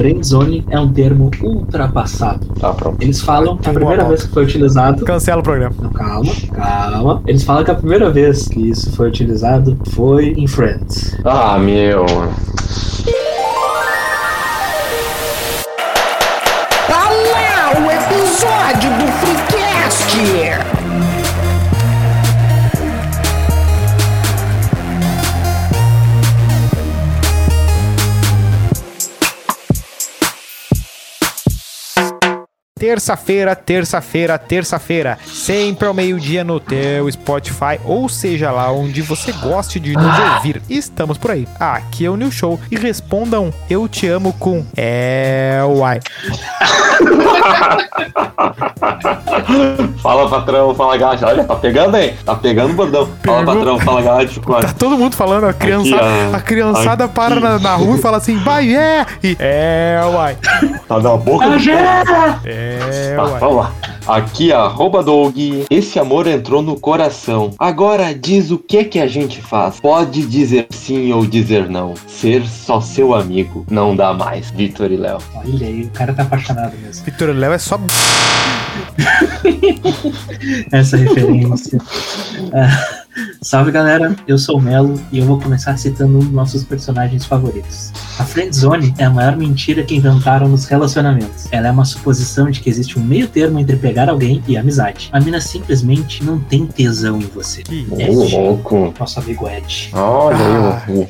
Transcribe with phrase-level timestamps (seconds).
[0.00, 2.46] Friendzone é um termo ultrapassado.
[2.58, 2.96] Tá, pronto.
[3.02, 5.04] Eles falam que a primeira vez que foi utilizado.
[5.04, 5.74] Cancela o programa.
[5.78, 7.22] Não, calma, calma.
[7.26, 11.18] Eles falam que a primeira vez que isso foi utilizado foi em Friends.
[11.22, 12.06] Ah, meu.
[32.90, 39.78] Terça-feira, terça-feira, terça-feira, sempre ao meio-dia no teu Spotify, ou seja lá onde você goste
[39.78, 40.60] de nos ouvir.
[40.68, 41.46] Estamos por aí.
[41.60, 46.00] Aqui é o New Show e respondam eu te amo com é uai.
[50.02, 51.24] Fala, patrão, fala, gato.
[51.24, 52.14] Olha, tá pegando aí.
[52.24, 53.08] Tá pegando o bordão.
[53.22, 54.40] Fala, patrão, fala, gato.
[54.40, 56.36] Tá todo mundo falando, a criançada, ó.
[56.36, 57.14] a criançada Aqui.
[57.14, 59.06] para na, na rua e fala assim, vai, é!
[59.22, 60.36] E é uai.
[60.88, 61.56] Tá na boca do
[62.44, 62.79] É
[63.16, 63.40] Tá, uai.
[63.40, 63.74] vamos lá.
[64.06, 65.36] Aqui, arroba Doug.
[65.70, 67.50] Esse amor entrou no coração.
[67.58, 69.80] Agora diz o que que a gente faz.
[69.80, 71.94] Pode dizer sim ou dizer não.
[72.06, 73.64] Ser só seu amigo.
[73.70, 74.50] Não dá mais.
[74.50, 75.18] Vitor e Léo.
[75.34, 77.04] Olha aí, o cara tá apaixonado mesmo.
[77.04, 77.78] Vitor Léo é só.
[80.72, 81.78] Essa referência.
[83.42, 87.24] Salve galera, eu sou o Melo e eu vou começar citando um dos nossos personagens
[87.24, 87.90] favoritos.
[88.18, 91.46] A Friendzone é a maior mentira que inventaram nos relacionamentos.
[91.50, 95.08] Ela é uma suposição de que existe um meio termo entre pegar alguém e amizade.
[95.12, 97.62] A mina simplesmente não tem tesão em você.
[97.62, 98.94] Que Ed, louco.
[98.98, 99.90] nosso amigo Ed.
[99.92, 100.82] Olha Ah.
[100.86, 101.08] aí,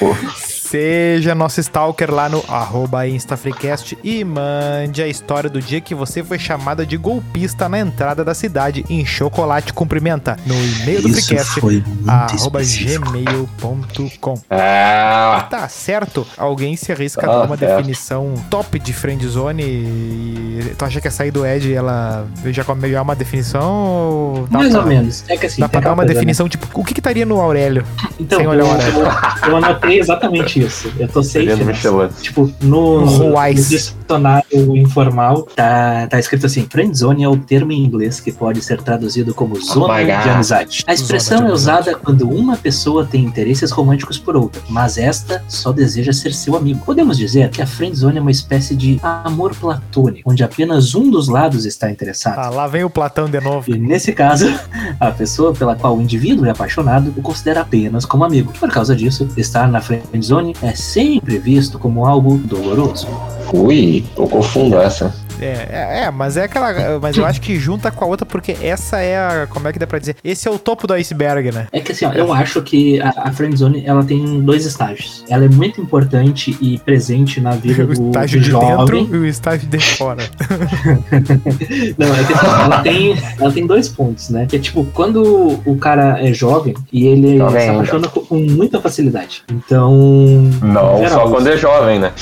[0.70, 6.22] Seja nosso stalker lá no arroba InstaFreecast e mande a história do dia que você
[6.22, 11.58] foi chamada de golpista na entrada da cidade em chocolate cumprimenta no e-mail do Freecast
[11.58, 15.42] foi muito arroba gmail.com É.
[15.48, 16.26] Tá certo?
[16.36, 17.76] Alguém se arrisca a Tá dar uma certo.
[17.76, 23.00] definição top de friendzone e tu acha que essa aí do Ed ela já é
[23.00, 25.24] uma definição ou dá Mais pra, ou menos.
[25.28, 26.14] É que assim, Dá pra dar uma coisa, né?
[26.14, 27.86] definição, tipo, o que que estaria no Aurélio?
[28.20, 28.94] Então, sem eu, olhar o horário.
[28.94, 30.92] eu, eu anotei exatamente isso.
[30.98, 31.64] Eu tô safe.
[31.64, 32.08] Michelin.
[32.20, 37.84] Tipo, no, No no dicionário informal, tá, tá escrito assim: friendzone é o termo em
[37.84, 40.22] inglês que pode ser traduzido como zona my God.
[40.22, 40.84] de amizade.
[40.86, 45.42] A expressão Zona é usada quando uma pessoa tem interesses românticos por outra, mas esta
[45.48, 46.84] só deseja ser seu amigo.
[46.84, 51.28] Podemos dizer que a friendzone é uma espécie de amor platônico, onde apenas um dos
[51.28, 52.38] lados está interessado.
[52.38, 53.70] Ah, lá vem o Platão de novo.
[53.70, 54.46] E nesse caso,
[54.98, 58.52] a pessoa pela qual o indivíduo é apaixonado o considera apenas como amigo.
[58.58, 63.06] Por causa disso, estar na friendzone é sempre visto como algo doloroso.
[63.52, 65.14] Ui, tocou fundo essa.
[65.40, 66.98] É, é, é, mas é aquela.
[67.00, 69.46] Mas eu acho que junta com a outra, porque essa é a.
[69.48, 70.16] Como é que dá pra dizer?
[70.22, 71.66] Esse é o topo do iceberg, né?
[71.72, 75.24] É que assim, ó, eu acho que a, a friendzone ela tem dois estágios.
[75.28, 79.02] Ela é muito importante e presente na vida O do, estágio do de jovem.
[79.04, 80.22] dentro e o estágio de fora.
[81.98, 84.46] Não, é que assim, ela tem, ela tem dois pontos, né?
[84.48, 87.74] Que é tipo, quando o cara é jovem e ele Jovem se ainda.
[87.82, 89.42] apaixona com, com muita facilidade.
[89.50, 89.92] Então.
[90.62, 92.12] Não, geral, só quando é jovem, né?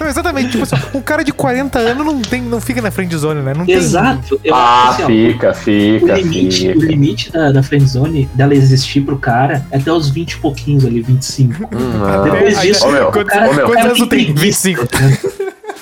[0.00, 3.14] Não, exatamente, tipo assim, um cara de 40 anos não, tem, não fica na friend
[3.16, 3.52] zone, né?
[3.56, 3.74] Não tem.
[3.76, 4.40] Exato.
[4.44, 6.86] Eu Ah, acho assim, ó, fica, O fica, limite, o fica.
[6.86, 11.00] limite da, da friendzone, dela existir pro cara, é até os 20 e pouquinhos ali,
[11.02, 11.64] 25.
[11.74, 12.22] Hum, não.
[12.24, 13.66] Depois Aí, disso, Ô, meu, quantos, cara- ô, meu.
[13.66, 14.34] quantos anos tu tem tem?
[14.34, 14.68] preguiça.
[14.68, 14.86] 25.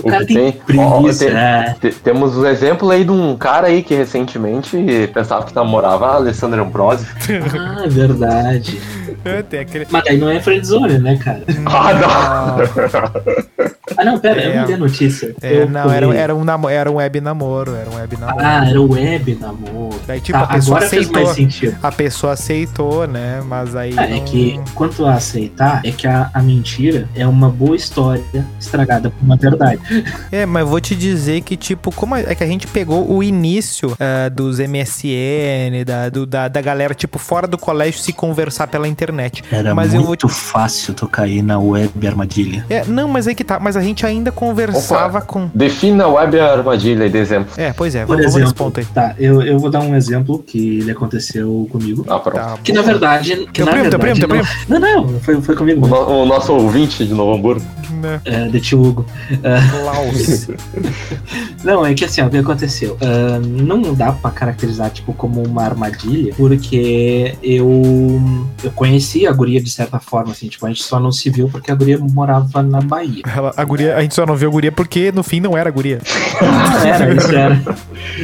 [0.00, 0.78] O cara O tem tem?
[0.80, 1.24] Ó, preguiça.
[1.26, 1.76] tem- é.
[1.80, 4.76] Te- Temos o exemplo aí de um cara aí que recentemente
[5.14, 7.06] pensava que namorava a Alessandra Ambrose.
[7.58, 8.80] Ah, verdade.
[9.24, 9.86] É, tem aquele.
[9.90, 11.42] Mas aí não é friendzone, né, cara?
[11.66, 12.56] Ah,
[13.96, 14.56] Ah, não, pera, eu É.
[14.60, 15.34] não li a notícia.
[15.42, 18.44] É, Eu não, era, era, um namo, era um web namoro, era um web namoro.
[18.44, 20.00] Ah, era o web namoro.
[20.06, 21.22] Daí, tipo, Tá, a pessoa agora fez aceitou.
[21.24, 21.76] mais sentido.
[21.82, 23.42] A pessoa aceitou, né?
[23.46, 23.94] Mas aí.
[23.96, 27.76] Ah, é não- que, quanto a aceitar, é que a, a mentira é uma boa
[27.76, 28.24] história
[28.58, 29.80] estragada por uma verdade.
[30.32, 33.94] É, mas vou te dizer que, tipo, como é que a gente pegou o início
[34.00, 38.88] ah, dos MSN, da, do- da, da galera, tipo, fora do colégio se conversar pela
[38.88, 39.03] internet.
[39.50, 42.64] Era Mas eu vou muito fácil tu cair na web armadilha.
[42.70, 43.58] É, não, mas aí que tá.
[43.60, 45.48] Mas a gente ainda conversava com.
[45.54, 47.52] Defina a web armadilha aí de exemplo.
[47.56, 48.86] É, pois é, Por vamos, exemplo, ponto aí.
[48.86, 52.04] tá, eu, eu vou dar um exemplo que ele aconteceu comigo.
[52.08, 52.36] Ah, pronto.
[52.36, 53.46] Tá, Que na verdade.
[53.46, 55.84] Que Teu na primo, teu verdade primo, teu não, não, não, foi, foi comigo.
[55.84, 57.64] O, no- o nosso ouvinte de Novo Hamburgo.
[58.00, 58.20] né?
[58.24, 59.06] É, de tio Hugo.
[59.70, 60.48] Klaus.
[61.64, 62.96] Não, é que assim, ó, o que aconteceu?
[63.00, 68.20] Ah, não dá pra caracterizar, tipo, como uma armadilha, porque eu,
[68.62, 71.48] eu conheci a guria de certa forma, assim, tipo, a gente só não se viu
[71.48, 73.22] porque a guria morava na Bahia.
[73.34, 75.70] Ela, a guria a gente só não viu a guria porque no fim não era
[75.70, 76.00] guria.
[76.42, 77.62] Ah, era, isso era.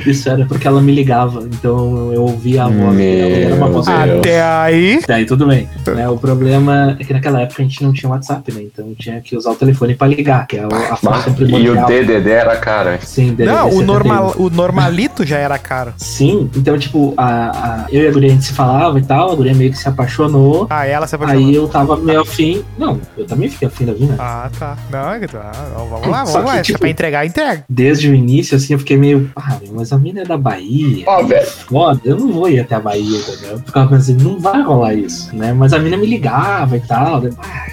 [0.07, 3.87] Isso era porque ela me ligava, então eu ouvia a voz dela, era uma voz
[3.87, 4.07] boa.
[4.07, 4.19] Deus.
[4.19, 5.01] Até aí.
[5.27, 5.67] Tudo bem.
[5.87, 8.63] Né, o problema é que naquela época a gente não tinha WhatsApp, né?
[8.63, 11.35] Então tinha que usar o telefone pra ligar, que é a, a função E o
[11.35, 11.87] primordial.
[11.87, 12.99] DDD era cara.
[13.03, 13.87] Sim, DDD Não, o, 71.
[13.87, 15.95] normal, o normalito já era caro.
[15.97, 19.33] Sim, então, tipo, a, a- eu e a guria a gente se falava e tal,
[19.33, 20.50] a guria meio que se apaixonou.
[20.71, 21.47] Ah, ela se apaixonou.
[21.49, 22.65] Aí eu tava meio afim.
[22.79, 24.17] Não, eu também fiquei afim da mina.
[24.19, 24.77] Ah, tá.
[24.91, 25.53] Não, é que tá.
[25.77, 26.53] Não, vamos lá, Só vamos que, lá.
[26.55, 27.65] Se é tipo- pra entregar, entrega.
[27.69, 29.31] Desde o início, assim, eu fiquei meio.
[29.37, 31.05] Ah, meu, mas a mina é da Bahia.
[31.07, 31.47] Ó, velho.
[31.47, 33.51] Foda, eu não vou ir até a Bahia, entendeu?
[33.53, 35.53] Eu ficava pensando, não vai rolar isso, né?
[35.53, 37.23] Mas a mina me ligava e tal.
[37.39, 37.67] Ah,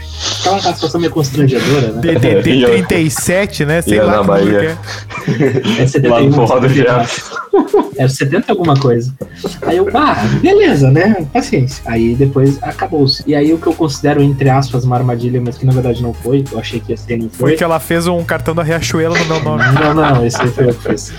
[0.48, 2.02] Aquela uma situação meio constrangedora, né?
[2.02, 3.82] DDD Ia- 37, né?
[3.82, 4.78] Sei lá na que é.
[5.76, 7.00] É Lá 71, no Forró do 71.
[7.00, 7.38] Jefferson.
[7.98, 9.14] Era 70 e alguma coisa.
[9.64, 11.26] Aí eu, ah, beleza, né?
[11.34, 11.82] Paciência.
[11.86, 13.24] Aí depois acabou-se.
[13.26, 16.14] E aí o que eu considero, entre aspas, uma armadilha, mas que na verdade não
[16.14, 17.50] foi, eu achei que ia ser, não foi.
[17.50, 19.64] Foi que ela fez um cartão da Riachuelo no meu nome.
[19.74, 21.12] Não, não, esse aí foi eu que fiz.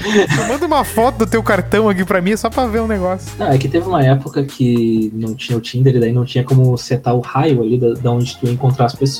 [0.48, 3.28] Manda uma foto do teu cartão aqui pra mim, só pra ver um negócio.
[3.38, 6.44] Não, é que teve uma época que não tinha o Tinder e daí não tinha
[6.44, 9.17] como setar o raio ali da, da onde tu ia encontrar as pessoas.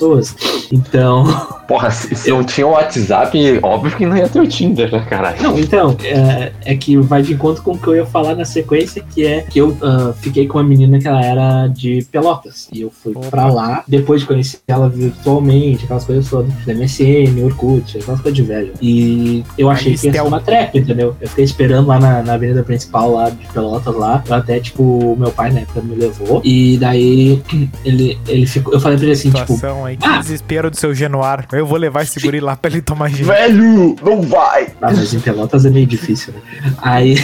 [0.73, 1.25] Então.
[1.67, 5.05] Porra, se, se não tinha o WhatsApp, óbvio que não ia ter o Tinder, né,
[5.09, 5.43] caralho?
[5.43, 8.45] Não, então, é, é que vai de encontro com o que eu ia falar na
[8.45, 12.69] sequência, que é que eu ah, fiquei com uma menina que ela era de Pelotas.
[12.73, 13.29] E eu fui Opa.
[13.29, 18.35] pra lá, depois de conhecer ela virtualmente, aquelas coisas todas, da MSN, Orkut, aquelas coisas
[18.35, 18.73] de velho.
[18.81, 21.15] E eu achei que ia ser uma trap, entendeu?
[21.21, 24.23] Eu fiquei esperando lá na, na avenida principal lá de Pelotas lá.
[24.27, 26.41] Eu até, tipo, o meu pai na época me levou.
[26.45, 27.43] E daí
[27.85, 28.73] ele, ele ficou.
[28.73, 30.19] Eu falei pra ele assim, tipo, Situação aí, que ah!
[30.19, 31.47] desespero do seu Genuar.
[31.53, 33.25] Eu vou levar esse guri lá pra ele tomar gin.
[33.25, 34.69] Velho, não vai!
[34.81, 36.41] Ah, mas em Pelotas é meio difícil, né?
[36.79, 37.17] Aí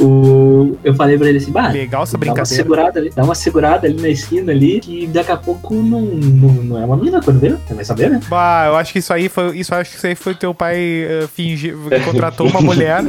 [0.00, 2.46] o, eu falei pra ele assim, bah, Legal essa dá uma brincadeira.
[2.62, 6.48] segurada ali, dá uma segurada ali na esquina ali, que daqui a pouco não, não,
[6.52, 8.20] não é uma menina quando vê, você vai saber, né?
[8.28, 9.58] Bah, eu acho que isso aí foi.
[9.58, 11.74] Isso acho que isso aí foi teu pai eh, fingir.
[12.04, 13.02] Contratou uma mulher.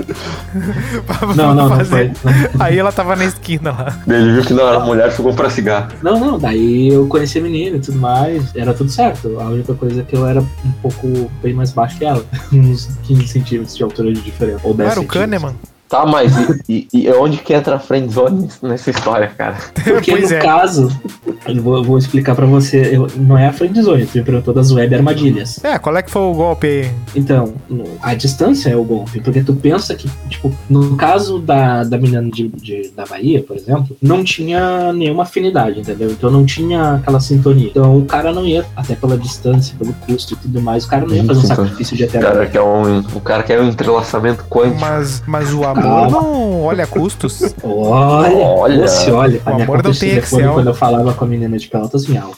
[1.05, 2.13] pra Não, não, não fazer.
[2.15, 2.33] foi.
[2.59, 3.99] Aí ela tava na esquina lá.
[4.07, 5.91] Ele viu que não era mulher, ficou pra cigarro.
[6.01, 9.39] Não, não, daí eu conheci a menina e tudo mais, era tudo certo.
[9.39, 12.23] A única coisa é que eu era um pouco bem mais baixo que ela,
[12.53, 14.61] uns 15 centímetros de altura de diferença.
[14.63, 15.21] Ou 10 Não era o centímetros.
[15.41, 15.55] Kahneman?
[15.95, 16.33] Tá, mas
[16.67, 19.55] e, e- e onde que entra a friendzone nessa história, cara?
[19.85, 20.39] Porque pois no é.
[20.41, 21.01] caso,
[21.47, 24.53] eu vou, eu vou explicar pra você, eu- não é a friendzone, tu me perguntou
[24.53, 25.63] das web armadilhas.
[25.63, 26.91] É, qual é que foi o golpe aí?
[27.15, 31.83] Então, no- a distância é o golpe, porque tu pensa que, tipo, no caso da,
[31.83, 36.09] da menina de, de- da Bahia, por exemplo, não tinha nenhuma afinidade, entendeu?
[36.11, 37.69] Então não tinha aquela sintonia.
[37.69, 41.05] Então o cara não ia, até pela distância, pelo custo e tudo mais, o cara
[41.05, 43.61] não ia fazer um Então, sacrifício de O até cara quer um, o cara quer
[43.61, 44.79] um entrelaçamento quântico.
[44.81, 46.09] Mas, mas o amor Calma.
[46.11, 47.53] não olha custos.
[47.63, 48.87] Olha, Olha.
[48.87, 50.53] você olha, a O minha amor conta não de tem telefone Excel.
[50.53, 52.37] quando eu falava com a menina de Pelotas vinha alto.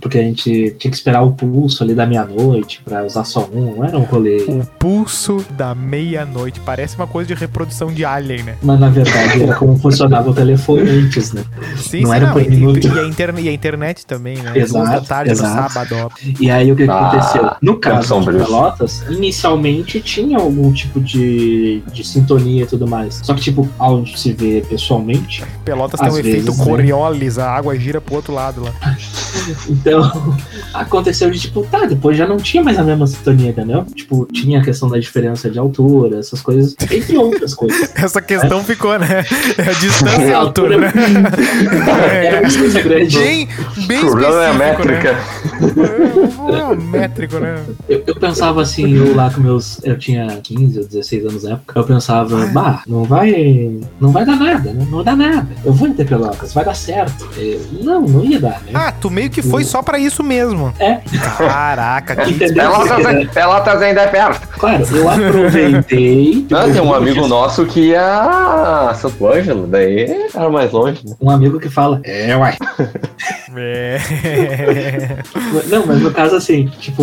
[0.00, 3.76] Porque a gente tinha que esperar o pulso ali da meia-noite pra usar só um,
[3.76, 4.42] não era um rolê.
[4.44, 6.60] O pulso da meia-noite.
[6.60, 8.54] Parece uma coisa de reprodução de alien, né?
[8.62, 11.44] Mas na verdade era como funcionava o telefone antes, né?
[11.76, 12.32] Sim, Não sim, era não.
[12.32, 12.86] por E, minuto.
[12.86, 14.52] e a internet, e a internet também, né?
[14.56, 15.62] Exato, da tarde exato.
[15.62, 16.10] no sábado, ó.
[16.40, 17.50] E aí o que, que Ah, aconteceu?
[17.62, 18.38] No caso de.
[18.38, 23.20] Pelotas, inicialmente tinha algum tipo de, de sintonia e tudo mais.
[23.22, 26.64] Só que, tipo, ao se ver pessoalmente, Pelotas tem um efeito vezes, né?
[26.64, 28.72] Coriolis, a água gira pro outro lado lá.
[29.68, 30.36] então
[30.72, 33.84] aconteceu de tipo, tá, depois já não tinha mais a mesma sintonia, entendeu?
[33.94, 37.92] Tipo, tinha a questão da diferença de altura, essas coisas, entre outras coisas.
[37.96, 39.24] Essa questão ficou, né?
[39.58, 40.92] É a distância e a A altura, né?
[42.24, 43.18] Era uma distância grande.
[43.18, 43.48] Bem,
[43.86, 45.12] bem O problema é a específico, métrica.
[45.12, 46.12] Né?
[46.38, 47.64] Não é métrico, né?
[47.88, 49.80] Eu, eu pensava assim, eu lá com meus.
[49.84, 53.78] Eu tinha 15 ou 16 anos na época, eu pensava, bah, não vai.
[54.00, 54.86] Não vai dar nada, né?
[54.90, 55.48] Não dá nada.
[55.64, 57.28] Eu vou em Pelotas, vai dar certo.
[57.82, 58.72] Não, não ia dar, né?
[58.74, 60.72] Ah, tu meio que foi só pra isso mesmo.
[60.78, 61.00] É.
[61.36, 62.34] Caraca, que?
[62.52, 64.48] Pelotas, Pelotas ainda é perto.
[64.58, 66.46] Claro, eu aproveitei.
[66.58, 71.14] Ah, tem um amigo nosso que ia a Santo Ângelo, daí era mais longe, né?
[71.20, 72.56] Um amigo que fala, é, uai.
[73.56, 73.98] É.
[75.68, 77.02] Não, mas no caso assim, tipo,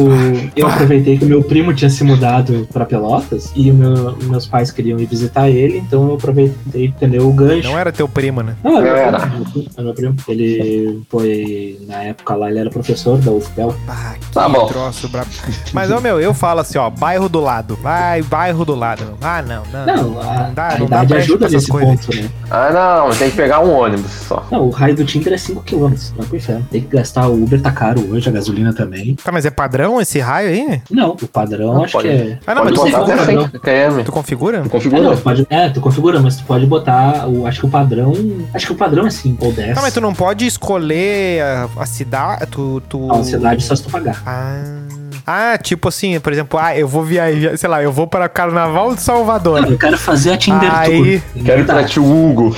[0.55, 4.99] eu aproveitei que meu primo tinha se mudado pra Pelotas e meu- meus pais queriam
[4.99, 7.27] ir visitar ele, então eu aproveitei, entendeu?
[7.27, 7.67] O gancho.
[7.69, 8.55] Não era teu primo, né?
[8.63, 9.25] Não, era, Era.
[9.25, 10.15] meu primo, era meu primo.
[10.39, 13.73] Ele foi, na época lá, ele era professor da UFPEL.
[13.87, 14.65] Ah, que Tá bom.
[14.67, 15.29] troço brabo.
[15.73, 17.77] Mas, ô meu, eu falo assim, ó, bairro do lado.
[17.81, 19.17] Vai, bairro do lado.
[19.21, 19.85] Ah, não, não.
[19.85, 22.05] Não, a, não dá, a não dá ajuda nesse coisas.
[22.05, 22.29] ponto, né?
[22.51, 24.45] Ah, não, tem que pegar um ônibus só.
[24.51, 26.67] Não, o raio do Tinder é 5km, vai pro inferno.
[26.69, 29.15] Tem que gastar, o Uber tá caro hoje, a gasolina também.
[29.23, 30.81] Tá, mas é padrão esse raio aí?
[30.91, 32.39] Não, o padrão Não, acho pode- que é...
[32.45, 33.49] Ah, não, Pode mas tu sei botar qual até padrão.
[33.51, 33.59] 100
[33.99, 34.03] km.
[34.05, 34.57] Tu configura?
[34.57, 35.15] É, não, Configura.
[35.15, 38.13] tu pode, é, tu configura, mas tu pode botar, o, acho que o padrão,
[38.53, 39.75] acho que o padrão é 5 ou 10.
[39.75, 42.45] Tá, mas tu não pode escolher a, a cidade.
[42.47, 42.81] Tu.
[42.89, 43.11] tu...
[43.11, 44.21] A cidade só se tu pagar.
[44.25, 44.85] Ah.
[45.27, 48.29] Ah, tipo assim, por exemplo, ah, eu vou viajar, sei lá, eu vou para o
[48.29, 49.61] Carnaval de Salvador.
[49.61, 51.43] Não, eu quero fazer a Tinder Aí- Tour.
[51.43, 52.55] Quero ir tio Hugo.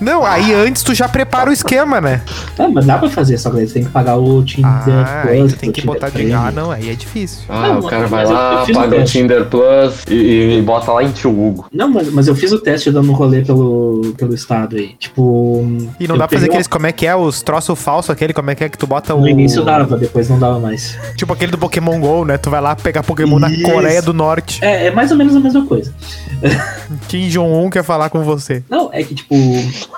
[0.00, 2.22] Não, aí antes tu já prepara o esquema, né?
[2.58, 5.24] É, mas dá pra fazer, só que aí você tem que pagar o Tinder Ah,
[5.28, 6.32] aí Plus, tu tem o que botar de.
[6.32, 7.44] Ah, não, aí é difícil.
[7.48, 9.18] Ah, Não, o cara vai lá, o paga o teste.
[9.18, 11.66] Tinder Plus e, e bota lá em tio Hugo.
[11.72, 14.94] Não, mas, mas eu fiz o teste dando um rolê pelo, pelo estado aí.
[14.98, 15.64] Tipo.
[15.98, 18.50] E não dá pra fazer aqueles, como é que é, os troços falsos, aquele, como
[18.50, 19.20] é que é que tu bota o...
[19.20, 20.96] No início dava, depois não dava mais.
[21.16, 22.36] Tipo aquele do Pokémon GO, né?
[22.38, 23.62] Tu vai lá pegar Pokémon Isso.
[23.62, 24.64] na Coreia do Norte.
[24.64, 25.92] É, é mais ou menos a mesma coisa.
[27.08, 28.62] Kim Jong-un quer falar com você.
[28.68, 29.34] Não, é que tipo,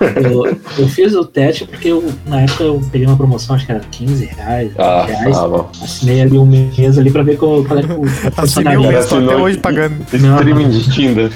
[0.01, 3.71] eu, eu fiz o teste porque eu, na época eu peguei uma promoção, acho que
[3.71, 5.37] era 15 reais, 20 Ah, reais.
[5.37, 5.69] bom.
[5.81, 8.03] Assinei ali um mês ali pra ver qual, qual é que o
[8.37, 9.95] Assinei um mês, tô até hoje pagando.
[10.13, 11.31] Streaming de Tinder.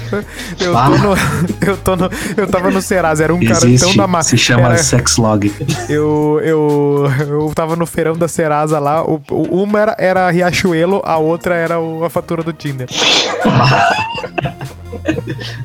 [0.60, 0.88] Eu tô Ah.
[0.90, 1.14] no.
[1.66, 2.10] Eu tô no.
[2.36, 4.30] Eu tava no Serasa, era um cara Existe, tão da massa.
[4.30, 5.52] se chama era, Sexlog.
[5.88, 9.02] eu, eu, eu tava no feirão da Serasa lá.
[9.04, 12.88] O, o- uma era, era Riachuelo, a outra era o- a fatura do Tinder.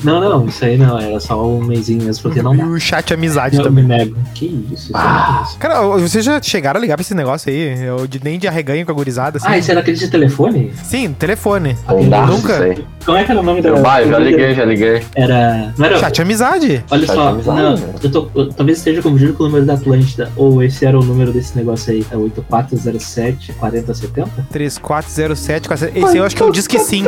[0.04, 2.64] Não, não, isso aí não, era só um mêsinho mesmo, porque não dá.
[2.80, 3.84] O chat amizade Eu também.
[3.84, 4.16] me nego.
[4.34, 4.86] Que isso?
[4.86, 5.40] isso Ah.
[5.42, 5.58] é isso.
[5.60, 7.84] Cara, vocês já chegaram a ligar pra esse negócio aí?
[7.86, 9.48] Eu, de, nem de arreganho com a gurizada, assim?
[9.50, 10.72] Ah, isso era aquele de telefone?
[10.84, 11.78] Sim, telefone.
[12.10, 12.76] Dá Nunca?
[13.06, 13.70] Como é que era o nome da.
[13.70, 15.02] Eu, vai, já liguei, já liguei.
[15.16, 15.74] Era.
[15.78, 15.98] Não era.
[16.00, 16.84] Chat amizade.
[16.92, 17.94] Olha Chat só, amizade, não, né?
[18.04, 20.32] eu tô, eu- talvez esteja confundido com o número da Atlântida.
[20.36, 22.06] Ou esse era o número desse negócio aí.
[22.12, 24.48] É 8407 4070?
[24.52, 25.70] 3407.
[25.98, 27.04] Esse eu acho que eu disse que sim.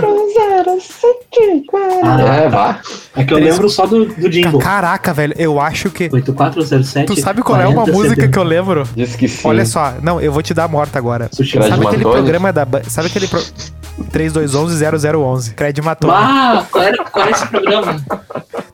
[2.03, 2.79] Ah, É, vá.
[3.15, 4.59] é que eu Três- lembro só do, do Jimbo.
[4.59, 6.09] Caraca, velho, eu acho que.
[6.11, 8.87] 8407 Tu sabe qual é uma música que eu lembro?
[8.95, 9.47] Disse que sim.
[9.47, 11.29] Olha só, não, eu vou te dar a morta agora.
[11.31, 11.53] Sushi.
[11.53, 12.03] Sabe aquele Matone?
[12.03, 12.67] programa da.
[12.87, 13.27] Sabe aquele.
[13.27, 13.41] Pro...
[14.11, 15.53] 3211-0011.
[15.53, 16.13] Cred Matone.
[16.15, 18.01] Ah, qual, era, qual é esse programa?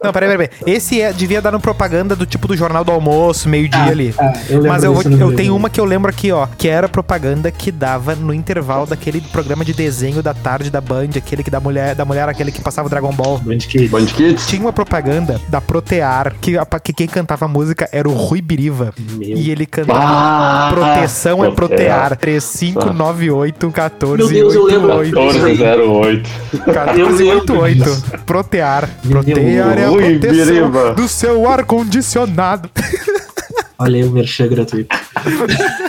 [0.04, 0.76] Não, peraí, peraí, peraí.
[0.76, 4.14] Esse é, devia dar no propaganda do tipo do Jornal do Almoço, meio-dia Ah, ali.
[4.18, 6.48] ah, eu Mas eu, vou, eu tenho uma que eu lembro aqui, ó.
[6.58, 11.10] Que era propaganda que dava no intervalo daquele programa de desenho da tarde da Band,
[11.18, 13.40] aquele que da mulher, da mulher aquele que passava o Dragon Ball.
[13.40, 13.90] Band Kids.
[13.90, 14.48] Band Kids?
[14.48, 18.42] Tinha uma propaganda da Protear, que, a- que quem cantava a música era o Rui
[18.42, 18.94] Biriva.
[18.98, 19.38] Meu.
[19.38, 20.00] E ele cantava.
[20.04, 22.10] Ah, Proteção é protear.
[22.10, 22.18] Protear.
[22.18, 24.88] 3598 14 Meu Deus, eu lembro.
[25.00, 26.30] 1408.
[26.54, 28.20] 1488.
[28.26, 28.90] Protear.
[29.10, 30.94] Protear é a Rui proteção Biriva.
[30.94, 32.70] do seu ar-condicionado.
[33.80, 34.96] Olha aí o merchan gratuito.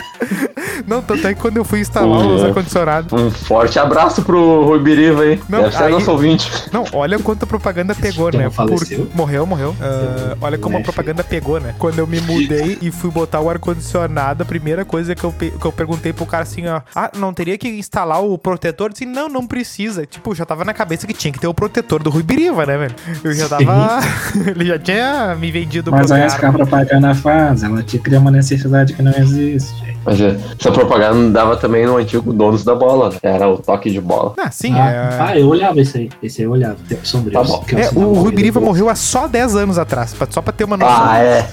[0.89, 2.47] Não, tanto é que quando eu fui instalar os é.
[2.47, 3.15] ar-condicionado.
[3.15, 5.39] Um forte abraço pro Rui Biriva aí.
[5.47, 6.51] Não, Deve ser aí- nosso ouvinte.
[6.73, 8.49] Não, olha quanto a propaganda pegou, né?
[8.49, 8.79] Por-
[9.13, 9.75] Morreu, morreu.
[9.79, 11.75] Ah, olha como a propaganda pegou, né?
[11.77, 15.51] Quando eu me mudei e fui botar o ar-condicionado, a primeira coisa que eu, pe-
[15.51, 18.91] que eu perguntei pro cara assim, ó, ah, não teria que instalar o protetor?
[18.91, 20.05] Disse, não, não precisa.
[20.05, 22.77] Tipo, já tava na cabeça que tinha que ter o protetor do Rui Biriva, né,
[22.77, 22.95] velho?
[23.23, 23.99] Eu já tava.
[24.47, 26.49] Ele já tinha me vendido o Mas aí protetor.
[26.49, 29.97] as propaganda faz, ela te cria uma necessidade que não existe.
[30.05, 33.17] Mas é, essa propaganda dava também no antigo Donos da Bola, né?
[33.21, 34.33] Era o toque de bola.
[34.37, 35.21] Ah, sim, ah, é.
[35.21, 36.09] ah, eu olhava esse aí.
[36.23, 36.77] Esse aí eu olhava.
[36.87, 37.33] Tempo sombrio.
[37.33, 37.63] Tá bom.
[37.73, 40.63] É, o Rui corrida Biriva do morreu há só 10 anos atrás, só pra ter
[40.63, 40.95] uma noção.
[40.97, 41.47] Ah, é.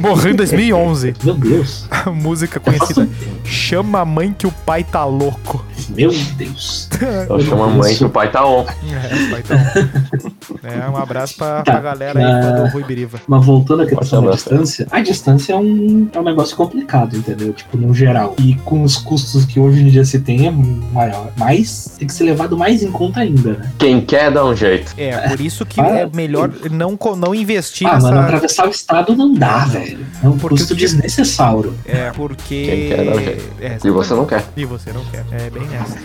[0.00, 1.14] Morreu em 2011.
[1.22, 1.86] Meu Deus.
[1.90, 3.06] A música conhecida.
[3.44, 5.64] Chama a mãe que o pai tá louco.
[5.90, 6.88] Meu Deus.
[7.28, 8.64] Eu chamo a mãe que o pai tá on.
[8.64, 10.60] É, o pai tá louco.
[10.62, 11.80] É, um abraço pra, pra Tá.
[11.80, 13.20] galera aí, fã do Rui Biriva.
[13.26, 17.52] Mas voltando à questão da distância, a distância é um, é um negócio complicado, entendeu?
[17.52, 18.34] Tipo, no geral.
[18.38, 21.30] E com os custos que hoje em dia se tem é maior.
[21.36, 23.70] Mas tem que ser levado mais em conta ainda, né?
[23.78, 24.94] Quem quer dá um jeito.
[24.96, 28.08] É, por isso que Ah, é melhor não, não investir Ah, nessa.
[28.08, 29.89] mano, atravessar o estado não dá, velho.
[30.22, 31.74] É um Porque custo desnecessário.
[31.84, 32.64] É, porque.
[32.64, 33.44] Quem quer um jeito.
[33.60, 34.44] É, E você não quer.
[34.56, 35.24] E você não quer.
[35.30, 35.98] É bem nessa.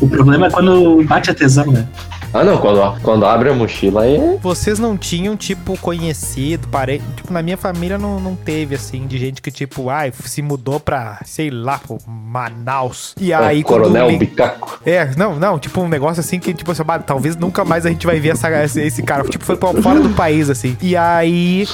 [0.00, 1.86] O problema é quando bate a tesão, né?
[2.32, 2.58] Ah, não.
[2.58, 4.38] Quando, quando abre a mochila aí é.
[4.42, 7.04] Vocês não tinham, tipo, conhecido, parente.
[7.16, 10.78] Tipo, na minha família não, não teve, assim, de gente que, tipo, ai, se mudou
[10.78, 13.14] pra, sei lá, pro Manaus.
[13.18, 14.18] E aí, é, Coronel quando.
[14.18, 14.80] Bicaco.
[14.84, 17.88] É, não, não, tipo um negócio assim que, tipo assim, ah, talvez nunca mais a
[17.88, 19.24] gente vai ver essa, esse, esse cara.
[19.24, 20.76] Tipo, foi pra fora do país, assim.
[20.82, 21.66] E aí.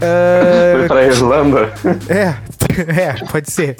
[0.00, 1.72] é, Foi pra Irlanda.
[2.08, 2.34] é,
[2.88, 3.76] é, pode ser.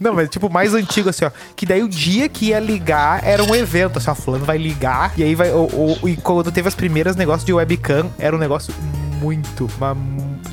[0.00, 1.30] Não, mas tipo, mais antigo, assim, ó.
[1.54, 5.12] Que daí o dia que ia ligar era um evento, assim, ó, fulano vai ligar.
[5.16, 5.50] E aí vai.
[5.50, 8.72] O, o- e quando teve as primeiras negócios de webcam, era um negócio
[9.20, 9.68] muito.
[9.80, 9.96] mas,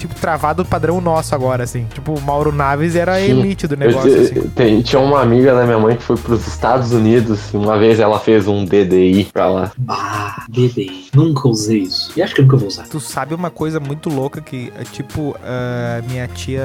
[0.07, 1.85] tipo, travado padrão nosso agora, assim.
[1.93, 4.50] Tipo, o Mauro Naves era a elite do Eu negócio, te- assim.
[4.50, 7.53] tem- tinha uma amiga da minha mãe que foi pros Estados Unidos.
[7.53, 9.71] e Uma vez ela fez um DDI pra lá.
[9.77, 10.89] Bah, bebê.
[11.13, 12.12] Nunca usei isso.
[12.15, 12.83] E acho que nunca vou usar.
[12.83, 16.63] Tu sabe uma coisa muito louca que, é, tipo, a minha tia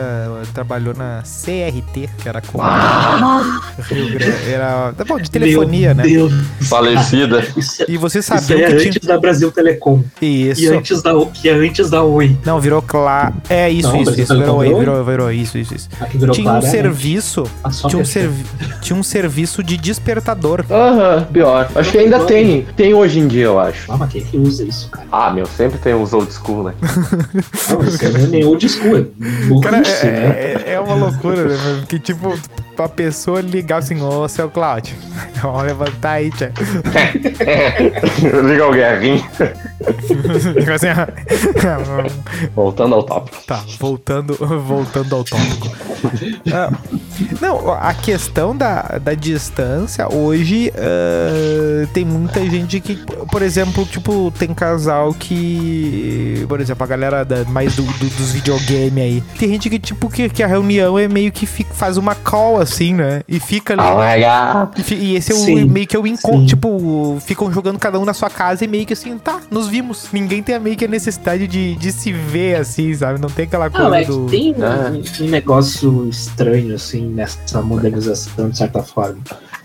[0.54, 2.58] trabalhou na CRT, que era com
[3.88, 4.50] Rio Grande.
[4.50, 4.92] Era.
[4.96, 6.10] tá Bom, de telefonia, Meu né?
[6.10, 6.32] Deus.
[6.68, 7.44] Falecida.
[7.56, 9.14] Isso, é- E você isso sabia é que antes tinha.
[9.14, 10.02] da Brasil Telecom.
[10.20, 10.62] Isso.
[10.62, 12.36] E antes da, que é antes da Oi.
[12.44, 12.80] Não, virou
[13.48, 14.34] É isso, Não, isso, isso.
[14.34, 15.88] Virou, Telecom virou, virou, isso, isso, isso.
[16.00, 16.60] Aqui virou Tinha um né?
[16.62, 17.44] serviço.
[17.64, 18.44] Ah, Tinha um, servi
[18.80, 20.64] tinha um serviço de despertador.
[20.70, 21.68] Aham, pior.
[21.74, 22.62] Acho que ainda tem.
[22.76, 23.90] Tem hoje em dia, eu acho.
[23.92, 25.06] Ah, mas quem é que usa isso, cara?
[25.12, 26.74] Ah, meu, sempre tem os old school, né?
[27.70, 29.04] Não, isso não é nem old school, é
[29.62, 30.64] Cara, burrice, é, né?
[30.66, 31.84] é- é uma loucura, né?
[31.88, 32.38] Que tipo,
[32.78, 34.94] a pessoa ligar assim, ô seu Cláudio,
[35.42, 36.52] vamos levantar aí, tia.
[38.46, 39.24] Liga o Guerrinho.
[40.74, 40.86] Assim,
[42.54, 43.19] Voltando ao tópico.
[43.46, 44.34] Tá, voltando,
[44.64, 45.68] voltando ao tópico.
[46.52, 46.70] Ah,
[47.40, 52.96] não, a questão da, da distância, hoje ah, tem muita gente que,
[53.30, 58.32] por exemplo, tipo, tem casal que, por exemplo, a galera da- mais do, do- dos
[58.32, 61.96] videogame aí, tem gente que, tipo, que, que a reunião é meio que fica- faz
[61.96, 63.22] uma call assim, né?
[63.28, 63.82] E fica ali.
[63.82, 64.70] Ah, legal.
[64.90, 66.46] E, e esse é o Sim, meio que é o encontro.
[66.46, 70.08] Tipo, ficam jogando cada um na sua casa e meio que assim, tá, nos vimos.
[70.12, 73.20] Ninguém tem a meio que a necessidade de, de se ver assim, sabe?
[73.20, 74.26] Não tem aquela coisa Ah, mas do.
[74.26, 74.92] tem um, Ah.
[75.20, 79.18] um negócio estranho, assim, nessa modernização, de certa forma.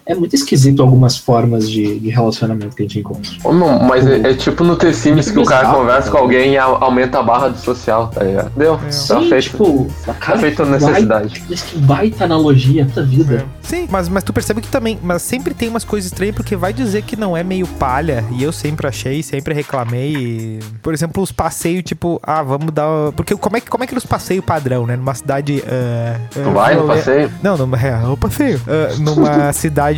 [0.07, 3.31] É muito esquisito algumas formas de, de relacionamento que a gente encontra.
[3.43, 6.23] Não, mas é, é tipo no The Sims que o cara conversa com cara.
[6.23, 8.51] alguém e a- aumenta a barra do social, tá ligado?
[8.55, 9.43] Deu, tá Sim, feito.
[9.43, 11.43] tipo, tá feito a necessidade.
[11.49, 13.45] Mas que baita analogia da vida.
[13.51, 13.55] É.
[13.63, 16.71] Sim, mas, mas tu percebe que também, mas sempre tem umas coisas estranhas, porque vai
[16.71, 20.13] dizer que não é meio palha, e eu sempre achei, sempre reclamei.
[20.15, 23.11] e, Por exemplo, os passeios, tipo, ah, vamos dar.
[23.15, 24.95] Porque como é, que- como é que nos passeios padrão, né?
[24.95, 25.63] Numa cidade.
[25.67, 27.31] ah, Tu ah, vai no violen- passeio?
[27.41, 28.61] Não, numa, é, eu passeio.
[28.67, 29.94] Ah, numa cidade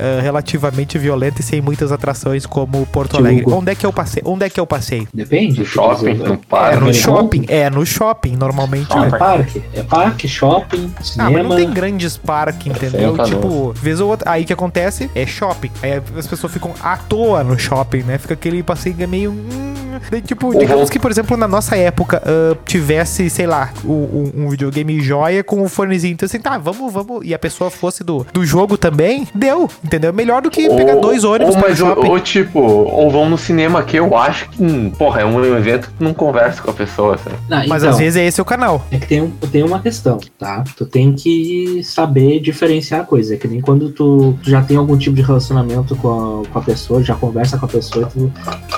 [0.00, 3.44] ah, relativamente violenta e sem muitas atrações como Porto Alegre.
[3.46, 4.22] Onde é que eu passei?
[4.24, 5.06] Onde é que eu passei?
[5.12, 5.60] Depende.
[5.60, 6.76] No shopping, no É parque.
[6.76, 6.94] no Americano?
[7.16, 7.44] shopping.
[7.48, 8.88] É no shopping, normalmente.
[8.90, 9.06] Ah, né?
[9.08, 9.62] é parque.
[9.74, 11.30] É parque, shopping, Ah, cinema.
[11.30, 13.16] mas não tem grandes parques, entendeu?
[13.16, 14.30] Tá tipo, vez ou outra.
[14.30, 15.70] Aí o que acontece é shopping.
[15.82, 18.18] Aí as pessoas ficam à toa no shopping, né?
[18.18, 19.30] Fica aquele passeio meio.
[19.30, 19.74] hum,
[20.10, 24.30] daí, tipo, Ou digamos que, por exemplo, na nossa época ah, tivesse, sei lá, um,
[24.36, 26.14] um videogame joia com o fonezinho.
[26.14, 27.24] Então, assim, tá, vamos, vamos.
[27.24, 30.12] E a pessoa fosse do, do jogo também, deu, entendeu?
[30.12, 32.06] Melhor do que pegar dois ônibus ou, para mas, shopping.
[32.06, 35.44] ou, ou tipo, ou vão no cinema que eu acho que, hum, porra, é um
[35.56, 37.36] evento que tu não conversa com a pessoa, sabe?
[37.50, 38.84] Ah, Mas então, às vezes é esse o canal.
[38.90, 40.64] É que tem, um, tem uma questão, tá?
[40.76, 43.34] Tu tem que saber diferenciar a coisa.
[43.34, 46.58] É que nem quando tu, tu já tem algum tipo de relacionamento com a, com
[46.58, 48.32] a pessoa, já conversa com a pessoa, tu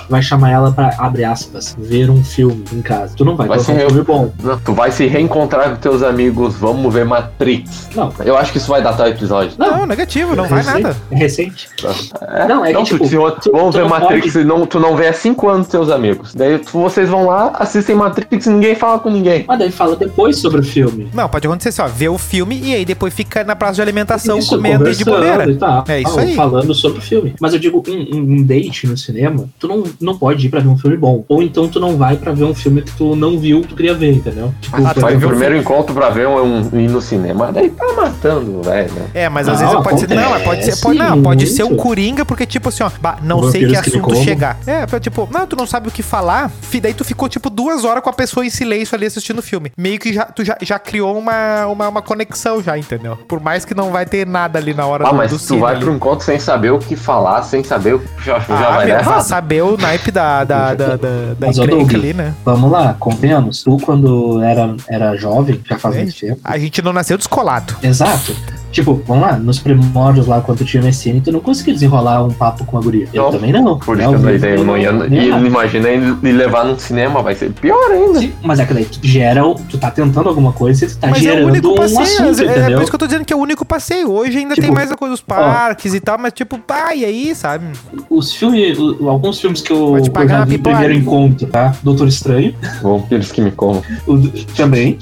[0.08, 3.14] vai chamar ela pra, abre aspas, ver um filme em casa.
[3.16, 3.88] Tu não vai, Vai colocar um ser eu.
[3.90, 4.32] filme bom.
[4.42, 7.88] Não, tu vai se reencontrar com teus amigos, vamos ver Matrix.
[7.94, 8.12] Não.
[8.24, 9.52] Eu acho que isso vai datar o episódio.
[9.58, 10.96] Não, Não, negativo, não é vai recente, nada.
[11.10, 11.68] É recente.
[12.22, 14.44] É, Não, é que, tu- tipo, tu- tu- vamos tu ver não Matrix pode- e
[14.44, 16.34] não, tu não vê há cinco anos teus amigos.
[16.34, 19.44] Daí tu- vocês vão lá, assistem Matrix e ninguém fala com ninguém.
[19.46, 21.08] Mas daí fala depois sobre o filme.
[21.14, 23.82] Não, pode acontecer assim, ó, ver o filme e aí depois fica na praça de
[23.82, 25.52] alimentação Isso, comendo de conversando bobeira.
[25.52, 26.34] e tal, É isso aí.
[26.34, 27.34] Falando sobre o filme.
[27.40, 30.60] Mas eu digo, um, um- um date no cinema, tu não, não pode ir pra
[30.60, 31.24] ver um filme bom.
[31.28, 33.94] Ou então tu não vai pra ver um filme que tu não viu, tu queria
[33.94, 34.52] ver, entendeu?
[34.60, 37.86] Tipo, Ah, Vai o primeiro encontro pra ver um, um ir no cinema, daí tá
[37.96, 38.92] matando, velho.
[38.92, 39.06] né?
[39.14, 40.14] É, mas às Não, vezes pode ser.
[40.14, 40.76] Não, pode ser.
[40.82, 41.82] Pode, não, pode ser muito.
[41.82, 44.24] Coringa, porque, tipo assim, ó, bah, não sei Vampiros que que assunto comam.
[44.24, 44.58] chegar.
[44.66, 46.50] É, tipo, não, tu não sabe o que falar.
[46.82, 49.72] Daí tu ficou, tipo, duas horas com a pessoa em silêncio ali assistindo o filme.
[49.76, 53.16] Meio que já, tu já, já criou uma, uma, uma conexão já, entendeu?
[53.28, 55.58] Por mais que não vai ter nada ali na hora Ah, do, mas do tu
[55.60, 55.84] vai ali.
[55.84, 58.86] pro encontro sem saber o que falar, sem saber o que já, já Ah, vai
[58.86, 59.22] meu, dar vai errado.
[59.26, 62.34] saber o naipe da, da, da, da, da encrenca Doug, ali, né?
[62.44, 63.62] Vamos lá, convenhamos.
[63.62, 66.02] Tu, quando era, era jovem, já faz É.
[66.02, 66.40] muito tempo.
[66.44, 67.74] A gente não nasceu descolado.
[67.82, 68.34] Exato.
[68.72, 72.30] Tipo, vamos lá, nos primórdios lá, quando tu tinha MSN, tu não conseguia desenrolar um
[72.30, 73.08] papo com a guria.
[73.12, 73.30] Eu Não.
[73.30, 73.78] também não.
[73.78, 74.04] Por né?
[74.04, 74.92] isso que eu não ia.
[74.92, 78.18] nem E imagina ele levar num cinema, vai ser pior ainda.
[78.18, 81.06] Sim, mas é que daí tu gera, tu tá tentando alguma coisa e tu tá
[81.08, 82.02] Mas é gerando o único um passeio.
[82.02, 82.76] assunto, é, é entendeu?
[82.76, 84.10] por isso que eu tô dizendo que é o único passeio.
[84.12, 87.04] Hoje ainda Tipo, tem mais a coisa dos parques e tal, mas tipo, pá, e
[87.04, 87.66] aí, sabe?
[88.10, 88.76] Os filmes,
[89.06, 91.74] alguns filmes que eu, que eu já vi primeiro encontro, tá?
[91.82, 93.82] Doutor Estranho, Vampiros que me comam.
[94.06, 94.18] o,
[94.54, 94.98] também.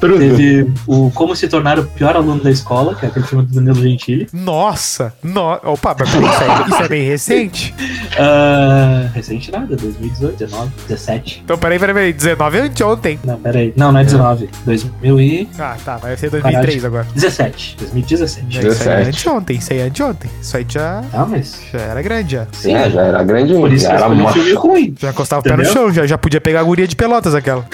[0.00, 3.54] Teve o Como Se Tornar o Pior Aluno da Escola, que é aquele filme do
[3.54, 4.26] Danilo Gentili.
[4.32, 5.12] Nossa!
[5.22, 5.52] No...
[5.64, 7.74] Opa, mas isso, é, isso é bem recente?
[8.18, 11.42] Ah, recente nada, 2018, 19, 17.
[11.44, 12.12] Então, peraí, peraí, peraí.
[12.12, 13.18] 19 é anteontem.
[13.24, 13.72] Não, peraí.
[13.76, 14.50] Não, não é 19.
[14.66, 15.48] 2017.
[15.60, 17.06] Ah, tá, vai ser 2003 agora.
[17.14, 17.78] 2017.
[17.80, 19.08] É, Isso aí é 17.
[19.08, 20.30] anteontem, isso aí é anteontem.
[20.40, 21.60] Isso aí já, Tá, mas.
[21.72, 22.46] já era grande, já.
[22.52, 22.74] Sim.
[22.74, 24.94] É, já era grande Por isso já que era um filme ruim.
[24.98, 27.64] Já encostava o pé no chão, já, já podia pegar a guria de pelotas aquela.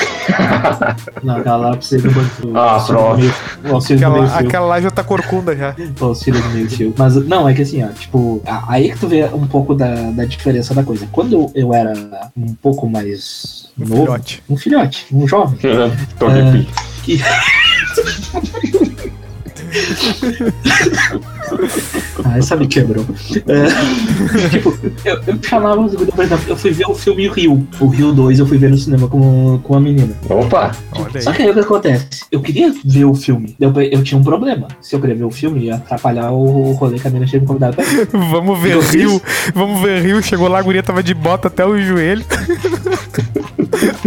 [1.22, 2.56] Não, aquela lá eu do banco.
[2.58, 3.18] Ah, pronto.
[3.18, 3.34] meio-
[3.74, 4.48] auxílio Aquela, meio fio.
[4.48, 5.74] aquela lá já tá corcunda já.
[6.00, 6.94] O auxílio do meio fio.
[6.96, 10.24] Mas não, é que assim, ó, tipo, aí que tu vê um pouco da, da
[10.24, 11.06] diferença da coisa.
[11.12, 11.92] Quando eu era
[12.36, 14.42] um pouco mais Um novo, filhote.
[14.48, 15.58] um filhote, um jovem,
[16.18, 16.50] Tô É.
[16.52, 16.68] de
[17.02, 17.20] que.
[22.24, 23.04] ah, essa me quebrou.
[23.46, 27.66] É, tipo, eu, eu chamava os guri, por exemplo, eu fui ver o filme Rio.
[27.80, 30.14] O Rio 2 eu fui ver no cinema com, com uma menina.
[30.28, 30.72] Opa!
[30.92, 32.08] Olha Só que aí o que acontece?
[32.30, 33.56] Eu queria ver o filme.
[33.60, 34.68] Eu, eu tinha um problema.
[34.80, 37.46] Se eu queria ver o filme, ia atrapalhar o rolê que a menina tinha me
[37.46, 38.08] convidado pra ir.
[38.30, 38.78] Vamos ver.
[38.78, 39.20] Rio.
[39.54, 40.22] Vamos ver Rio.
[40.22, 42.24] Chegou lá, a guria tava de bota até o joelho.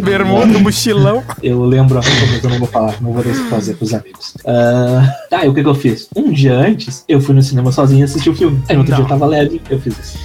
[0.02, 1.24] Bermuda, mochilão.
[1.42, 4.34] Eu lembro, mas eu não vou falar, não vou fazer pros amigos.
[4.46, 6.08] Ah, tá, e o que, que eu fiz?
[6.16, 8.62] Um dia antes, eu fui no cinema sozinho assistir o filme.
[8.68, 8.98] Aí no outro Não.
[8.98, 10.20] dia eu tava leve, eu fiz isso.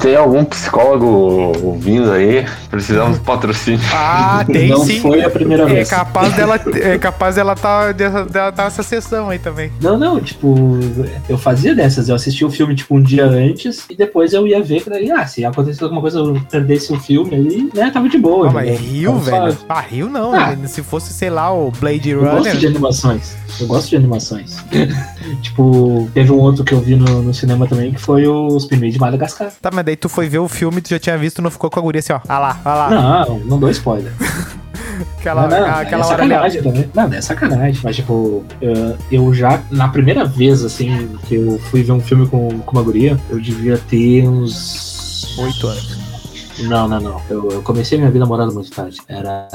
[0.00, 1.06] Tem algum psicólogo
[1.62, 2.44] ouvindo aí?
[2.70, 3.80] Precisamos de patrocínio.
[3.92, 5.00] Ah, tem não sim.
[5.00, 5.88] foi a primeira É vez.
[5.90, 9.70] capaz dela, é capaz dela tá dessa, dela tá nessa sessão aí também.
[9.80, 10.78] Não, não, tipo,
[11.28, 12.08] eu fazia dessas.
[12.08, 15.26] Eu assistia o filme, tipo, um dia antes e depois eu ia ver, daí, ah,
[15.26, 18.48] se acontecesse alguma coisa, eu perdesse o filme ali, né, tava de boa.
[18.48, 18.78] Ah, mas?
[18.80, 19.36] Rio, velho.
[19.52, 19.58] suave.
[19.68, 20.32] Ah, Rio não.
[20.34, 20.54] Ah.
[20.56, 20.66] né?
[20.66, 22.70] Se fosse, sei lá, o Blade Eu gosto de Runner.
[22.70, 23.36] animações.
[23.60, 24.56] Eu gosto de animações.
[25.42, 28.94] tipo, teve um outro que eu vi no, no cinema também, que foi os Pinguins
[28.94, 29.39] de Madagascar.
[29.60, 31.80] Tá, mas daí tu foi ver o filme, tu já tinha visto, não ficou com
[31.80, 32.20] a guria assim, ó.
[32.28, 32.90] Ah lá, ah lá.
[32.90, 34.12] Não, não dou spoiler.
[35.18, 36.90] Aquela, não, não, aquela é hora sacanagem também.
[36.94, 37.80] Não, é sacanagem.
[37.82, 42.26] Mas, tipo, eu, eu já, na primeira vez, assim, que eu fui ver um filme
[42.26, 45.38] com, com uma guria, eu devia ter uns.
[45.38, 45.99] Oito anos.
[46.62, 47.20] Não, não, não.
[47.28, 48.98] Eu, eu comecei minha vida morando muito tarde.
[49.08, 49.48] Era.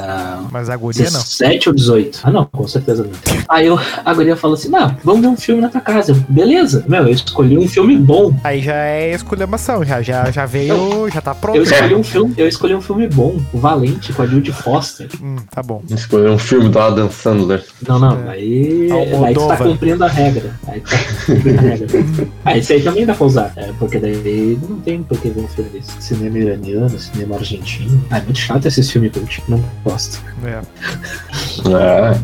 [0.50, 1.10] Mas a guria não.
[1.20, 2.20] 17 ou 18.
[2.24, 3.36] Ah, não, com certeza não.
[3.48, 6.12] Aí eu, a guria falou assim: não, vamos ver um filme na tua casa.
[6.12, 6.84] Eu, Beleza.
[6.88, 8.34] Meu, eu escolhi um filme bom.
[8.44, 11.56] Aí já é esculhambação, já, já, já veio, já tá pronto.
[11.56, 15.08] Eu escolhi um filme, eu escolhi um filme bom, o Valente, com a Judy Foster.
[15.22, 15.82] Hum, tá bom.
[15.90, 17.64] Escolher um filme do Adam Sandler.
[17.86, 18.30] Não, não, É.
[18.32, 19.26] aí, Almodóvar.
[19.28, 20.54] aí tu tá cumprindo a regra.
[20.66, 21.88] Aí tu tá cumprindo a regra.
[22.44, 23.52] ah, esse aí também dá pra usar.
[23.56, 25.86] É, porque daí não tem por que ver um filme desse.
[26.00, 28.04] Cinema iraniano, cinema argentino.
[28.10, 29.42] Ah, é muito chato esses filmes cult.
[29.48, 30.22] Não gosto.
[30.44, 30.60] É,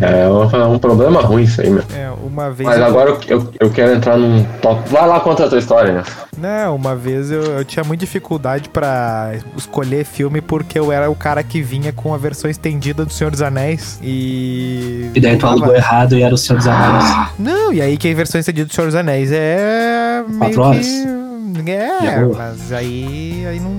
[0.01, 1.83] É, é um, é um problema ruim isso aí, meu.
[1.95, 2.69] é, uma vez.
[2.69, 4.89] Mas eu- agora eu, eu, eu quero entrar num top.
[4.89, 6.03] Vai lá conta a tua história, né?
[6.37, 11.15] Não, uma vez eu, eu tinha muita dificuldade pra escolher filme porque eu era o
[11.15, 15.11] cara que vinha com a versão estendida do Senhor dos Anéis e.
[15.15, 17.29] E daí tu alugou errado e era o Senhor dos Anéis.
[17.39, 20.23] Não, e aí que a versão estendida do Senhor dos Anéis é.
[20.27, 20.87] meio Quatro horas?
[20.87, 21.23] que-
[21.71, 23.73] É mas aí, aí não,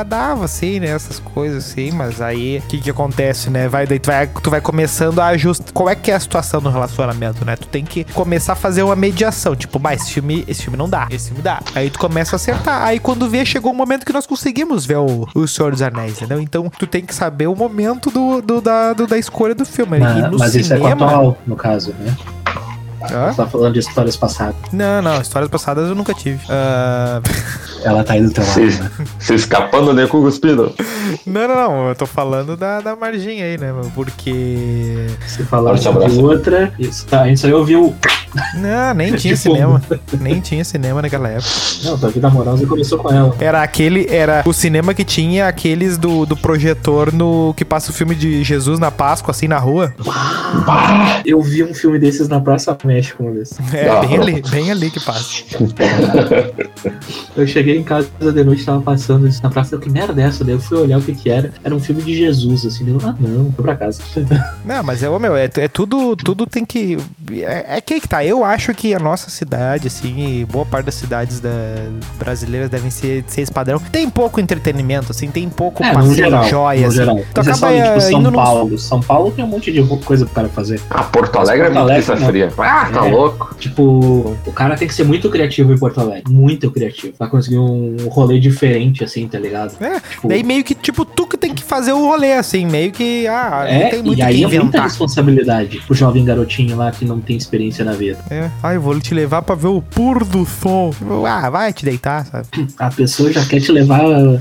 [0.00, 0.88] nunca dava, assim, né?
[0.88, 1.90] Essas coisas, assim.
[1.90, 3.68] Mas aí, o que que acontece, né?
[3.68, 5.72] Vai, daí tu vai, tu vai começando a ajustar.
[5.72, 7.56] Qual é que é a situação no relacionamento, né?
[7.56, 9.54] Tu tem que começar a fazer uma mediação.
[9.54, 11.60] Tipo, mas esse filme, esse filme não dá, esse filme dá.
[11.74, 12.82] Aí tu começa a acertar.
[12.82, 16.12] Aí quando vê, chegou um momento que nós conseguimos ver o, o Senhor dos Anéis,
[16.16, 16.40] entendeu?
[16.40, 19.98] Então tu tem que saber o momento do, do- da, do- da escolha do filme.
[19.98, 21.06] Mas, no mas isso é com a cinema.
[21.06, 22.16] atual, no caso, né?
[23.02, 23.30] Hã?
[23.30, 24.54] Você tá falando de histórias passadas.
[24.72, 26.40] Não, não, histórias passadas eu nunca tive.
[26.48, 27.20] Ah,
[27.82, 28.78] Ela tá aí do teu lado, Sim.
[28.82, 28.90] né?
[29.18, 30.74] Você escapando nem com cuspido.
[31.24, 31.88] Não, não, não.
[31.88, 33.72] Eu tô falando da, da margem aí, né?
[33.94, 35.06] Porque.
[35.26, 36.22] Se falar Forte sobre abraço.
[36.22, 37.94] outra, isso, tá, isso aí eu vi o.
[38.56, 39.82] Não, nem tinha Tipo- cinema.
[40.20, 41.48] Nem tinha cinema naquela época.
[41.84, 43.34] Não, tua vida amorosa começou com ela.
[43.40, 44.06] Era aquele.
[44.10, 47.54] Era o cinema que tinha aqueles do, do projetor no.
[47.56, 49.94] que passa o filme de Jesus na Páscoa, assim, na rua.
[51.24, 53.50] Eu vi um filme desses na Praça México uma vez.
[53.72, 54.00] É, Ah.
[54.00, 55.42] bem ali, bem ali que passa.
[57.36, 59.78] Eu cheguei em casa de noite, tava passando isso na praça.
[59.78, 60.44] Que merda é essa?
[60.44, 61.52] Daí eu fui olhar o que que era.
[61.62, 62.88] Era um filme de Jesus, assim.
[62.88, 64.00] Eu, ah, não, foi pra casa.
[64.64, 66.14] Não, mas é, ô, meu, é, é tudo.
[66.16, 66.98] Tudo tem que.
[67.32, 68.24] É, é que que tá.
[68.24, 71.50] Eu acho que a nossa cidade, assim, e boa parte das cidades da,
[72.18, 73.78] brasileiras devem ser, ser esse padrão.
[73.92, 76.44] Tem pouco entretenimento, assim, tem pouco É, passeio geral.
[76.48, 76.96] joia, assim.
[76.96, 77.20] geral.
[77.34, 78.78] Tu Exceção acaba tipo, eh, São num- Paulo.
[78.78, 80.80] São Paulo tem um monte de coisa pro cara fazer.
[80.90, 82.26] Ah, Porto Alegre é Porto muito Alegre, pizza não.
[82.28, 82.52] fria.
[82.58, 83.10] Ah, tá É.
[83.10, 83.54] louco.
[83.58, 86.24] Tipo, o cara tem que ser muito criativo em Porto Alegre.
[86.32, 87.12] Muito criativo.
[87.18, 89.72] Pra conseguir um rolê diferente, assim, tá ligado?
[89.80, 92.90] É, Tipo, Daí meio que, tipo, tu que tem que fazer o rolê, assim, meio
[92.92, 96.76] que, ah, não é, tem muito e aí que é muita responsabilidade pro jovem garotinho
[96.76, 98.18] lá que não tem experiência na vida.
[98.30, 100.94] É, ah, eu vou te levar pra ver o pôr do sol.
[101.26, 102.46] Ah, vai te deitar, sabe?
[102.78, 104.40] A pessoa já quer te levar uh,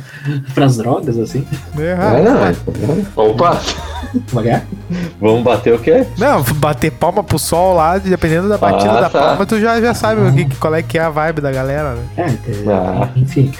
[0.53, 1.45] pras drogas, assim.
[1.77, 2.51] É, Ah, ah, não, vai.
[2.53, 3.61] é- Opa,
[4.29, 4.63] Como é que é?
[5.19, 6.05] vamos bater o quê?
[6.17, 9.19] Não, bater palma pro sol lá, dependendo da batida Ah, da tá.
[9.19, 11.95] palma, tu já, já sabe o que, qual é que é a vibe da galera,
[11.95, 12.03] né?
[12.17, 13.09] É, é, Ah.
[13.15, 13.51] enfim.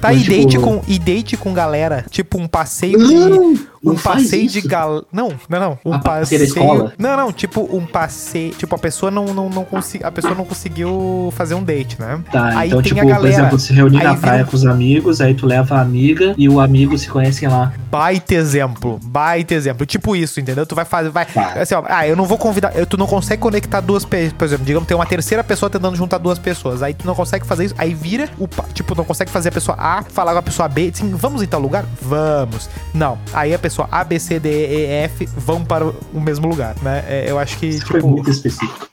[0.00, 2.04] Tá, Mas, e date, tipo- com, e date com galera.
[2.10, 3.66] Tipo, um passeio de.
[3.84, 5.04] Não, Um passeio de gal.
[5.12, 5.78] Não, não, não.
[5.84, 6.42] Um ter passeio.
[6.44, 6.92] escola?
[6.98, 7.32] Não, não.
[7.32, 8.52] Tipo, um passeio.
[8.54, 10.04] Tipo, a pessoa não, não, não consegui...
[10.04, 12.20] A pessoa não conseguiu fazer um date, né?
[12.32, 13.34] Tá, Aí então, tem tipo, a por galera.
[13.34, 16.48] exemplo, se reunir Aí na praia com os amigos, aí tu leva a amiga e
[16.48, 17.72] o amigo se conhecem lá.
[17.90, 18.98] Baita exemplo.
[19.02, 19.84] Baita exemplo.
[19.86, 20.64] Tipo isso, entendeu?
[20.66, 21.10] Tu vai fazer.
[21.10, 21.26] Vai.
[21.26, 21.52] Tá.
[21.60, 22.72] Assim, ó, ah, eu não vou convidar.
[22.76, 24.32] eu- Tu não consegue conectar duas pessoas.
[24.32, 26.82] Por exemplo, digamos, tem uma terceira pessoa tentando juntar duas pessoas.
[26.82, 27.74] Aí tu não consegue fazer isso.
[27.78, 28.48] Aí vira o.
[28.72, 30.90] Tipo, não consegue fazer a pessoa A falar com a pessoa B.
[30.94, 31.84] Assim, vamos em tal lugar?
[32.00, 32.68] Vamos.
[32.92, 33.18] Não.
[33.32, 37.04] Aí a pessoa A, B, C, D, E, F vão para o mesmo lugar, né?
[37.08, 38.10] É, eu acho que, Isso foi tipo.
[38.10, 38.88] muito específico.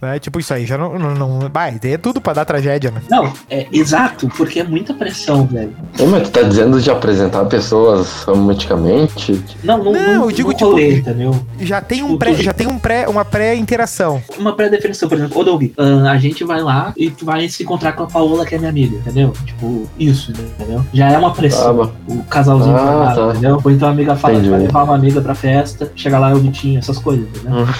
[0.00, 0.98] Né, tipo, isso aí já não.
[0.98, 3.00] não, não vai, é tudo pra dar tragédia, né?
[3.10, 5.74] Não, é exato, porque é muita pressão, velho.
[5.98, 9.40] Ô, mas tu tá dizendo de apresentar pessoas romanticamente?
[9.64, 11.34] Não, não, Não, não, eu digo, não tipo, rolê, entendeu?
[11.60, 14.22] Já tem um Tipo, pré, já tem um pré, uma pré-interação.
[14.38, 17.62] Uma pré-definição, por exemplo, ô Doug, ah, a gente vai lá e tu vai se
[17.62, 19.32] encontrar com a Paola, que é minha amiga, entendeu?
[19.44, 20.84] Tipo, isso, entendeu?
[20.92, 21.74] Já é uma Ah, pressão.
[21.74, 23.30] mas- o casalzinho Ah, formado, tá.
[23.32, 23.60] entendeu?
[23.64, 24.50] Ou então a amiga fala que Entendi.
[24.50, 27.66] vai levar uma amiga pra festa, chega lá é o Vitinho, essas coisas, entendeu?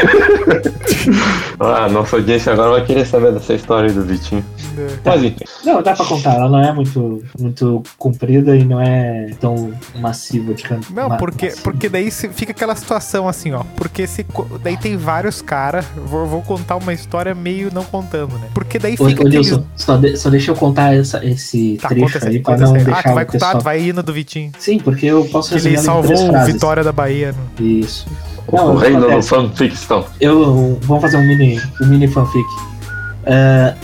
[1.58, 4.44] Ah, nossa audiência agora vai querer saber dessa história aí do Vitinho.
[5.04, 5.44] Mas enfim.
[5.64, 10.54] Não, dá pra contar, ela não é muito, muito comprida e não é tão massiva
[10.54, 10.92] de canto.
[10.94, 13.62] Não, porque, porque daí se- fica aquela situação assim, ó.
[13.76, 14.24] Porque se,
[14.62, 15.84] daí tem vários caras.
[16.06, 18.48] Vou, vou contar uma história meio não contando, né?
[18.54, 22.38] Porque daí fica ô, só, de- só deixa eu contar essa, esse Tá, trecho aí
[22.40, 22.84] pra não aí.
[22.84, 24.52] deixar Ah, tu vai o contar, tu vai indo do Vitinho.
[24.58, 26.54] Sim, porque eu posso Que ele resumir em salvou o frases.
[26.54, 27.32] Vitória da Bahia.
[27.32, 27.38] né?
[27.60, 28.06] Isso.
[28.48, 29.28] o Não, reino do acontece.
[29.28, 30.04] fanfiction.
[30.20, 32.44] Eu vamos fazer um mini, um mini fanfic.
[33.22, 33.74] É,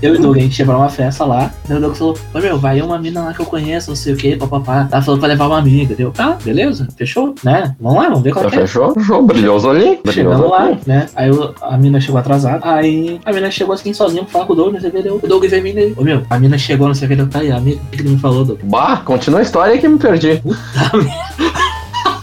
[0.00, 1.50] eu e o Doug, a gente chegou numa festa lá.
[1.68, 4.12] Daí o Doug falou: Ô meu, vai uma mina lá que eu conheço, não sei
[4.12, 4.88] o que, papapá.
[4.90, 5.96] Ela falou pra levar uma amiga.
[5.96, 7.74] Deu, tá, beleza, fechou, né?
[7.80, 8.60] Vamos lá, vamos ver qual Já que é.
[8.60, 8.94] fechou?
[8.94, 9.98] Fechou, brilhou os olhinhos.
[10.04, 11.08] Brilhou Chegamos os lá, né?
[11.16, 12.60] Aí o- a mina chegou atrasada.
[12.62, 15.02] Aí a mina chegou assim sozinha pra falar com o Doug, não sei o que.
[15.02, 15.94] Deu, o Doug veio.
[15.96, 17.16] Ô meu, a mina chegou, não sei o que.
[17.16, 18.60] Deu, tá aí, a amiga o que ele me falou, Doug.
[18.62, 20.40] Bah, continua a história aí que me perdi.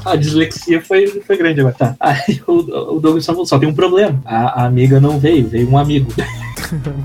[0.05, 1.75] A dislexia foi, foi grande agora.
[1.75, 1.95] Tá.
[1.99, 4.21] Aí o, o Doug só falou: só tem um problema.
[4.25, 6.11] A, a amiga não veio, veio um amigo.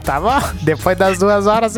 [0.05, 0.41] Tá bom?
[0.63, 1.75] Depois das duas horas,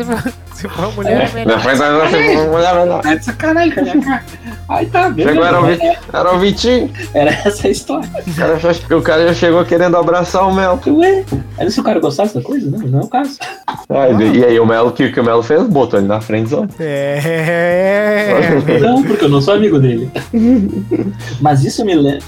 [0.53, 1.57] se for, se for mulher, é melhor.
[1.57, 3.01] Depois nós vamos olhar melhor.
[3.01, 4.23] Tá de sacanagem cara.
[4.69, 5.29] Aí tá, beleza.
[5.33, 6.91] Chegou, era o, É, Vi- era o Vitinho.
[7.13, 8.09] Era essa a história.
[8.25, 10.79] O cara, já, o cara já chegou querendo abraçar o Mel.
[10.87, 11.23] Ué,
[11.57, 13.37] aí se o cara gostasse da coisa, não, não é o caso.
[13.67, 15.63] Ah, e, e aí o Melo, o que, que o Melo fez?
[15.63, 16.69] Botou ele na frente zone.
[16.79, 18.33] É.
[18.81, 20.09] Não, porque eu não sou amigo dele.
[21.41, 22.19] Mas isso me lembra.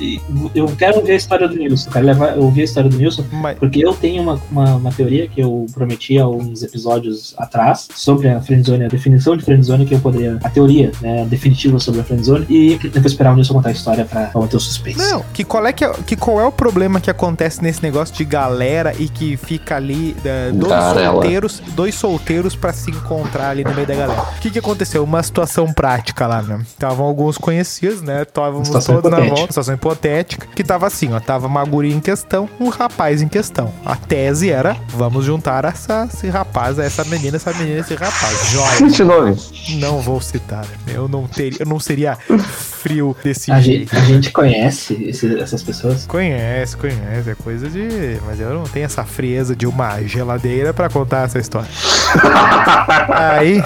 [0.54, 1.90] Eu quero ouvir a história do Nilson.
[1.90, 4.92] Eu quero levar, ouvir a história do Nilson, Mas, porque eu tenho uma, uma, uma
[4.92, 9.86] teoria que eu prometi há uns episódios atrás sobre a friendzone, a definição de friendzone
[9.86, 10.38] que eu poderia.
[10.44, 12.46] A teoria né, definitiva sobre a friendzone.
[12.50, 14.98] E eu vou esperar o Nilson contar a história pra, manter o suspense.
[14.98, 18.16] Não, que qual, é que, é- que qual é o problema que acontece nesse negócio
[18.16, 21.14] de galera e que fica ali é, dois Garela.
[21.14, 24.22] solteiros, dois solteiros pra se encontrar ali no meio da galera.
[24.38, 25.04] O que que aconteceu?
[25.04, 26.60] Uma situação prática lá, né?
[26.62, 28.22] Estavam alguns conhecidos, né?
[28.24, 29.36] Estávamos Situação todos na hipotética.
[29.38, 33.28] volta, situação hipotética, que tava assim, ó, tava uma guria em questão, um rapaz em
[33.28, 33.72] questão.
[33.86, 38.05] A tese era, vamos juntar essa, esse rapaz, essa menina, essa menina, esse rapaz.
[38.52, 38.76] Joia.
[38.78, 39.52] Cite nomes.
[39.80, 40.66] Não vou citar.
[40.88, 43.90] Eu não teria, eu não seria frio desse A jeito.
[43.96, 46.06] gente, a gente conhece esse- essas pessoas.
[46.06, 48.20] Conhece, conhece, é coisa de.
[48.26, 51.68] Mas eu não tenho essa frieza de uma geladeira pra contar essa história.
[53.10, 53.64] Aí,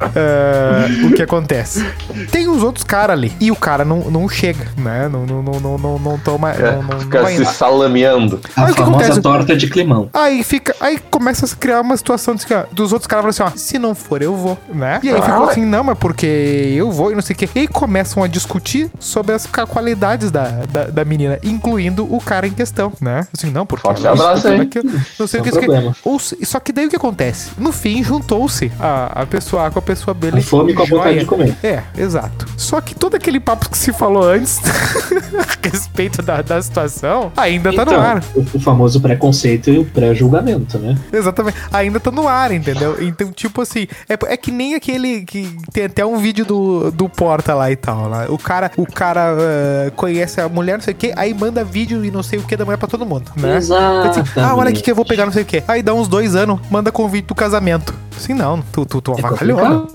[0.00, 1.84] ah, o que acontece?
[2.30, 5.08] Tem uns outros caras ali e o cara não, não chega, né?
[5.08, 6.52] Não, não, não, não, não, não toma.
[6.52, 8.40] É, não, não, não fica vai se salameando.
[8.56, 9.20] A Aí o que famosa acontece?
[9.20, 10.08] torta de climão.
[10.14, 10.74] Aí fica.
[10.80, 13.78] Aí começa a se criar uma situação de, dos outros caras falando assim, ó, se
[13.78, 15.00] não for, eu vou, né?
[15.02, 17.48] E aí ficou assim, não, mas porque eu vou e não sei o quê.
[17.54, 22.46] E aí começam a discutir sobre as qualidades da, da, da menina, incluindo o cara
[22.46, 23.26] em questão, né?
[23.36, 23.86] Assim, não, porque.
[23.86, 25.58] Forte abraço aquilo, Não sei o que, que.
[25.58, 25.96] problema.
[26.04, 27.50] Ou se- só que daí o que acontece?
[27.58, 30.30] No fim, juntou-se a, a pessoa A com a pessoa B.
[30.30, 31.56] Com fome com a vontade de comer.
[31.62, 32.46] É, exato.
[32.56, 34.58] Só que todo aquele papo que se falou antes
[35.38, 38.22] a respeito da, da situação ainda tá no Então, ar.
[38.34, 40.96] o, o famoso preconceito e o pré-julgamento, né?
[41.12, 41.56] Exatamente.
[41.72, 42.96] Ainda tá no ar, entendeu?
[43.00, 47.08] Então, tipo assim, é, é que nem aquele que tem até um vídeo do, do
[47.08, 48.08] Porta lá e tal.
[48.08, 48.26] Lá.
[48.28, 52.04] O cara, o cara eh, conhece a mulher, não sei o que, aí manda vídeo
[52.04, 53.56] e não sei o que da mulher pra todo mundo, né?
[53.56, 54.20] Exato.
[54.20, 55.62] Assim, ah, olha aqui que eu vou pegar não sei o que.
[55.68, 57.94] Aí dá uns dois anos, manda convite do casamento.
[58.16, 59.56] Assim, não, tu, tu, tu avacalhou.
[59.60, 59.86] né?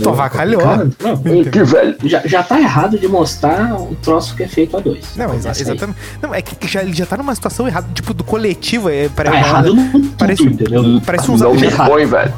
[0.00, 0.62] Tu avacalhou.
[1.00, 1.96] Não, Ih, que velho.
[2.04, 5.16] já, já tá errado de mostrar um troço que é feito a dois.
[5.16, 5.60] Não, exa- aí.
[5.60, 5.98] exatamente.
[6.22, 8.88] Não, é que já, ele já tá numa situação errada, tipo, do coletivo.
[8.88, 11.00] É, Tá parece, errado no tudo, parece- entendeu?
[11.04, 11.48] parece uns já-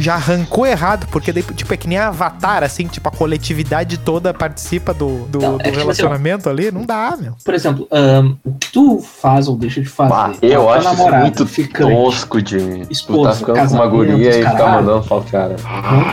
[0.00, 4.32] já arrancou errado, porque daí, tipo, é que nem Avatar, assim, tipo, a coletividade toda
[4.34, 7.34] participa do, do, Não, do é que, relacionamento ali, não dá, meu.
[7.44, 10.10] Por exemplo, ahn, o que tu faz ou deixa de fazer?
[10.10, 13.74] Bah, a eu acho isso namorada, muito ficante, tosco de tu esposa, tá ficando com
[13.74, 15.56] uma guria e ficar mandando foto cara.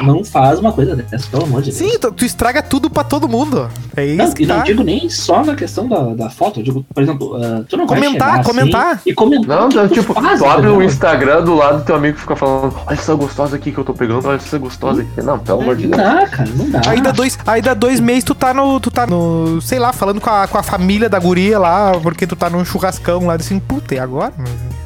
[0.04, 1.92] Não, não faz uma coisa dessa, pelo amor de Deus.
[1.92, 3.70] Sim, tu, tu estraga tudo pra todo mundo.
[3.96, 4.58] É isso Não, que e tá.
[4.58, 7.78] não digo nem só na questão da, da foto, eu digo, por exemplo, ah, tu
[7.78, 9.02] não vai Comentar, assim comentar.
[9.06, 9.60] e comentar.
[9.62, 10.82] Não, não, tu tipo, faz, tu abre o?
[10.82, 13.84] Instagram do lado do teu amigo e fica falando, olha essa gostosa aqui que eu
[13.84, 15.22] tô pegando, olha essa gostosa aqui.
[15.22, 16.12] Não, pelo amor de Não Deus.
[16.12, 16.82] dá, cara, não dá.
[16.88, 19.92] Aí dá dois, aí dá dois meses tu tá no, tu tá no, sei lá,
[19.94, 23.36] falando com a, com a família da guria lá, porque tu tá num churrascão lá,
[23.36, 24.34] assim, puta, e agora?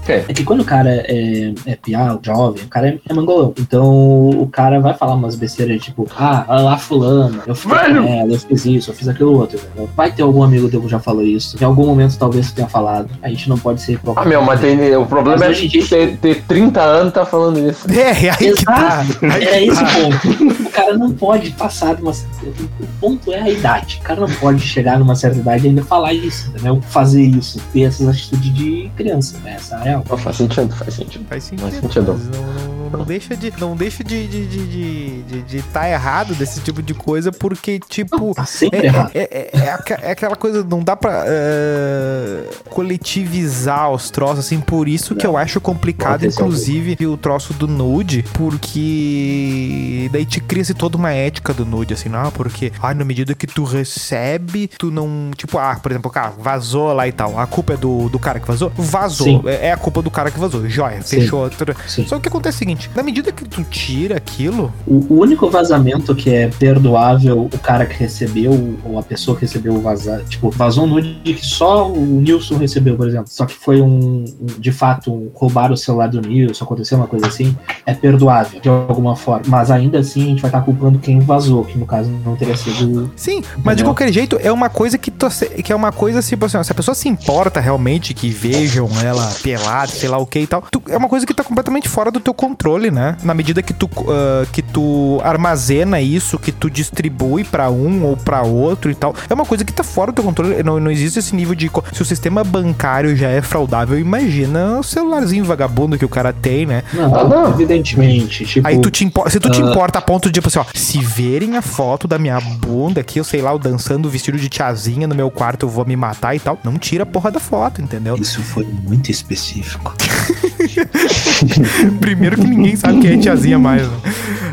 [0.08, 0.26] É.
[0.28, 3.54] É que quando o cara é, é piá, jovem, o cara é, é mangolão.
[3.60, 8.28] Então o cara vai falar umas besteiras tipo, ah, olha lá fulano, eu fiz ela,
[8.34, 9.58] eu fiz isso, eu fiz aquilo outro.
[9.58, 9.90] entendeu?
[9.96, 11.58] Vai ter algum amigo teu que já falou isso.
[11.60, 13.10] Em algum momento talvez tenha falado.
[13.22, 16.18] A gente não pode ser Ah, meu, mas tem, o problema Mas é dia- ter,
[16.18, 17.88] ter 30 anos e tá falando isso.
[17.92, 19.04] É, é aí que tá.
[19.04, 19.26] Exato.
[19.26, 19.90] Aí É esse tá.
[19.90, 20.64] o ponto.
[20.66, 22.12] O cara não pode passar de uma.
[22.12, 24.00] O ponto é a idade.
[24.02, 26.82] O cara não pode chegar numa certa idade e ainda falar isso, entendeu?
[26.90, 29.38] Fazer isso, ter essas atitudes de criança.
[29.44, 29.56] né?
[29.56, 31.26] Essa é Não, faz sentido, faz sentido.
[31.28, 31.62] Faz sentido.
[31.70, 32.14] Faz sentido.
[32.34, 36.62] não, não- não deixa de não deixa de de, de, de, de- tá errado desse
[36.62, 38.34] tipo de coisa, porque, tipo.
[38.34, 39.12] Tá sempre É, errado.
[39.14, 44.88] é, é- é é aquela coisa, não dá pra é, coletivizar os troços, assim, por
[44.88, 50.98] isso que eu acho complicado, inclusive, o troço do nude, porque daí te cria-se toda
[50.98, 55.32] uma ética do nude, assim, não, porque, ai, na medida que tu recebe, tu não,
[55.36, 58.40] tipo, ah, por exemplo, cara, vazou lá e tal, a culpa é do, do cara
[58.40, 58.72] que vazou?
[58.76, 59.42] Vazou, Sim.
[59.48, 61.22] é é a culpa do cara que vazou, joia, Sim.
[61.22, 61.48] fechou.
[61.88, 62.08] Sim.
[62.08, 64.96] Só que o que acontece é o seguinte, na medida que tu tira aquilo, O,
[65.14, 69.76] o único vazamento que é perdoável o cara que recebeu, ou a pessoa que recebeu
[69.76, 73.28] o vazar, tipo, vazou um nude que só o Nilson recebeu, por exemplo.
[73.30, 74.26] Só que foi um,
[74.58, 78.70] de fato, um, roubar o celular do Nilson, aconteceu uma coisa assim, é perdoável, de
[78.70, 79.44] alguma forma.
[79.48, 82.58] Mas ainda assim a gente vai estar culpando quem vazou, que no caso não teria
[82.58, 83.12] sido.
[83.16, 85.28] Sim, mas de qualquer jeito é uma coisa que, tu,
[85.64, 89.32] que é uma coisa tipo assim, se a pessoa se importa realmente que vejam ela
[89.44, 92.12] pelada, sei lá o que e tal, tu- é uma coisa que tá completamente fora
[92.12, 93.18] do teu controle, né?
[93.24, 98.18] Na medida que tu, ah, que tu armazena isso, que tu distribui pra um ou
[98.18, 100.64] pra outro e tal, é uma coisa que tá fora do teu controle.
[100.64, 101.70] Não, não existe esse nível de.
[101.94, 106.66] Se o sistema bancário já é fraudável, imagina o celularzinho vagabundo que o cara tem,
[106.66, 106.84] né?
[106.94, 107.50] Não, não.
[107.50, 108.46] evidentemente.
[108.46, 109.66] Tipo, Aí tu te se tu te ah.
[109.70, 113.20] importa a ponto de, tipo assim, ó, se verem a foto da minha bunda aqui,
[113.20, 116.36] eu sei lá, eu dançando vestido de tiazinha no meu quarto, eu vou me matar
[116.36, 118.16] e tal, não tira a porra da foto, entendeu?
[118.16, 119.65] Isso foi muito específico.
[122.00, 123.82] Primeiro que ninguém sabe quem é tiazinha mais.
[123.82, 123.98] né?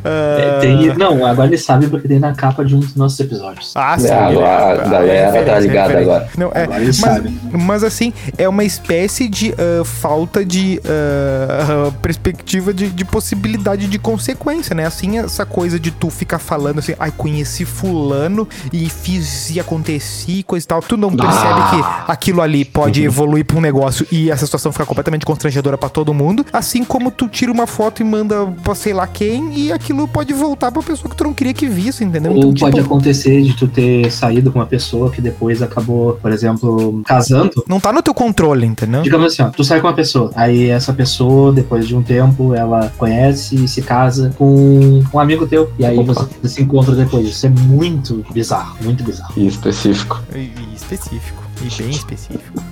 [0.04, 3.18] É, Ah, tem- não, agora ele sabe porque tem na capa de um dos nossos
[3.20, 3.72] episódios.
[3.74, 6.28] Ah, É, agora a galera tá ligada agora.
[6.36, 7.40] Não, é, Agora ele mas, sabe.
[7.52, 13.98] mas assim, é uma espécie de ah, falta de ah, perspectiva de, de possibilidade de
[13.98, 14.86] consequência, né?
[14.86, 20.38] Assim, essa coisa de tu ficar falando assim, ai, conheci fulano e fiz e aconteci
[20.38, 20.80] e coisa e tal.
[20.82, 21.70] Tu não percebe Ah.
[22.06, 25.88] que aquilo ali pode evoluir pra um negócio e essa situação ficar completamente constrangedora pra
[25.88, 26.44] todo mundo.
[26.52, 30.32] Assim como tu tira uma foto e manda pra sei lá quem e aquilo pode
[30.32, 32.32] voltar pra pessoa que tu não queria que visse, entendeu?
[32.32, 36.14] Ou Então, pode tipo, acontecer de tu ter saído com uma pessoa que depois acabou,
[36.14, 37.64] por exemplo, casando.
[37.68, 39.02] não tá no teu controle, entendeu?
[39.02, 42.54] Digamos assim, ó, tu sai com uma pessoa, aí essa pessoa, depois de um tempo,
[42.54, 46.12] ela conhece e se casa com um amigo teu, e aí Opa.
[46.42, 47.26] você se encontra depois.
[47.26, 49.32] Isso é muito bizarro, muito bizarro.
[49.36, 50.22] E específico.
[50.34, 51.42] E específico.
[51.60, 52.62] E bem específico.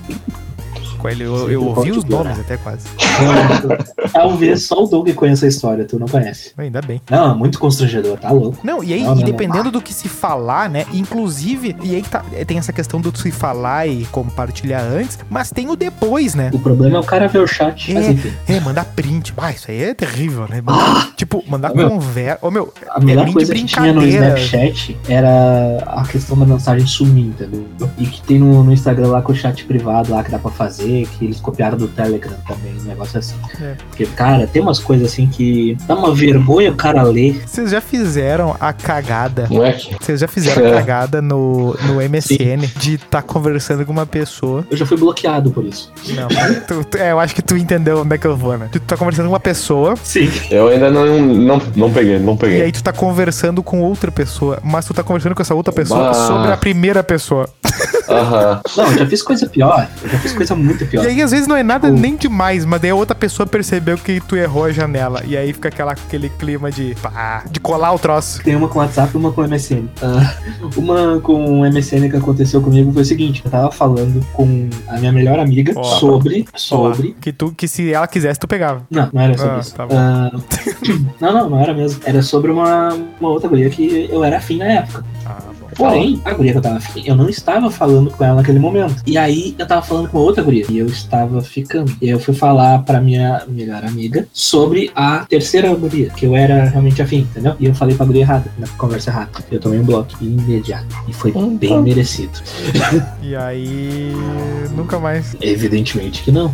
[1.01, 2.87] Com ele, eu, eu ouvi os nomes até quase.
[4.13, 6.51] Talvez só o Doug conheça a história, tu não conhece.
[6.57, 7.01] Ainda bem.
[7.09, 8.59] Não, é muito constrangedor, tá louco.
[8.63, 9.23] Não, e aí, Não, e não.
[9.23, 10.85] dependendo do que se falar, né?
[10.93, 15.69] Inclusive, e aí tá, tem essa questão do se falar e compartilhar antes, mas tem
[15.69, 16.49] o depois, né?
[16.53, 18.55] O problema é o cara ver o chat, É.
[18.55, 19.33] É, mandar print.
[19.37, 20.61] Ah, isso aí é terrível, né?
[20.61, 21.89] Mandar- tipo, mandar Ah, meu.
[21.89, 22.39] conversa.
[22.45, 24.05] Ô, meu, A melhor link coisa que tinha no.
[24.05, 27.65] Snapchat era a questão da mensagem sumir, entendeu?
[27.97, 30.51] E que tem no, no Instagram lá com o chat privado lá que dá pra
[30.51, 33.35] fazer, que eles copiaram do Telegram também, um negócio assim.
[33.61, 33.75] É.
[33.89, 37.41] Porque, cara, tem umas coisas assim que dá uma vergonha o cara ler.
[37.45, 39.95] Vocês já fizeram a cagada Não é que?
[39.99, 40.73] Vocês já fizeram a É.
[40.79, 44.65] cagada no, no MSN de estar conversando com uma pessoa.
[44.69, 45.91] Eu já fui bloqueado por isso.
[46.09, 48.57] Não, mas tu- tu- é, eu acho que tu entendeu onde é que eu vou,
[48.57, 48.69] né?
[48.71, 50.29] Tu tá conversando com uma pessoa Sim.
[50.49, 52.61] Eu ainda não, não, não peguei, não e peguei.
[52.63, 56.07] aí tu tá conversando com outra pessoa, mas tu tá conversando com essa outra pessoa
[56.07, 56.13] Bah.
[56.13, 57.47] sobre a primeira pessoa.
[58.09, 58.61] Aham.
[58.77, 59.87] Não, eu já fiz coisa pior.
[60.03, 61.03] Eu já fiz coisa muito pior.
[61.05, 63.45] E aí às vezes não é nada O- nem demais, mas daí a outra pessoa
[63.45, 65.21] percebeu que tu errou a janela.
[65.25, 68.41] E aí fica aquela, aquele clima de, pá, de colar o troço.
[68.43, 69.87] Tem uma com WhatsApp e uma com MSN.
[70.01, 70.35] Ah,
[70.77, 75.11] uma com MSN que aconteceu comigo foi o seguinte: eu tava falando com a minha
[75.11, 76.45] melhor amiga sobre.
[76.55, 77.15] Sobre.
[77.19, 78.83] Que, tu, que se ela quisesse, tu pegava.
[78.89, 79.75] Não, não era sobre Ah, isso.
[79.75, 79.87] tá.
[79.91, 80.31] Ah,
[81.19, 82.01] não, não, não era mesmo.
[82.05, 82.89] Era sobre uma,
[83.19, 85.03] uma outra guria que eu era afim na época.
[85.25, 85.37] Ah.
[85.75, 88.95] Porém, a guria que eu tava afim, eu não estava falando com ela naquele momento.
[89.05, 90.65] E aí eu tava falando com outra guria.
[90.69, 91.91] E eu estava ficando.
[92.01, 96.35] E aí eu fui falar pra minha melhor amiga sobre a terceira guria, que eu
[96.35, 97.55] era realmente afim, entendeu?
[97.59, 99.29] E eu falei pra guria errada, na conversa errada.
[99.51, 100.85] Eu tomei um bloco imediato.
[101.07, 102.31] E foi bem merecido.
[103.21, 104.11] E aí.
[104.75, 105.35] Nunca mais.
[105.39, 106.53] Evidentemente que não.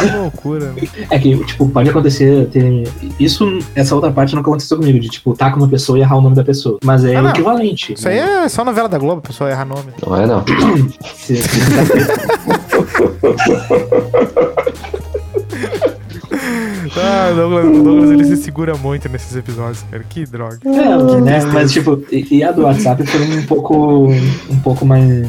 [0.00, 0.72] Que loucura.
[0.72, 0.82] né?
[1.10, 2.88] É que, tipo, pode acontecer ter.
[3.20, 6.16] Isso, essa outra parte nunca aconteceu comigo, de tipo, tá com uma pessoa e errar
[6.16, 6.78] o nome da pessoa.
[6.84, 7.92] Mas é Ah, equivalente.
[7.92, 9.92] Isso aí é só novela da Globo, a pessoa erra nome.
[10.04, 10.42] Não é não.
[16.98, 20.02] Ah, o Douglas, o Douglas ele se segura muito nesses episódios, cara.
[20.08, 20.58] Que droga.
[20.64, 21.44] É, né?
[21.52, 24.08] Mas tipo, e, e a do WhatsApp foi um pouco
[24.50, 25.26] um pouco mais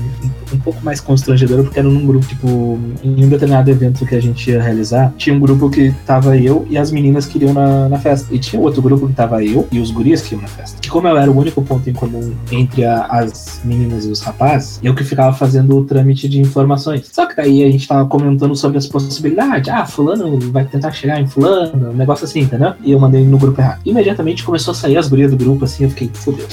[0.54, 4.22] um pouco mais constrangedora porque era num grupo, tipo, em um determinado evento que a
[4.22, 7.90] gente ia realizar, tinha um grupo que tava eu e as meninas que iriam na,
[7.90, 8.34] na festa.
[8.34, 10.78] E tinha outro grupo que tava eu e os gurias que iam na festa.
[10.82, 14.22] Que como eu era o único ponto em comum entre a- as meninas e os
[14.22, 17.10] rapazes, eu que ficava fazendo o trâmite de informações.
[17.12, 19.68] Só que daí a gente tava comentando sobre as possibilidades.
[19.70, 22.74] Ah, fulano vai tentar chegar em fulano, um negócio assim, entendeu?
[22.84, 23.82] E eu mandei no grupo errado.
[23.86, 26.46] Imediatamente começou a sair as gurias do grupo, assim, eu fiquei, fudeu.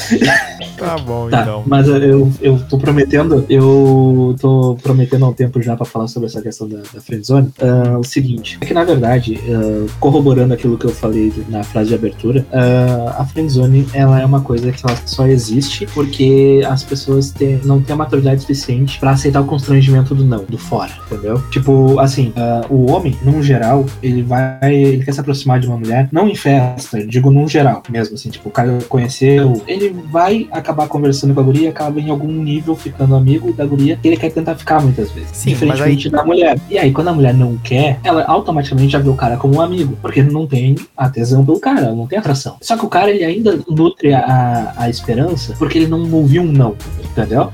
[0.78, 1.62] Tá bom, Tá, então.
[1.66, 6.28] mas eu, eu tô prometendo, eu tô prometendo há um tempo já pra falar sobre
[6.28, 7.48] essa questão da, da friendzone.
[7.60, 11.88] Ah, o seguinte, é que na verdade, ah, corroborando aquilo que eu falei na frase
[11.90, 16.82] de abertura, ah, a friendzone ela é uma coisa que ela só existe porque as
[16.82, 20.90] pessoas têm- não têm a maturidade suficiente pra aceitar o constrangimento do não, do fora,
[21.06, 21.40] entendeu?
[21.50, 22.32] Tipo, assim,
[22.68, 26.34] o homem, num geral, ele vai, ele quer se aproximar de uma mulher, não em
[26.34, 31.40] festa, digo num geral mesmo, assim, tipo, o cara conheceu, ele vai acabar conversando com
[31.40, 34.80] a guria, acaba em algum nível ficando amigo da guria, que ele quer tentar ficar
[34.80, 35.30] muitas vezes.
[35.32, 36.58] Sim, diferentemente da mulher.
[36.70, 39.60] E aí, quando a mulher não quer, ela automaticamente já vê o cara como um
[39.60, 42.56] amigo, porque não tem a tesão pelo cara, não tem atração.
[42.60, 46.52] Só que o cara, ele ainda nutre a, a esperança, porque ele não ouviu um
[46.52, 47.50] não, entendeu?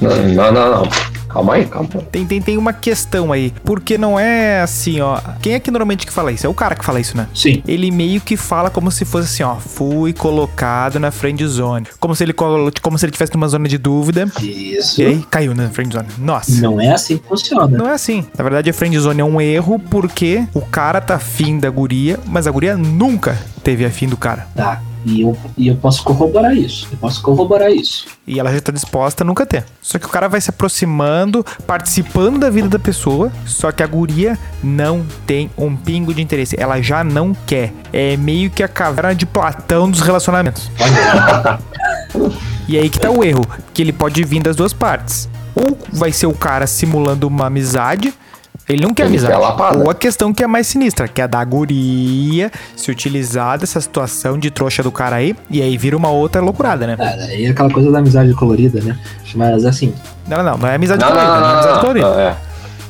[0.00, 1.09] Não, não, não.
[1.32, 1.88] Calma aí, calma.
[2.10, 3.52] Tem, tem, tem uma questão aí.
[3.64, 5.18] Porque não é assim, ó.
[5.40, 6.46] Quem é que normalmente que fala isso?
[6.46, 7.28] É o cara que fala isso, né?
[7.34, 7.62] Sim.
[7.66, 9.56] Ele meio que fala como se fosse assim, ó.
[9.56, 11.86] Fui colocado na friend zone.
[11.98, 14.30] Como se ele, como se ele tivesse numa zona de dúvida.
[14.42, 15.00] Isso.
[15.00, 16.08] E aí caiu na friend zone.
[16.18, 16.60] Nossa.
[16.60, 17.78] Não é assim que funciona.
[17.78, 18.26] Não é assim.
[18.36, 22.18] Na verdade, a friend zone é um erro porque o cara tá afim da guria,
[22.26, 24.46] mas a guria nunca teve afim do cara.
[24.54, 24.82] Tá.
[25.04, 26.86] E eu, e eu posso corroborar isso.
[26.90, 28.06] Eu posso corroborar isso.
[28.26, 29.64] E ela já tá disposta a nunca ter.
[29.80, 33.86] Só que o cara vai se aproximando, participando da vida da pessoa, só que a
[33.86, 36.56] guria não tem um pingo de interesse.
[36.58, 37.72] Ela já não quer.
[37.92, 40.70] É meio que a caverna de Platão dos relacionamentos.
[42.68, 45.28] e aí que tá o erro, que ele pode vir das duas partes.
[45.54, 48.14] Ou vai ser o cara simulando uma amizade,
[48.72, 49.40] ele não quer Ele quer amizade.
[49.40, 49.78] lapada.
[49.78, 53.80] Ou a questão que é mais sinistra, que é a da guria se utilizar dessa
[53.80, 56.96] situação de trouxa do cara aí, e aí vira uma outra loucurada, né?
[56.96, 58.96] Cara, aí é aquela coisa da amizade colorida, né?
[59.34, 59.92] Mas assim,
[60.26, 61.80] Não, não, não, não é amizade Não, não, colorida, não, não, é não, amizade não,
[61.80, 62.10] colorida.
[62.10, 62.36] não, é.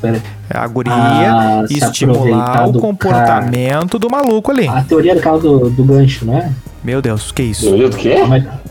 [0.01, 0.23] pera
[0.53, 4.67] É a guria Ah, estimular o do comportamento do maluco ali.
[4.69, 6.51] a teoria daquela do, do gancho, não é?
[6.83, 7.67] Meu Deus, que isso?
[7.67, 8.15] Teoria do quê?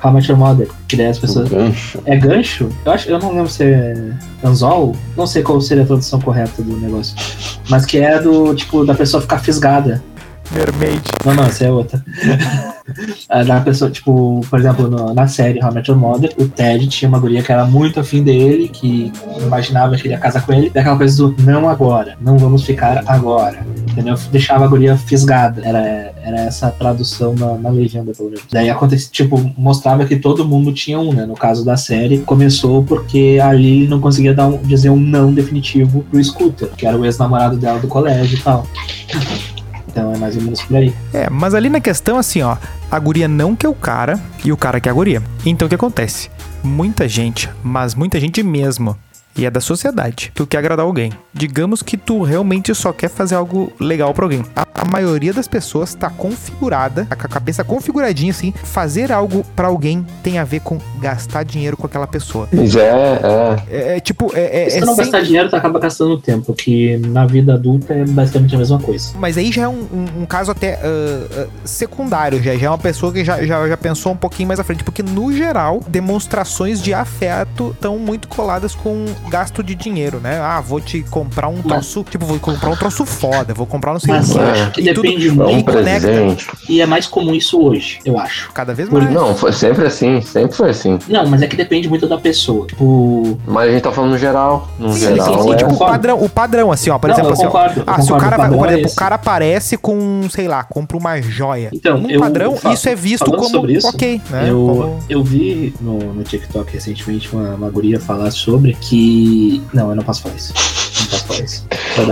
[0.04, 0.68] How Met Your Mother.
[0.88, 1.48] Que daí as pessoas.
[1.50, 2.02] gancho.
[2.06, 2.70] É gancho?
[2.84, 6.62] Eu acho, eu não lembro se é anzol, não sei qual seria a tradução correta
[6.64, 7.16] do negócio.
[7.70, 10.04] Mas que é do, tipo, da pessoa ficar fisgada.
[10.52, 11.02] Mermaid.
[11.26, 12.04] Não, não, essa é outra.
[13.30, 16.48] É da pessoa, tipo, por exemplo, no- na série How I Met Your Mother, o
[16.48, 20.44] Ted tinha uma guria que era muito afim dele, que imaginava que ele ia casar
[20.44, 23.60] com ele, daquela coisa do não agora, não vamos ficar agora.
[23.92, 24.16] Entendeu?
[24.32, 25.62] Deixava a guria fisgada.
[25.64, 28.46] Era, era essa a tradução na, na legenda, pelo menos.
[28.52, 31.28] Daí acontece, tipo, mostrava que todo mundo tinha um, né?
[31.28, 36.04] No caso da série, começou porque ali não conseguia dar um- dizer um não definitivo
[36.10, 38.66] pro Scooter, que era o ex-namorado dela do colégio e tal.
[40.00, 40.94] Então é mais ou menos por aí.
[41.14, 42.56] É, mas ali na questão, assim, ó,
[42.90, 45.22] a guria não quer o cara e o cara quer a guria.
[45.46, 46.30] Então o que acontece?
[46.64, 48.98] Muita gente, mas muita gente mesmo,
[49.40, 51.12] e é da sociedade, tu quer agradar alguém.
[51.34, 54.44] Digamos que tu realmente só quer fazer algo legal pra alguém.
[54.56, 59.46] A, a maioria das pessoas tá configurada, tá com a cabeça configuradinha assim, fazer algo
[59.56, 62.50] pra alguém tem a ver com gastar dinheiro com aquela pessoa.
[62.52, 63.64] Mas é, é.
[63.70, 66.20] É, é tipo, é, é, Se é tu não sem- gastar dinheiro, tu acaba gastando
[66.20, 69.12] tempo, que na vida adulta é basicamente a mesma coisa.
[69.18, 72.70] Mas aí já é um, um- um caso até ah, ah, secundário, já, já é
[72.70, 75.82] uma pessoa que já, já, já pensou um pouquinho mais à frente, porque no geral,
[75.88, 80.40] demonstrações de afeto estão muito coladas com gasto de dinheiro, né?
[80.42, 84.00] Ah, vou te comprar um troço, tipo, vou comprar um troço foda, vou comprar não
[84.00, 84.50] sei Mas o eu quê.
[84.52, 85.72] acho que E tudo- depende É um muito.
[85.72, 86.08] conecta.
[86.08, 86.48] presente.
[86.68, 88.52] E é mais comum isso hoje, eu acho.
[88.54, 89.10] Cada vez mais.
[89.12, 90.98] Não, foi sempre assim, sempre foi assim.
[91.08, 92.66] Não, mas é que depende muito da pessoa.
[92.68, 93.38] Tipo.
[93.48, 94.68] Mas a gente tá falando no geral.
[94.80, 95.56] No Sim, geral, sim, sim, é.
[95.58, 97.84] tipo, o padrão, o padrão, assim, ó, por Não, exemplo, eu assim, ó, concordo, eu
[97.88, 98.96] ah, se o cara, o vai- por é exemplo, o esse.
[98.96, 101.70] cara aparece com, sei lá, compra uma joia.
[101.74, 104.46] Então, no eu- padrão, fa- isso é visto falando como sobre isso, ok, né?
[104.50, 109.19] eu, Como- eu vi no, no TikTok recentemente uma, uma guria falar sobre que.
[109.74, 110.54] Não, eu não posso falar isso.
[110.54, 111.66] Não posso falar isso.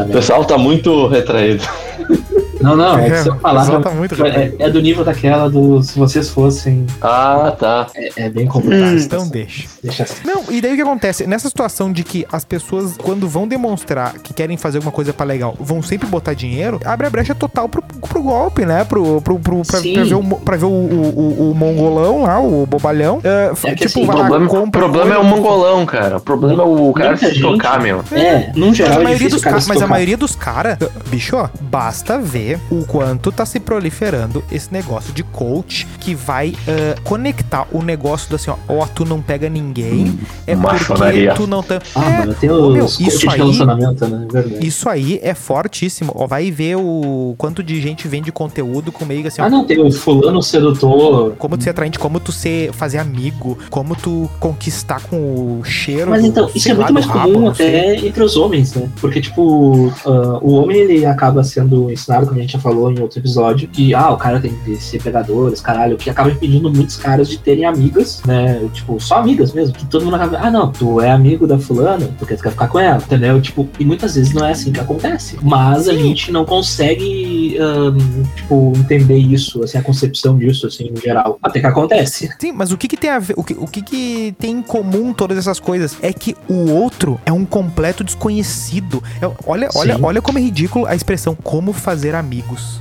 [0.10, 1.64] O pessoal tá muito retraído.
[2.62, 3.66] Não, não, é se eu falar.
[3.82, 5.82] Tá muito é, é do nível daquela do.
[5.84, 6.86] Se vocês fossem.
[7.01, 7.88] Ah, tá.
[7.95, 8.95] É, é bem complicado.
[8.95, 9.68] essa Então deixa.
[9.84, 10.16] Deixa assim.
[10.26, 11.28] Não, e daí o que acontece?
[11.28, 15.26] Nessa situação de que as pessoas, quando vão demonstrar que querem fazer alguma coisa pra
[15.26, 18.84] legal, vão sempre botar dinheiro, abre a brecha total pro, pro golpe, né?
[18.84, 22.39] Pro, pro, pro, pra, pra ver, o, pra ver o, o, o- o mongolão lá,
[22.39, 23.20] o bobalhão.
[23.24, 26.18] é, É que assim, O vai lá, problema, compra problema é o mongolão, cara.
[26.18, 28.03] O problema é o cara Muita se gente- tocar, meu.
[28.12, 29.03] É, num geral é
[29.39, 29.88] cara mas a tocar.
[29.88, 30.78] maioria dos caras,
[31.10, 36.54] bicho, ó, basta ver o quanto tá se proliferando esse negócio de coach que vai
[36.68, 41.48] ah, conectar o negócio do assim, ó, ó, tu não pega ninguém, é porque tu
[41.48, 41.82] não tá.
[41.95, 44.26] Ah, É, mano, tem os meu, isso aí- relacionamento, né?
[44.30, 44.68] É verdade.
[44.68, 46.12] Isso aí é fortíssimo.
[46.16, 49.66] Ó, vai ver o quanto de gente vende conteúdo com meio assim, ó, Ah, não,
[49.66, 51.34] tem o fulano sedutor.
[51.38, 55.18] como tu ser atraente, como tu ser, fazer amigo, como tu conquistar com
[55.60, 56.12] o cheiro.
[56.12, 58.89] Mas então, isso é muito mais rabo, comum até entre os homens, né?
[59.02, 63.00] Porque, tipo, ah, o homem ele acaba sendo ensinado, como a gente já falou em
[63.00, 66.96] outro episódio, que, ah, o cara tem que ser pegadores, caralho, que acaba impedindo muitos
[66.98, 68.68] caras de terem amigas, né?
[68.74, 69.76] Tipo, só amigas mesmo.
[69.76, 72.68] Que todo mundo acaba, ah, não, tu é amigo da fulana, porque tu quer ficar
[72.68, 73.42] com ela, entendeu?
[73.42, 75.38] Tipo, e muitas vezes não é assim que acontece.
[75.42, 77.98] Mas a gente não consegue, ahn,
[78.36, 81.40] tipo, entender isso, assim, a concepção disso, assim, no geral.
[81.42, 82.30] Até que acontece.
[82.40, 84.62] Sim, mas o que que tem a ver, o que, o que que tem em
[84.62, 89.02] comum todas essas coisas é que o outro é um completo desconhecido.
[89.22, 90.02] É- olha, olha, Sim.
[90.04, 92.26] olha como é ridículo a expressão como fazer amigos.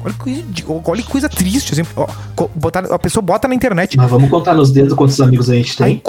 [0.05, 0.45] Olha que coisa,
[0.91, 1.83] olha que coisa triste, assim.
[1.97, 2.07] Ó,
[2.55, 3.97] botar, a pessoa bota na internet.
[3.97, 6.01] Mas vamos contar nos dedos quantos amigos a gente Aí tem.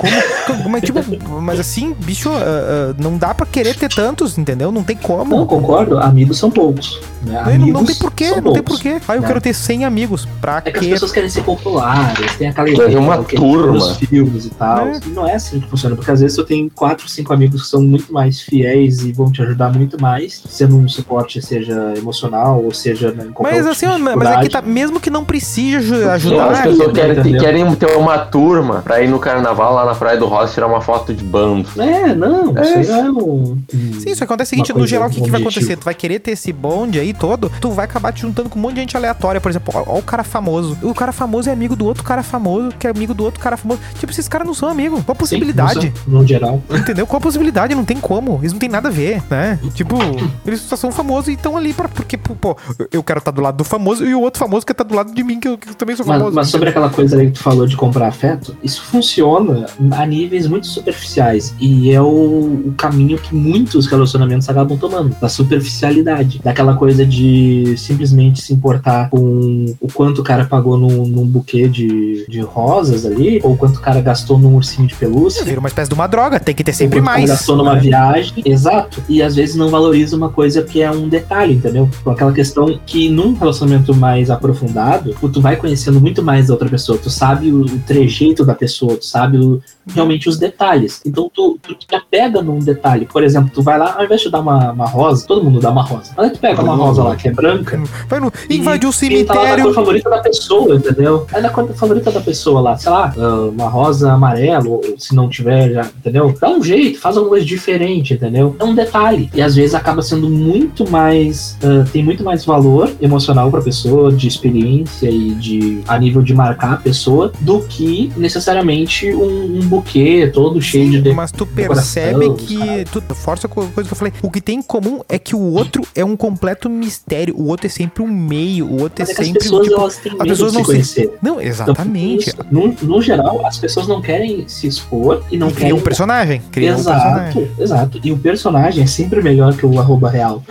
[0.45, 0.99] como, mas, tipo,
[1.41, 4.71] mas assim, bicho, ah, ah, não dá pra querer ter tantos, entendeu?
[4.71, 5.35] Não tem como.
[5.37, 6.99] Não, concordo, amigos são poucos.
[7.23, 7.33] Né?
[7.33, 8.73] Não, não Amigos tem porquê, não tem poucos.
[8.81, 9.01] porquê.
[9.07, 9.27] Ah, eu né?
[9.27, 10.27] quero ter 100 amigos.
[10.39, 13.73] Pra É que as pessoas querem ser populares, tem aquela Quer ver uma que turma.
[13.73, 14.87] nos filmes e tal.
[14.87, 14.99] É.
[15.05, 17.67] E não é assim que funciona, porque às vezes tu tem quatro, cinco amigos que
[17.67, 22.63] são muito mais fiéis e vão te ajudar muito mais, sendo um suporte, seja emocional
[22.63, 25.93] ou seja né, Mas outro assim, tipo mas é que tá, mesmo que não precise
[26.05, 30.17] ajudar, as pessoas querem, querem ter uma turma pra ir no carnaval lá na Praia
[30.17, 31.67] do Rosa tirar uma foto de bando.
[31.77, 32.81] É, não, É.
[32.81, 33.57] isso aí não é um.
[33.99, 35.75] Sim, só que acontece o seguinte, no geral, o que, que vai acontecer?
[35.77, 38.61] Tu vai querer ter esse bonde aí todo, tu vai acabar te juntando com um
[38.61, 39.39] monte de gente aleatória.
[39.41, 40.77] Por exemplo, ó, ó o cara famoso.
[40.81, 43.57] O cara famoso é amigo do outro cara famoso, que é amigo do outro cara
[43.57, 43.79] famoso.
[43.99, 45.03] Tipo, esses caras não são amigos.
[45.03, 45.93] Qual a Sim, possibilidade?
[46.07, 46.61] no, no geral.
[46.69, 47.05] Entendeu?
[47.07, 47.73] Qual a possibilidade?
[47.75, 48.39] Não tem como.
[48.41, 49.59] Eles não tem nada a ver, né?
[49.73, 49.95] Tipo,
[50.45, 51.87] eles só são famosos e estão ali pra.
[51.87, 52.55] Porque, pô,
[52.91, 55.13] eu quero estar do lado do famoso e o outro famoso quer estar do lado
[55.13, 56.35] de mim, que eu, que eu também sou Mas, famoso.
[56.35, 60.47] mas sobre aquela coisa aí que tu falou de comprar afeto, isso funciona a níveis
[60.47, 61.53] muito superficiais.
[61.59, 66.39] E é o, o caminho que muitos relacionamentos acabam tomando, da superficialidade.
[66.43, 71.67] Daquela coisa de simplesmente se importar com o quanto o cara pagou num, num buquê
[71.67, 75.43] de, de rosas ali, ou quanto o cara gastou num ursinho de pelúcia.
[75.43, 77.29] Vira uma espécie de uma droga, tem que ter sempre quanto o cara mais.
[77.29, 77.79] gastou numa né?
[77.81, 79.03] viagem, exato.
[79.09, 81.89] E às vezes não valoriza uma coisa que é um detalhe, entendeu?
[82.03, 86.69] Com aquela questão que num relacionamento mais aprofundado, tu vai conhecendo muito mais da outra
[86.69, 91.01] pessoa, tu sabe o, o trejeito da pessoa, tu sabe o- realmente os detalhes.
[91.05, 93.05] Então tu, tu te apega num detalhe.
[93.05, 95.69] Por exemplo, tu vai lá, ao invés de dar uma, uma rosa, todo mundo dá
[95.71, 96.11] uma rosa.
[96.17, 99.41] Mas tu pega uma rosa lá que é branca, Vai no, invade o pinta lá
[99.41, 99.63] da cemitério.
[99.65, 101.25] cor favorita da pessoa, entendeu?
[101.33, 105.15] É da cor favorita da pessoa lá, sei lá, ah, uma rosa amarelo, ou se
[105.15, 106.35] não tiver, já, entendeu?
[106.39, 108.55] Dá um jeito, faz alguma coisa diferente, entendeu?
[108.59, 109.29] É um detalhe.
[109.33, 111.57] E às vezes acaba sendo muito mais.
[111.63, 115.81] ah, tem muito mais valor emocional pra pessoa, de experiência e de.
[115.87, 121.01] a nível de marcar a pessoa, do que necessariamente um, um buquê todo cheio de.
[121.01, 122.57] de- Mas tu percebe que.
[122.91, 124.13] Tu força a co- coisa que eu falei.
[124.21, 127.35] O que tem em comum é que o outro é um completo mistério.
[127.37, 128.65] O outro é sempre um meio.
[128.67, 129.39] O outro Mas é é que as sempre.
[129.43, 131.17] pessoas tipo, elas têm as medo pessoas de não se se- conhecer.
[131.21, 132.29] Não, exatamente.
[132.29, 135.79] Então, no, no geral, as pessoas não querem se expor e não E cria querem.
[135.79, 136.41] um personagem.
[136.51, 137.51] Cria um exato, personagem.
[137.59, 137.99] exato.
[138.03, 140.43] E o personagem é sempre melhor que o arroba real.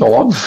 [0.00, 0.38] Óbvio.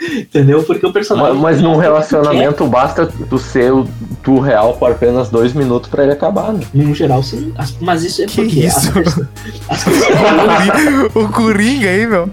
[0.00, 0.62] Entendeu?
[0.62, 1.32] Porque o personagem.
[1.34, 3.86] Mas, mas num relacionamento basta tu ser o
[4.22, 6.60] tu real por apenas dois minutos pra ele acabar, né?
[6.74, 7.52] No geral, sim.
[7.56, 8.92] As- Mas isso é Que porque as isso?
[8.92, 9.26] pessoas-
[9.68, 12.28] as pessoas- o Coringa aí, meu.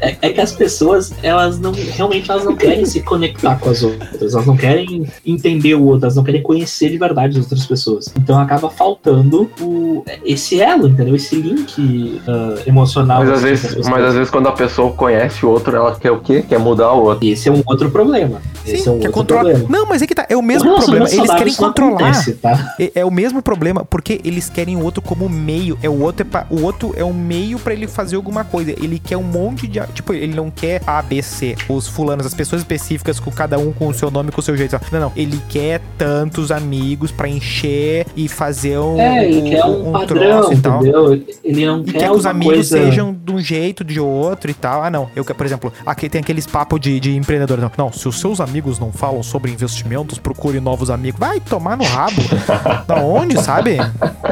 [0.00, 1.72] é, é que as pessoas, elas não.
[1.72, 4.32] Realmente elas não querem se conectar com as outras.
[4.34, 8.12] Elas não querem entender o outro, elas não querem conhecer de verdade as outras pessoas.
[8.16, 11.14] Então acaba faltando o, esse elo, entendeu?
[11.14, 13.20] Esse link ah, emocional.
[13.20, 16.10] Mas às, as vezes, mas às vezes quando a pessoa conhece o outro, ela quer
[16.10, 16.44] o quê?
[16.48, 17.26] Quer mudar o outro.
[17.26, 18.40] Esse é um outro problema.
[18.66, 19.42] Esse é um quer outro controlar.
[19.44, 19.68] problema.
[19.68, 20.26] Não, mas é que tá.
[20.28, 21.30] É o O mesmo relacionamento problema.
[21.32, 22.10] Eles querem controlar.
[22.10, 22.74] acontece, tá?
[22.78, 25.78] É, é o mesmo problema, porque eles querem o outro como meio.
[25.82, 28.70] É o outro é pra, o outro é um meio pra ele fazer alguma coisa.
[28.72, 32.34] Ele quer um monte de, tipo, ele não quer A, B, C, os fulanos, as
[32.34, 34.78] pessoas específicas com cada um com o seu nome, com o seu jeito.
[34.90, 35.12] Não, não.
[35.16, 40.40] Ele quer tantos amigos pra encher e fazer um É, ele quer um, um padrão,
[40.40, 40.80] troço e tal.
[40.80, 41.22] entendeu?
[41.44, 42.78] Ele não E quer, quer que os amigos coisa...
[42.84, 44.82] sejam de um jeito, de outro e tal.
[44.82, 45.08] Ah, não.
[45.14, 47.58] Eu, quero, por exemplo, aqui tem aqueles papos de, de empreendedor.
[47.58, 47.70] Não.
[47.76, 51.18] não, se os seus amigos não falam sobre investimentos, procure novos amigos.
[51.18, 52.22] Vai tomar no rabo.
[52.86, 53.76] da onde, sabe?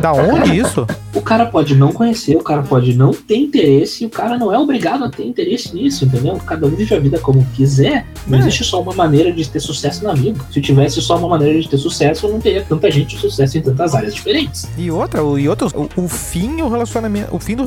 [0.00, 0.86] Da onde isso?
[1.14, 4.52] O cara pode não conhecer, o cara pode não ter interesse, e o cara não
[4.54, 6.36] é obrigado a ter interesse nisso, entendeu?
[6.46, 8.06] Cada um vive a vida como quiser.
[8.26, 8.40] Não É.
[8.42, 10.40] existe só uma maneira de ter sucesso na vida.
[10.52, 13.60] Se tivesse só uma maneira de ter sucesso, não teria tanta gente de sucesso em
[13.62, 14.68] tantas áreas diferentes.
[14.78, 17.64] E outra, o- e outros, o, o fim, o relacionamento, o fim do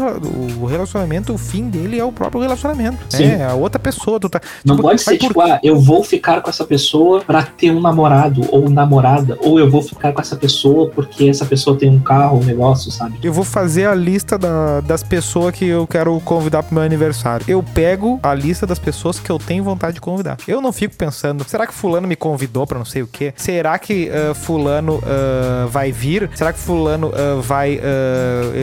[0.62, 2.98] o relacionamento, o fim dele é o próprio relacionamento.
[3.10, 3.24] Sim.
[3.26, 4.42] É, a outra pessoa, tu tá.
[4.66, 7.72] Não tipo, pode ser por- tipo, ah, eu vou ficar com essa pessoa pra ter
[7.72, 11.90] um namorado ou namorada, ou eu vou ficar com essa pessoa porque essa pessoa tem
[11.90, 13.18] um carro, um negócio, sabe?
[13.24, 17.46] Eu vou fazer a lista da- das pessoas que eu quero convidar pro meu aniversário.
[17.48, 20.38] Eu pego a lista das pessoas que eu tenho vontade de convidar.
[20.48, 23.34] Eu não fico pensando, será que fulano me convidou pra não sei o quê?
[23.36, 26.30] Será que ah, fulano ah, vai vir?
[26.36, 27.80] Será que fulano ah, vai...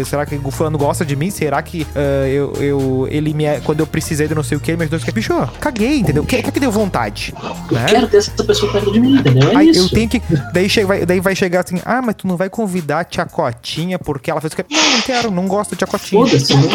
[0.05, 1.31] será que o fulano gosta de mim?
[1.31, 1.87] Será que
[2.33, 3.45] eu, eu- ele me...
[3.65, 5.00] Quando eu precisei de não sei o quê, ele me ajudou?
[5.13, 6.25] Bicho, caguei, entendeu?
[6.25, 7.35] Quer que, que deu vontade?
[7.71, 7.87] Né?
[7.89, 9.51] Quero ter essa pessoa perto de mim, entendeu?
[9.51, 9.87] É Aí isso.
[9.87, 10.23] eu tenho que.
[10.53, 10.69] Daí,
[11.07, 14.41] daí vai chegar assim: ah, mas tu não vai convidar a tia Cotinha porque ela
[14.41, 14.65] fez o que.
[14.71, 16.27] Não, não quero, não gosto da tia Cotinha.
[16.27, 16.71] Foda-se, não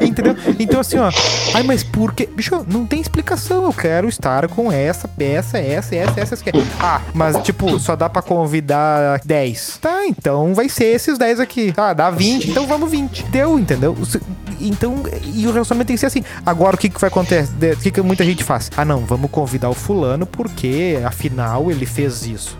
[0.00, 0.36] Entendeu?
[0.58, 1.10] Então, assim, ó.
[1.54, 2.28] Ai, mas por quê?
[2.30, 3.64] Bicho, não tem explicação.
[3.64, 6.34] Eu quero estar com essa, essa, essa, essa, essa.
[6.34, 6.44] essa.
[6.78, 9.78] Ah, mas, tipo, só dá pra convidar 10.
[9.80, 11.72] Tá, então vai ser esses 10 aqui.
[11.72, 13.24] Tá, dá 20, então vamos 20.
[13.24, 13.96] Deu, entendeu?
[14.60, 15.02] Então,
[15.34, 16.22] e o relacionamento tem que ser assim.
[16.46, 17.48] Agora, o que, que vai acontecer?
[17.72, 18.70] O que, que muita gente faz?
[18.76, 22.56] Ah, não, vamos convidar o fulano porque, afinal, ele fez isso.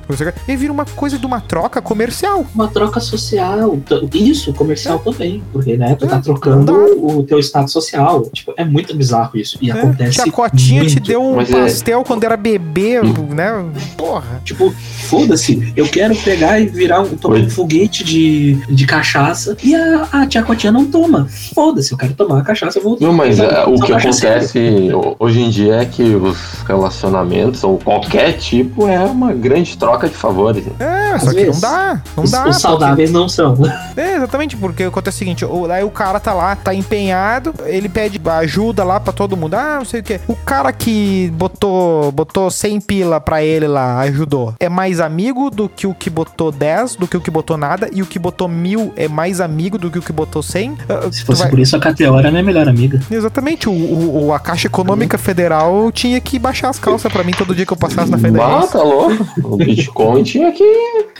[0.48, 2.44] E vira uma coisa de uma troca comercial.
[2.54, 3.78] uma troca social.
[4.12, 5.42] Isso, comercial também.
[5.52, 6.72] Porque, né, tu É, tá trocando
[7.04, 8.22] o teu status social.
[8.32, 9.56] Tipo, é muito bizarro isso.
[9.60, 10.22] E É, acontece.
[10.22, 11.06] Tia Cotinha te muito.
[11.06, 13.00] deu um Mas é- pastel quando era bebê,
[13.34, 13.50] né?
[13.96, 14.40] Porra.
[14.44, 14.72] Tipo,
[15.08, 17.42] foda-se, eu quero pegar e virar um, tomar Oi.
[17.42, 21.28] um foguete de, de cachaça e a, a tia Cotinha não toma.
[21.54, 22.98] Foda-se, eu quero tomar a cachaça, eu vou.
[23.00, 27.62] Não, mas eu é, o que acontece ho- hoje em dia é que os relacionamentos,
[27.64, 30.64] ou qualquer tipo, é uma grande troca de favores.
[30.66, 30.72] né?
[30.80, 31.60] É, Às só que vezes.
[31.62, 32.02] não dá.
[32.16, 32.38] Não Os, dá.
[32.40, 33.56] os porque- saudáveis não são.
[33.96, 37.88] É, exatamente, porque acontece o seguinte, o, aí o cara tá lá, tá empenhado, ele
[37.88, 39.54] pede ajuda lá pra todo mundo.
[39.54, 40.20] Ah, não sei o que.
[40.28, 45.68] O cara que botou, botou 100 pila pra ele lá, ajudou, é mais amigo do
[45.68, 48.48] que o que botou 10, do que o que botou nada, e o que botou
[48.48, 50.76] mil é mais amigo do que o que botou 100.
[50.88, 51.80] Ah, Se fosse vai- por isso, a
[52.18, 53.00] era minha melhor amiga.
[53.10, 57.32] Exatamente, o, o- o- a Caixa Econômica Federal tinha que baixar as calças pra mim
[57.32, 58.68] todo dia que eu passasse na Ah, Federal.
[58.68, 59.26] tá louco.
[59.42, 60.64] O Bitcoin tinha que.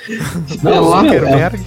[0.63, 1.67] Não, lá, meu, é, Zuckerberg.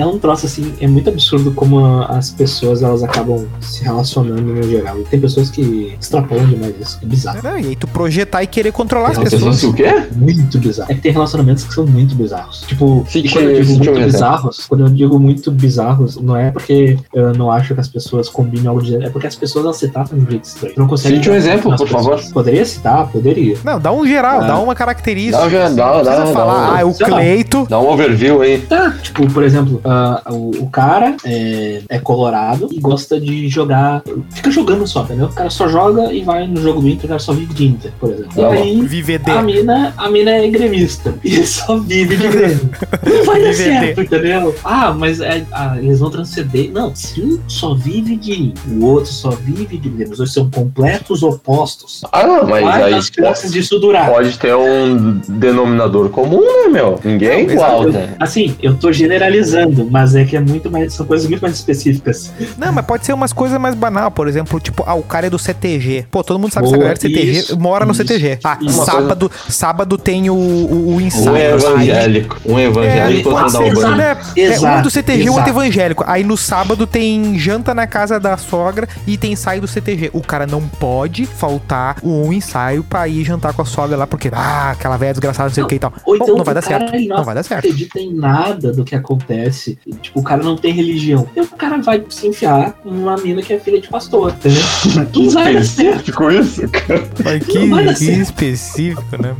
[0.00, 4.42] É um troço assim, é muito absurdo como a- as pessoas elas acabam se relacionando
[4.42, 4.98] no geral.
[5.00, 6.98] E tem pessoas que extrapolam demais isso.
[7.02, 7.40] É bizarro.
[7.42, 9.74] Não, e aí tu projetar e querer controlar as As pessoas pessoas.
[9.74, 10.06] que o quê?
[10.16, 10.90] Muito bizarro.
[10.90, 12.62] É que tem relacionamentos que são muito bizarros.
[12.66, 14.04] Tipo, e quando eu digo muito exemplo.
[14.06, 18.28] bizarros, quando eu digo muito bizarros, não é porque eu não acho que as pessoas
[18.28, 20.74] combinem algo de é porque as pessoas elas se tratam de um jeito estranho.
[20.76, 21.90] Não consegue Cite um exemplo, por pessoas.
[22.04, 22.32] favor.
[22.32, 23.06] Poderia citar?
[23.08, 23.56] Poderia.
[23.64, 24.46] Não, dá um geral, Ah.
[24.46, 25.38] dá uma característica.
[25.38, 27.16] Dá um geral, assim, dá- dá- dá falar, um- ah, o sei lá.
[27.18, 27.66] Cleito.
[27.68, 28.58] Dá um overview aí.
[28.62, 34.04] Tá, tipo, por exemplo, ah, o, o cara é, é colorado e gosta de jogar.
[34.30, 35.26] Fica jogando só, entendeu?
[35.26, 37.66] O cara só joga e vai no jogo do Inter, o cara só vive de
[37.66, 38.32] Inter, por exemplo.
[38.32, 38.82] Tá e aí.
[38.82, 39.30] VVD.
[39.32, 42.70] A mina, a mina é gremista e só vive de Grêmio.
[43.04, 44.54] Não vai dar certo, entendeu?
[44.62, 46.70] Ah, mas é, ah, eles vão transcender.
[46.70, 50.12] Não, se um só vive de o outro só vive de Grêmio.
[50.12, 52.02] Os dois são completos opostos.
[52.12, 54.08] Ah, não, mas Quais aí as chances disso durar?
[54.08, 57.00] pode ter um denominador comum, né, meu?
[57.04, 58.14] Ninguém é igual, né?
[58.20, 59.69] assim, eu tô generalizando.
[59.70, 62.32] Entendo, mas é que é muito mais, são coisas muito mais específicas.
[62.56, 65.30] Não, mas pode ser umas coisas mais banal, por exemplo, tipo, ah, o cara é
[65.30, 66.06] do CTG.
[66.10, 68.38] Pô, todo mundo sabe que essa galera do CTG mora no isso, CTG.
[68.44, 68.84] Ah, isso.
[68.84, 71.34] sábado, sábado tem o, o, o Um ensaio.
[71.36, 71.44] Aí-
[71.90, 72.36] evangélico.
[72.44, 73.96] Um evangélico É, da ser, Urbana.
[73.96, 74.16] né?
[74.36, 75.50] É, um Exato, do CTG e outro exato.
[75.60, 76.04] evangélico.
[76.06, 80.10] Aí no sábado tem janta na casa da sogra e tem ensaio do CTG.
[80.12, 84.30] O cara não pode faltar um ensaio pra ir jantar com a sogra lá, porque,
[84.32, 85.92] ah, aquela velha desgraçada, não sei o que e tal.
[86.04, 86.92] Bom, então não vai dar certo.
[87.08, 87.64] Não vai dar certo.
[87.66, 89.59] acredita em nada do que acontece.
[90.00, 91.28] Tipo, o cara não tem religião.
[91.36, 94.62] E o cara vai se enfiar numa mina que é filha de pastor, entendeu?
[95.14, 96.04] Não vai dar certo.
[96.04, 97.08] Ficou isso, cara.
[97.26, 98.20] Ai, que, Não que certo.
[98.20, 99.36] específico, né?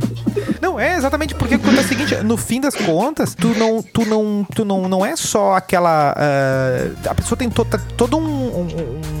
[0.61, 4.45] Não, é exatamente porque acontece o seguinte, no fim das contas, tu não, tu não,
[4.55, 6.13] tu não, não é só aquela.
[6.17, 8.67] ah, a pessoa tem to, tá todo um, um,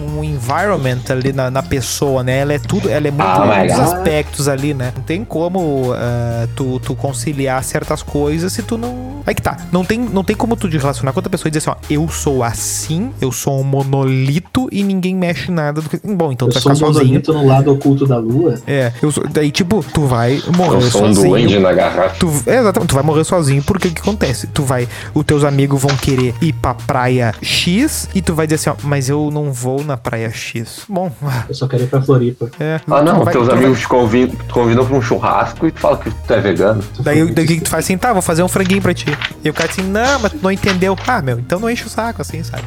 [0.23, 2.39] environment ali na, na pessoa, né?
[2.39, 4.91] Ela é tudo, ela é muito Ah, muitos aspectos ali, né?
[4.95, 9.21] Não tem como ah, tu, tu conciliar certas coisas se tu não.
[9.25, 9.57] Aí que tá.
[9.71, 11.85] Não tem, não tem como tu te relacionar com outra pessoa e dizer assim, ó,
[11.89, 15.97] eu sou assim, eu sou um monolito e ninguém mexe nada do que.
[16.05, 17.05] Bom, então Eu tu vai sou ficar um sozinho.
[17.05, 18.55] monolito no lado oculto da lua.
[18.67, 21.29] É, eu sou, daí tipo, tu vai morrer Eu sou um sozinho.
[21.29, 22.15] duende na garrafa.
[22.19, 24.47] Tu, é, exatamente, tu vai morrer sozinho porque o que acontece?
[24.47, 28.55] Tu vai, os teus amigos vão querer ir pra praia X e tu vai dizer
[28.55, 30.81] assim, ó, mas eu não vou na praia X.
[30.89, 31.11] Bom,
[31.49, 32.49] Eu só quero ir pra Floripa.
[32.59, 32.79] é.
[32.89, 35.71] Ah, não, vai- teus tu vai- amigos te convidam, te convidam pra um churrasco e
[35.71, 36.83] tu fala que tu é vegano.
[36.99, 39.05] Daí, daí o que que tu faz assim, tá, vou fazer um franguinho pra ti.
[39.43, 40.95] E o cara assim, não, mas tu não entendeu.
[41.07, 42.63] Ah, meu, então não enche o saco assim, sabe?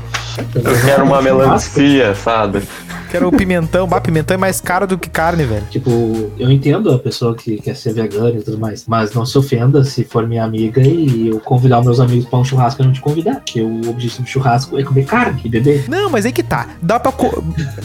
[0.55, 2.63] Eu quero uma melancia, sabe?
[3.11, 5.65] Quero o pimentão, bah, pimentão é mais caro do que carne, velho.
[5.71, 9.39] Tipo, eu entendo a pessoa que quer ser vegana e tudo mais, mas não se
[9.39, 12.85] ofenda se for minha amiga e eu convidar os meus amigos pra um churrasco e
[12.85, 15.85] não te convidar, porque o objetivo do churrasco é comer carne e beber.
[15.89, 16.67] Não, mas aí que tá.
[16.83, 17.13] Dá pra.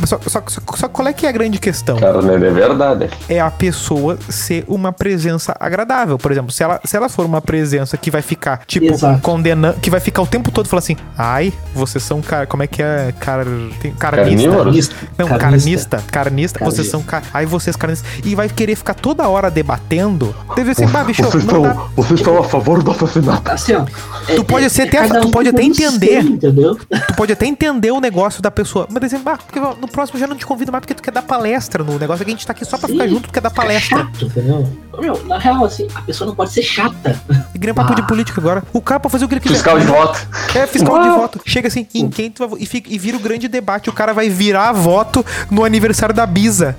[0.05, 1.97] Só, só, só, só qual é que é a grande questão?
[1.97, 3.09] Cara, não é verdade.
[3.27, 6.17] é a pessoa ser uma presença agradável.
[6.17, 9.21] Por exemplo, se ela, se ela for uma presença que vai ficar, tipo, Exato.
[9.21, 12.67] condenando, que vai ficar o tempo todo falando assim, ai, vocês são, car como é
[12.67, 13.13] que é?
[13.19, 13.45] Car,
[13.81, 14.49] tem, carnista.
[14.51, 14.95] Carnista.
[15.17, 16.03] Não, carnista.
[16.11, 16.91] Carnista, vocês Carnista.
[16.91, 17.01] são.
[17.01, 17.23] Car...
[17.33, 18.09] Aí vocês carnistas.
[18.25, 20.35] E vai querer ficar toda hora debatendo.
[20.55, 21.57] Deve ser, bah, bicho, Vocês dá.
[21.57, 23.51] estão, vocês estão a favor do assassinato.
[23.51, 23.85] Assim, ó.
[24.35, 26.21] Tu pode ser até- cada tu pode até entender.
[26.23, 26.37] ser?
[27.07, 30.21] Tu pode até entender o negócio da pessoa, mas dizer, bah, porque no próximo eu
[30.21, 32.25] já não te convido mais porque tu quer dar palestra no negócio.
[32.25, 33.09] que a gente tá aqui só pra ficar Sim.
[33.11, 33.97] junto, tu quer dar palestra.
[33.99, 34.67] Chato, entendeu?
[34.99, 37.19] Meu, na real, assim, a pessoa não pode ser chata.
[37.53, 38.05] E ganha papo de Ah.
[38.05, 38.63] política agora.
[38.73, 39.55] O cara pode fazer o que ele quiser.
[39.55, 40.27] Fiscal de voto.
[40.55, 41.19] É, fiscal de Uau.
[41.19, 41.39] voto.
[41.45, 43.89] Chega assim, em quem tu vai e, fica, e vira o grande debate.
[43.89, 46.75] O cara vai virar voto no aniversário da Bisa.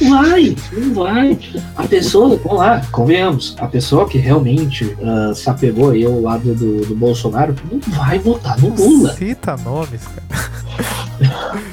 [0.00, 1.38] Não vai, não vai.
[1.76, 6.54] A pessoa, vamos lá, convenhamos, a pessoa que realmente ah, se apegou aí ao lado
[6.54, 9.12] do, do Bolsonaro não vai votar no Lula.
[9.14, 10.50] Cita nomes, cara.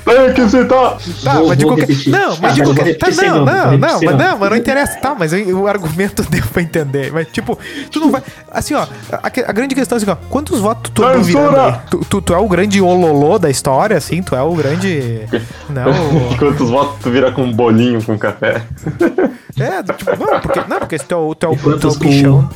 [0.06, 0.98] Tem que citar.
[1.24, 1.82] Tá, Vou- mas de qualquer.
[1.88, 2.12] repetir.
[2.12, 2.98] Não, mas Ah, de eu qualquer.
[2.98, 5.00] Tá, não, não, não, repetir mas não, mas não interessa.
[5.00, 7.12] Tá, mas aí o argumento deu pra entender.
[7.12, 7.58] Mas, tipo,
[7.92, 8.22] tu não vai.
[8.52, 10.16] Assim, ó, a, a grande questão é assim, ó.
[10.30, 11.80] Quantos votos tu andou virando?
[11.90, 14.22] Tu, tu, tu é o grande ololô da história, assim?
[14.22, 15.22] Tu é o grande.
[15.70, 15.86] Não.
[16.38, 18.62] Quantos votos tu vira com um bolinho com café?
[19.60, 21.92] É, tipo, não, porque, não, porque se tu é o, tu é o, tu é
[21.92, 22.50] o bichão.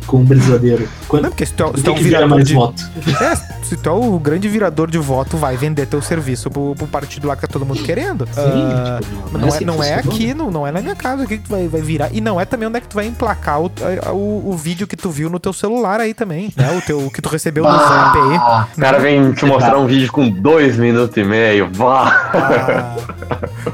[0.00, 0.82] com, com um brisadeiro?
[0.82, 2.54] Não, Quanto porque se tu é, se tu é um virador de.
[2.54, 2.82] voto?
[3.20, 6.86] É, se tu é o grande virador de voto, vai vender teu serviço pro, pro
[6.86, 8.26] partido lá que tá todo mundo querendo.
[8.26, 10.14] Sim, Ah, tipo, não, é, assim não que é funciona.
[10.16, 12.10] aqui, não, não é na minha casa aqui que tu vai, vai virar.
[12.12, 13.70] E não é também onde é que tu vai emplacar o,
[14.12, 16.70] o, o vídeo que tu viu no teu celular aí também, né?
[16.76, 18.36] O teu o que tu recebeu no zap aí.
[18.36, 21.70] Ah, o cara vem te mostrar um vídeo com dois minutos e meio.
[21.72, 22.30] Vá!
[22.34, 22.96] Ah.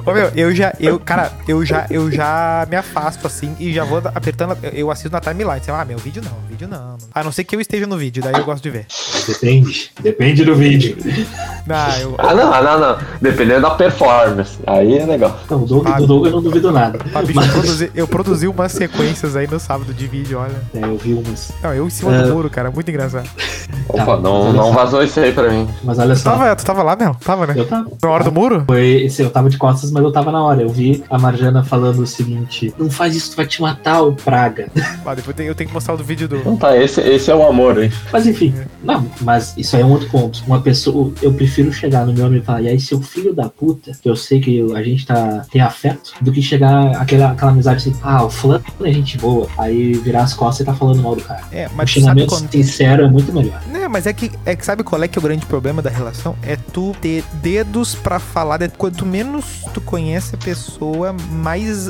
[0.07, 3.85] Ô, meu, eu já, eu, cara, eu já, eu já me afasto assim e já
[3.85, 5.59] vou apertando, eu assisto na timeline.
[5.61, 6.97] Assim, ah, meu, vídeo não, vídeo não.
[7.15, 8.87] A não ser que eu esteja no vídeo, daí eu gosto de ver.
[9.27, 9.91] Depende.
[10.01, 10.97] Depende do vídeo.
[11.69, 12.99] Ah, eu, Ah, não, ah, não, não.
[13.21, 14.59] Dependendo da performance.
[14.67, 15.39] Aí é legal.
[15.51, 16.99] Não, o Doug, Ah, do Doug eu não duvido nada.
[17.15, 20.55] ah, bicho, Mas- eu, produzi, eu produzi umas sequências aí no sábado de vídeo, olha.
[20.75, 21.53] É, eu vi umas.
[21.63, 22.23] Não, eu em cima É.
[22.23, 23.29] do muro, cara, muito engraçado.
[23.89, 25.69] Opa, Tá, não, não vazou isso aí pra mim.
[25.85, 26.31] Mas olha Tu só.
[26.33, 27.15] tava, tu tava lá, meu?
[27.15, 27.55] Tava, né?
[27.57, 27.87] Eu tava.
[28.03, 28.65] Na hora do muro?
[28.67, 30.63] Foi, esse, eu tava de costas, mas eu tava na hora.
[30.63, 34.13] Eu vi a Marjana falando o seguinte: Não faz isso, tu vai te matar, ô
[34.13, 34.69] praga.
[35.09, 36.37] Ah, depois eu tenho, que mostrar o do vídeo do.
[36.37, 37.91] Então tá, esse, esse é o amor, hein?
[38.13, 38.55] Mas enfim,
[38.85, 40.43] não, mas isso aí é um outro ponto.
[40.47, 43.49] Uma pessoa, eu prefiro chegar no meu amigo e falar, e aí, seu filho da
[43.49, 47.53] puta, que eu sei que a gente tá, tem afeto, do que chegar aquela, aquela
[47.53, 51.03] amizade assim, ah, o fulano é gente boa, aí virar as costas e tá falando
[51.03, 51.41] mal do cara.
[51.51, 52.51] É, o mas sabe xingamento quando.
[52.53, 53.63] sincero é muito melhor.
[53.69, 55.89] Né, mas é que, é que sabe qual é que é o grande problema da
[55.91, 56.37] relação?
[56.43, 58.59] É tu ter dedos pra falar.
[58.59, 61.89] de- Quanto menos tu conhece a pessoa, mais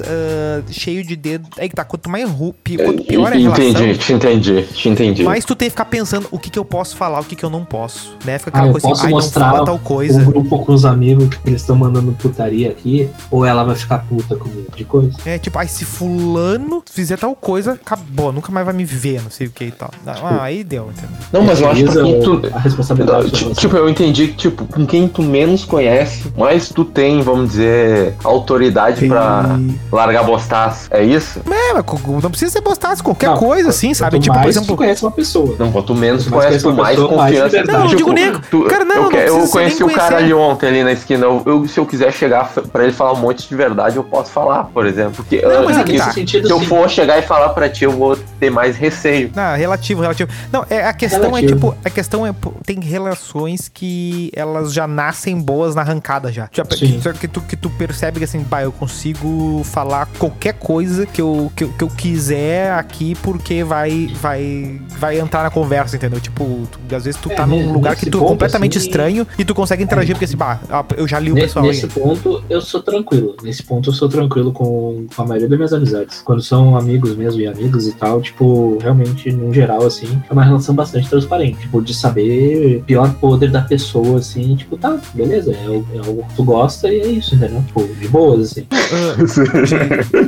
[0.66, 1.48] ah, cheio de dedos.
[1.59, 3.64] É que tá, quanto mais ru, pi- quanto pior é a relação.
[3.64, 5.22] entendi, te entendi, te entendi.
[5.22, 7.44] Mais tu tem que ficar pensando o que, que eu posso falar, o que, que
[7.44, 8.16] eu não posso.
[8.24, 8.38] Né?
[8.38, 10.20] Fica Ah, aquela eu coisa posso assim, ai, não mostrar fala tal coisa.
[10.20, 13.98] Um grupo com os amigos que eles estão mandando putaria aqui, ou ela vai ficar
[14.09, 15.12] puta comigo, de coisa.
[15.24, 19.30] É tipo, ai, se fulano fizer tal coisa, acabou, nunca mais vai me ver, não
[19.30, 19.90] sei o que e tal.
[20.06, 21.16] Ah, aí deu, entendeu?
[21.32, 23.30] Não, mas eu É acho que tu- a responsabilidade.
[23.30, 23.54] Você.
[23.61, 28.14] Tipo, eu entendi que, tipo, com quem tu menos conhece, mais tu tem, vamos dizer,
[28.24, 29.59] autoridade Tem- pra
[29.92, 30.88] largar bostaço.
[30.90, 31.40] É isso?
[31.40, 31.84] É, mas
[32.22, 34.12] não precisa ser bostaço, qualquer Não, coisa assim, sabe?
[34.16, 34.74] Quanto Tipo, por mais exemplo.
[34.74, 35.57] tu conhece uma pessoa.
[35.59, 37.46] Não, quanto menos tu conhece, tu mais pessoa, mais confiança.
[37.59, 37.78] liberdade.
[37.78, 40.16] Não, eu digo nem- tu- cara, não, eu, não que- eu conheci nem o cara
[40.16, 41.24] ali ontem ali na esquina.
[41.26, 44.30] Eu, eu- se eu quiser chegar pra ele falar um monte de verdade, eu posso
[44.30, 45.12] falar, por exemplo.
[45.16, 46.12] Porque Não, ah, mas é que se- tá.
[46.12, 49.30] sentido, se eu for chegar e falar pra ti, eu vou ter mais receio.
[49.34, 50.30] Não, relativo, relativo.
[50.53, 51.55] Não, é, a questão é Relativo.
[51.55, 52.34] tipo, a questão é,
[52.64, 56.49] tem relações que elas já nascem boas na arrancada já.
[56.53, 56.64] já
[57.03, 61.20] só que tu, que tu percebe que assim, pá, eu consigo falar qualquer coisa que
[61.20, 66.20] eu, que, eu- que eu quiser aqui porque vai, vai, vai entrar na conversa, entendeu?
[66.20, 68.86] Tipo, tu- às vezes tu É, tá num lugar que nesse tu é completamente assim,
[68.86, 71.84] estranho e tu consegue interagir porque assim, bah, ah, eu já li o pessoal Nesse
[71.86, 71.91] aí.
[71.91, 73.34] ponto, eu sou tranquilo.
[73.43, 76.22] Nesse ponto, eu sou tranquilo com, com a maioria das minhas amizades.
[76.22, 80.45] Quando são amigos mesmo e amigos e tal, tipo, realmente, no geral, assim, é uma
[80.45, 81.59] relação bastante transparente.
[81.61, 85.99] Tipo, de saber o pior podre da pessoa, assim, tipo, tá, beleza, é, o- é
[85.99, 87.62] algo que tu gosta e é isso, entendeu?
[87.66, 88.66] Tipo, de boas, assim.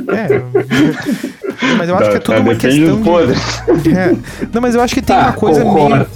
[0.07, 0.41] É.
[1.77, 3.33] Mas eu acho que é tudo uma Depende questão de.
[3.97, 4.15] É.
[4.53, 6.07] Não, mas eu acho que tem Tá, uma coisa meio.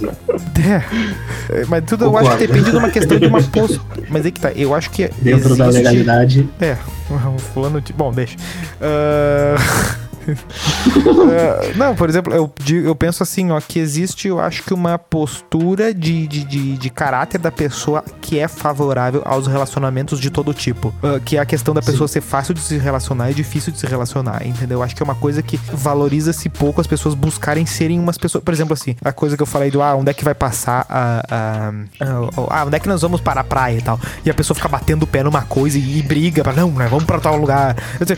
[0.68, 1.64] É.
[1.68, 4.02] Mas tudo eu acho que depende de uma questão de uma postura.
[4.08, 5.08] Mas aí que tá, eu acho que.
[5.20, 6.48] Dentro da existe- legalidade.
[6.60, 6.76] É,
[7.10, 7.80] o fulano.
[7.80, 8.36] de- Bom, deixa.
[8.80, 9.56] Ah,
[10.28, 12.50] ah, não, por exemplo, eu,
[12.84, 16.90] eu penso assim, ó, que existe, eu acho que uma postura de, de, de, de
[16.90, 20.92] caráter da pessoa que é favorável aos relacionamentos de todo tipo.
[21.02, 23.78] Ah, que é a questão da pessoa ser fácil de se relacionar e difícil de
[23.78, 24.78] se relacionar, entendeu?
[24.78, 28.42] Eu acho que é uma coisa que valoriza-se pouco as pessoas buscarem serem umas pessoas.
[28.42, 30.86] Por exemplo, assim, a coisa que eu falei do ah, onde é que vai passar
[30.88, 31.22] a.
[31.30, 33.98] a, a- ah, onde é que nós vamos para a praia e tal.
[34.24, 36.86] E a pessoa fica batendo o pé numa coisa e, e briga pra não, né?
[36.88, 37.76] Vamos pra tal lugar.
[38.00, 38.16] Eu,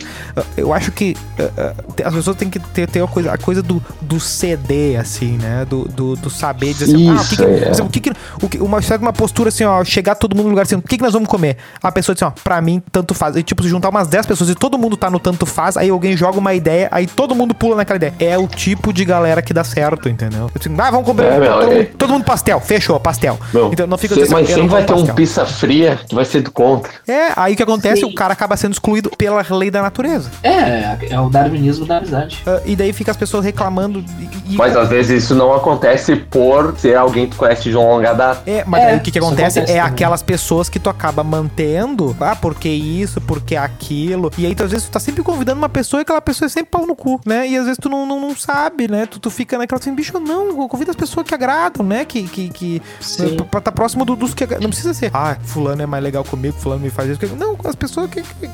[0.57, 1.73] eu acho que ah,
[2.03, 5.65] as pessoas têm que ter, ter a, coisa, a coisa do, do CD, assim, né?
[5.69, 7.69] Do, do, do saber dizer assim, ah, o que, que, Isso, é.
[7.69, 10.49] exemplo, o que, que o que- uma, uma postura assim, ó, chegar todo mundo no
[10.51, 11.57] lugar assim, o que, que nós vamos comer?
[11.81, 13.35] A pessoa diz assim, ó, pra mim, tanto faz.
[13.35, 15.89] E, tipo, se juntar umas 10 pessoas e todo mundo tá no tanto faz, aí
[15.89, 18.13] alguém joga uma ideia, aí todo mundo pula naquela ideia.
[18.19, 20.49] É o tipo de galera que dá certo, entendeu?
[20.59, 21.25] Assim, ah, vamos comer.
[21.33, 23.37] É, meu, todo, é- mundo, todo mundo pastel, fechou, pastel.
[23.53, 25.99] Não, então não fica cê- dizendo, mas eu não sempre vai ter um pizza fria
[26.07, 26.91] que vai ser do contra.
[27.07, 28.01] É, aí o que acontece?
[28.01, 28.07] Sim.
[28.07, 30.29] O cara acaba sendo excluído pela lei da natureza.
[30.43, 32.41] É, é o darwinismo da amizade.
[32.45, 33.99] Ah, e daí fica as pessoas reclamando.
[34.47, 37.75] E, e- Mas às vezes isso não acontece por ser alguém que tu conhece de
[37.75, 38.41] uma longa data.
[38.49, 39.91] É, mas É, aí o que, que acontece, acontece é também.
[39.93, 44.31] aquelas pessoas que tu acaba mantendo, ah, porque isso, porque aquilo.
[44.37, 46.49] E aí, tu, às vezes, tu tá sempre convidando uma pessoa e aquela pessoa é
[46.49, 47.47] sempre pau no cu, né?
[47.47, 49.05] E às vezes tu não, não, não sabe, né?
[49.05, 52.05] Tu, tu fica naquela assim, bicho, não, convida as pessoas que agradam, né?
[52.05, 53.35] Que, que, que Sim.
[53.37, 54.63] pra, pra tá próximo do- dos que agradam.
[54.63, 57.19] Não precisa ser, ah, fulano é mais legal comigo, fulano me faz isso.
[57.35, 58.49] Não, as pessoas que, que,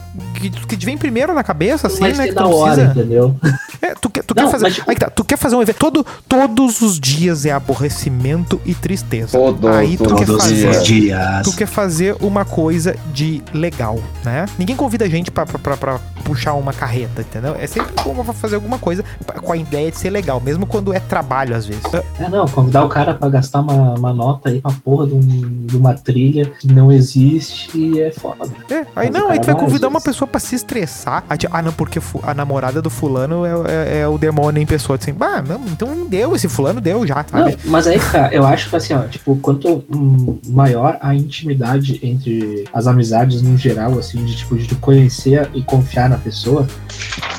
[0.50, 2.24] que, que te vem primeiro na cabeça, assim, Mas né?
[2.26, 2.92] que Que da hora, precisa.
[3.00, 3.36] entendeu?
[3.82, 4.64] É, tu tu Não, quer fazer.
[4.64, 5.78] mas, aí que tá, tu quer fazer um evento.
[5.78, 9.38] Todo, todos os dias é aborrecimento e tristeza.
[9.38, 10.82] Todos, aí tu quer todos os fazer.
[10.82, 11.44] dias.
[11.44, 14.46] Tu quer fazer uma coisa de legal, né?
[14.58, 17.56] Ninguém convida a gente pra, pra, pra, pra puxar uma carreta, entendeu?
[17.60, 19.04] É sempre bom pra fazer alguma coisa
[19.42, 21.84] com a ideia de ser legal, mesmo quando é trabalho, às vezes.
[22.20, 25.66] É, não, convidar o cara pra gastar uma, uma nota aí pra porra de, um-
[25.66, 28.50] de uma trilha que não existe é foda.
[28.70, 31.24] É, aí Mas não, aí tu vai convidar uma pessoa pra se estressar.
[31.30, 34.66] Aí, tipo, ah, não, porque a namorada do fulano é, é- é o demônio em
[34.66, 34.98] pessoa.
[35.00, 37.58] Assim, bah, não, então deu, esse fulano deu já, Não, sabe?
[37.66, 42.66] mas aí, cara, eu acho que assim, ó, tipo, quanto hum, maior a intimidade entre
[42.74, 46.66] as amizades no geral, assim, de tipo, de tu conhecer e confiar na pessoa,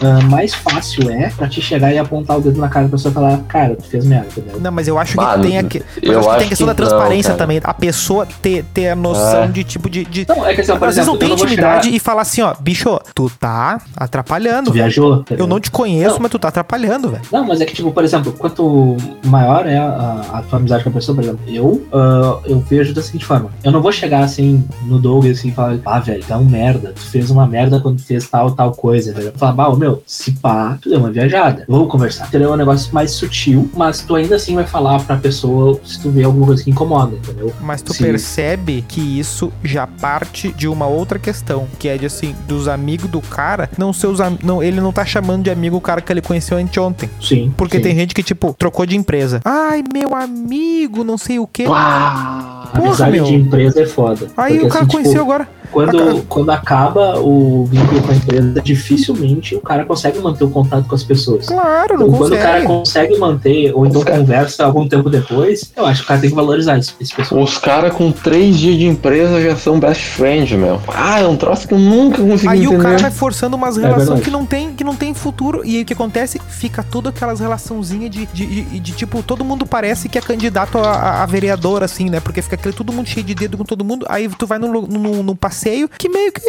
[0.03, 3.11] ah, mais fácil é pra te chegar e apontar o dedo na cara da pessoa
[3.11, 4.61] e falar, cara, tu fez merda, entendeu?
[4.61, 5.83] Não, mas eu acho que tem aqui.
[6.03, 7.39] Mas eu acho que tem a questão que da não, transparência cara.
[7.39, 7.61] também.
[7.63, 9.49] A pessoa ter, ter a noção É.
[9.49, 10.05] de tipo de.
[10.05, 10.27] de...
[10.29, 11.85] Não, é que assim, ó, por Às vezes exemplo, não tem eu não vou intimidade
[11.85, 11.97] chegar...
[11.97, 14.71] e falar assim, ó, bicho, tu tá atrapalhando.
[14.71, 15.17] Tu viajou?
[15.21, 15.45] entendeu?
[15.45, 16.21] Eu não te conheço, Não.
[16.23, 17.23] mas tu tá atrapalhando, velho.
[17.33, 20.91] Não, mas é que, tipo, por exemplo, quanto maior é a, a tua amizade com
[20.91, 24.23] a pessoa, por exemplo, eu, ah, eu vejo da seguinte forma: eu não vou chegar
[24.25, 27.81] assim no Doug assim e falar, ah, velho, tá um merda, tu fez uma merda
[27.81, 29.33] quando fez tal, tal coisa, velho.
[29.37, 32.27] Falar, bah, meu, se pá, tu deu uma viajada, vamos conversar.
[32.29, 32.51] Entendeu?
[32.51, 36.11] É um negócio mais sutil, mas tu ainda assim vai falar pra pessoa se tu
[36.11, 37.53] vê alguma coisa que incomoda, entendeu?
[37.61, 38.05] Mas tu Sim.
[38.05, 43.09] percebe que isso já parte de uma outra questão, que é de assim, dos amigos
[43.11, 46.13] do cara, não seus am- não, ele não tá chamando de amigo o cara que
[46.13, 47.09] ele conheceu anteontem.
[47.21, 47.53] Sim.
[47.57, 47.83] Porque sim.
[47.83, 49.41] tem gente que, tipo, trocou de empresa.
[49.45, 51.67] Ai, meu amigo, não sei o quê.
[51.67, 52.67] Uau!
[52.75, 53.25] Porra, Amizade meu.
[53.25, 54.29] de empresa é foda.
[54.37, 55.49] Aí Porque, o cara assim, conheceu tipo, agora.
[55.71, 60.87] Quando, quando acaba o vínculo com a empresa, dificilmente o cara consegue manter o contato
[60.89, 61.47] com as pessoas.
[61.47, 62.67] Claro, não Então, quando o cara consegue.
[62.67, 66.37] consegue manter, ou então conversa algum tempo depois, eu acho que o cara tem que
[66.37, 67.43] valorizar esse, esse pessoal.
[67.43, 70.81] Os caras com três dias de empresa já são best friends, meu.
[70.89, 74.07] Ah, é um troço que eu nunca consegui Aí o cara vai forçando umas relações
[74.07, 74.23] verdade.
[74.23, 75.63] que não tem que não tem futuro.
[75.65, 76.41] E aí o que acontece?
[76.49, 80.79] Fica tudo aquelas relaçãozinhas de, de, de- de, tipo, todo mundo parece que é candidato
[80.79, 82.21] a, a- a vereador, assim, né?
[82.21, 84.07] Porque fica aquele todo mundo cheio de dedo com todo mundo.
[84.09, 85.56] Aí tu vai no, no, no passeio
[85.99, 86.43] que meio que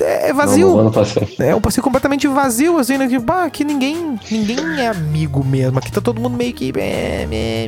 [0.00, 0.68] é vazio.
[0.68, 1.36] Não, não, não passei.
[1.38, 3.08] É um passeio completamente vazio, assim, né?
[3.08, 5.78] Tipo, ah, aqui ninguém, ninguém é amigo mesmo.
[5.78, 6.72] Aqui tá todo mundo meio que.
[6.76, 7.66] É, é,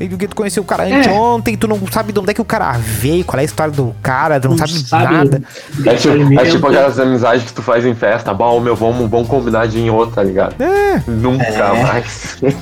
[0.00, 0.08] é.
[0.08, 2.72] Porque tu conheceu o cara anteontem, tu não sabe de onde é que o cara
[2.72, 5.42] veio, qual é a história do cara, tu não, sabe, nada.
[5.86, 8.32] É tipo, é tipo aquelas amizades que tu faz em festa.
[8.32, 10.54] Bom, meu, vamos, vamos combinar de em outra, tá ligado?
[10.62, 11.82] É, Nunca É.
[11.82, 12.36] mais.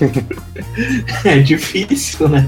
[1.25, 2.47] É difícil, né?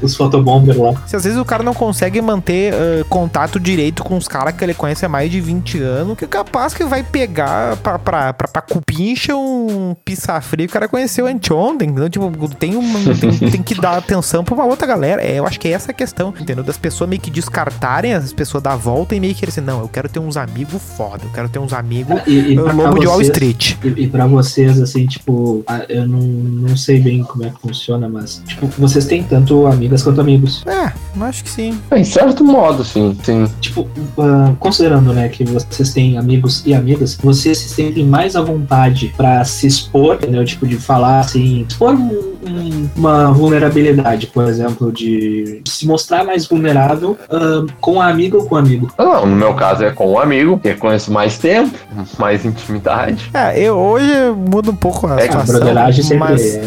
[0.00, 0.94] Os fotobombers lá.
[1.06, 4.64] se às vezes o cara não consegue manter ah, contato direito com os caras que
[4.64, 8.32] ele conhece há mais de 20 anos, que é capaz que vai pegar pra, pra,
[8.32, 12.08] pra, pra cupincha um pizza frio que o cara conheceu anteontem, entendeu?
[12.08, 15.20] Tipo, tem, uma, tem, tem que dar atenção pra uma outra galera.
[15.22, 16.64] É, eu acho que é essa a questão, entendeu?
[16.64, 19.88] Das pessoas meio que descartarem as pessoas da volta e meio que assim, não, eu
[19.88, 22.98] quero ter uns amigos foda, eu quero ter uns amigos E, e ah, pra lobo
[22.98, 23.76] de Wall vocês- Street.
[23.84, 28.08] E, e pra vocês, assim, tipo, eu não, não sei bem como é que funciona,
[28.08, 30.64] mas, tipo, vocês têm tanto amigas quanto amigos.
[30.66, 31.78] É, eu acho que sim.
[31.94, 33.16] em certo modo, sim.
[33.22, 33.46] Sim.
[33.60, 33.86] Tipo,
[34.18, 39.12] ah, considerando, né, que vocês têm amigos e amigas, vocês se sentem mais à vontade
[39.16, 40.44] pra se expor, entendeu?
[40.44, 46.46] Tipo, de falar, assim, expor um- um- uma vulnerabilidade, por exemplo, de se mostrar mais
[46.46, 48.90] vulnerável ah, com um amigo ou com um amigo.
[48.98, 51.76] Não, no meu caso é com um amigo, que conheço mais tempo,
[52.18, 53.30] mais intimidade.
[53.34, 56.56] É, eu hoje muda um pouco a É, A situação, broderagem sempre mas...
[56.56, 56.62] é,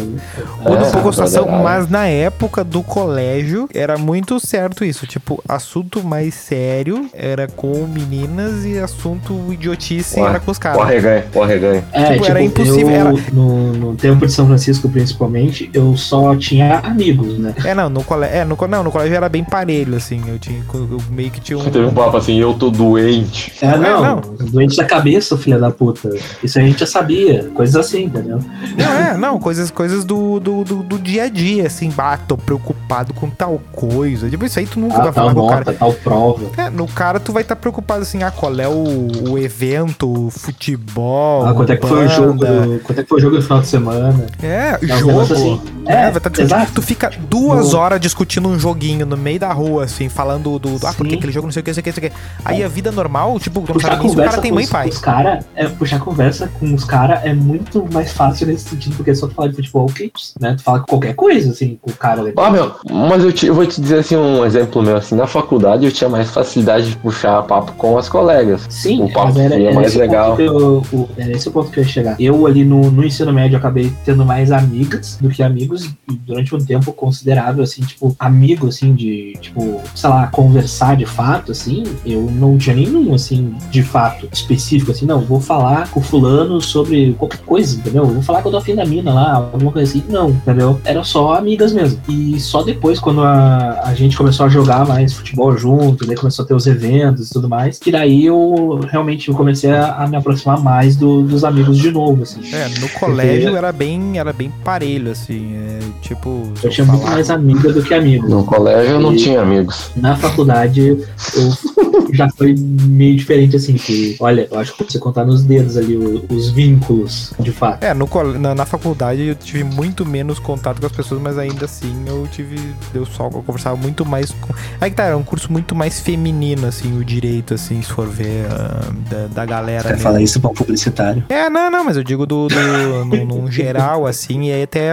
[0.62, 5.06] Muda um É, pouco a situação, mas na época do colégio era muito certo isso.
[5.06, 10.78] Tipo, assunto mais sério era com meninas e assunto idiotice Ué, era com os caras.
[10.78, 11.84] Porra, reganha, porra, reganha.
[11.92, 15.96] É, Tipo, tipo, era impossível, eu, era- No, no tempo de São Francisco, principalmente, eu
[15.96, 17.54] só tinha amigos, né?
[17.64, 20.20] É, não, no colégio, é, no, não, no colégio era bem parelho, assim.
[20.26, 21.62] Eu tinha, eu meio que tinha um.
[21.64, 23.52] Teve um papo assim, eu tô doente.
[23.60, 24.20] É, não, não.
[24.50, 26.10] doente da cabeça, filha da puta.
[26.42, 28.38] Isso a gente já sabia, coisas assim, entendeu?
[28.76, 32.36] Não, é, não, coisas, coisas do, do, do, do dia a dia, assim, bah, tô
[32.36, 34.28] preocupado com tal coisa.
[34.28, 35.72] Tipo, isso aí tu nunca Ah, vai falar com o cara.
[35.72, 36.42] tal prova.
[36.56, 40.30] É, no cara tu vai estar preocupado assim, ah, qual é o, o evento, o
[40.30, 42.14] futebol, Ah, quanto é que foi o banda.
[42.14, 44.26] jogo, do- quanto é que foi o jogo no final de semana?
[44.42, 45.20] É, É um jogo.
[45.20, 45.60] assim.
[45.86, 46.72] É, É, vai tá exato.
[46.72, 50.78] Tu fica duas No- horas discutindo um joguinho no meio da rua, assim, falando do.
[50.78, 52.08] do ah, porque aquele jogo não sei o que, não sei o que, não sei
[52.08, 52.16] o que.
[52.44, 54.50] Aí a vida normal, tipo, tu não Puxar sabe nem se o conversa cara tem
[54.50, 54.88] com mãe e os, pai.
[54.88, 59.10] os cara, é, puxar conversa com os caras é muito mais fácil nesse sentido, porque
[59.10, 60.10] é só tu falar de futebol, que,
[60.40, 60.54] né?
[60.56, 62.22] Tu fala qualquer coisa, assim, com o cara.
[62.22, 62.32] né?
[62.36, 62.72] Ah, meu,
[63.08, 65.92] mas eu, te- eu vou te dizer assim, um exemplo meu, assim, na faculdade eu
[65.92, 68.66] tinha mais facilidade de puxar papo com as colegas.
[68.68, 70.38] Sim, O papo era, era mais o legal.
[70.40, 72.16] eu, o- era esse o ponto que eu ia chegar.
[72.20, 75.90] Eu ali no, no ensino médio acabei tendo mais amigas do que amigos
[76.26, 81.52] durante um tempo considerável, assim, tipo, amigo, assim, de, tipo, sei lá, conversar de fato,
[81.52, 86.60] assim, eu não tinha nenhum, assim, de fato, específico, assim, não, vou falar com fulano
[86.60, 88.06] sobre qualquer coisa, entendeu?
[88.06, 90.80] Vou falar que eu tô afim da mina lá, alguma coisa assim, não, entendeu?
[90.84, 92.00] Eram só amigas mesmo.
[92.08, 96.44] E só depois, quando a, a gente começou a jogar mais futebol junto, daí começou
[96.44, 100.16] a ter os eventos e tudo mais, que daí eu realmente comecei a, a me
[100.16, 102.40] aproximar mais do- dos amigos de novo, assim.
[102.52, 105.54] É, no colégio era bem, era bem parelho, assim.
[105.56, 108.28] É, tipo, Eu tinha muito falar- mais amiga do que amigo.
[108.28, 109.90] No colégio eu não E- tinha amigos.
[109.96, 111.06] Na faculdade, eu
[112.12, 115.96] já foi meio diferente, assim, que, olha, eu acho que você contar nos dedos ali
[115.96, 117.82] o- os vínculos, de fato.
[117.82, 121.64] É, no, na, na faculdade eu tive muito menos contato com as pessoas, mas ainda
[121.64, 122.56] assim eu tive.
[122.92, 124.52] Deu só, eu conversava muito mais com.
[124.80, 128.08] Aí que tá, era um curso muito mais feminino, assim, o direito, assim, se for
[128.08, 129.88] ver, ah, da, da galera.
[129.90, 130.02] Mesmo.
[130.02, 131.24] falar isso pra um publicitário?
[131.28, 132.54] É, não, não, mas eu digo do, do
[133.04, 134.90] num, num geral, assim, e aí até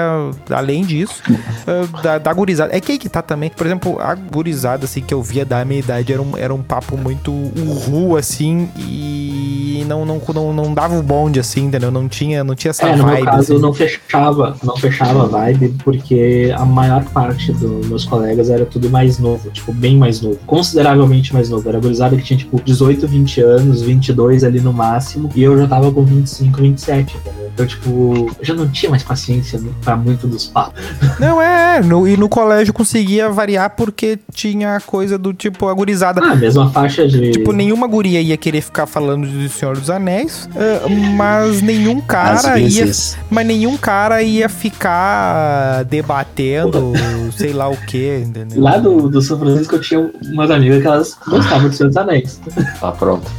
[0.50, 1.22] além disso,
[1.68, 2.76] ah, da, da gurizada.
[2.76, 5.64] É que aí que tá também, por exemplo, a gurizada, assim, que eu via da
[5.64, 10.74] minha idade era um, era um papo muito urru, assim, e não, não, não, não
[10.74, 11.92] dava o bonde, assim, entendeu?
[11.92, 13.26] Não tinha, não tinha essa É, no meu vibe.
[13.26, 13.62] caso assim.
[13.62, 18.90] não fechava, não fechava a vibe, porque a maior parte dos meus colegas era tudo
[18.90, 21.69] mais novo, tipo, bem mais novo, consideravelmente mais novo.
[21.70, 25.68] Era gurizada que tinha, tipo, 18, 20 anos, 22 ali no máximo, e eu já
[25.68, 27.49] tava com 25, 27, entendeu?
[27.60, 30.82] Então, tipo, eu já não tinha mais paciência pra muito dos papos.
[31.20, 36.22] Não, é, no- e no colégio conseguia variar porque tinha coisa do tipo agorizada.
[36.24, 37.32] Ah, mesma faixa de.
[37.32, 40.88] Tipo, nenhuma guria ia querer ficar falando do Senhor dos Anéis, ah,
[41.18, 42.86] mas nenhum cara ia.
[43.30, 46.94] Mas nenhum cara ia ficar debatendo,
[47.38, 48.62] sei lá o que, entendeu?
[48.62, 51.98] Lá do, do São Francisco eu tinha umas amigas que elas gostavam de Senhor dos
[51.98, 52.40] Anéis.
[52.80, 53.30] Tá pronto.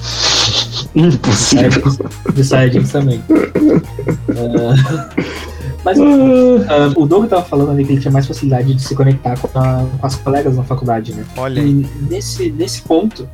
[0.94, 1.82] Impossível.
[2.34, 3.22] De Saiyajins também.
[4.30, 5.08] Ah,
[5.84, 9.38] mas ah, o Doug tava falando ali que ele tinha mais facilidade de se conectar
[9.38, 11.24] com, a- com as colegas na faculdade, né?
[11.36, 13.26] Olha aí, E nesse, nesse ponto,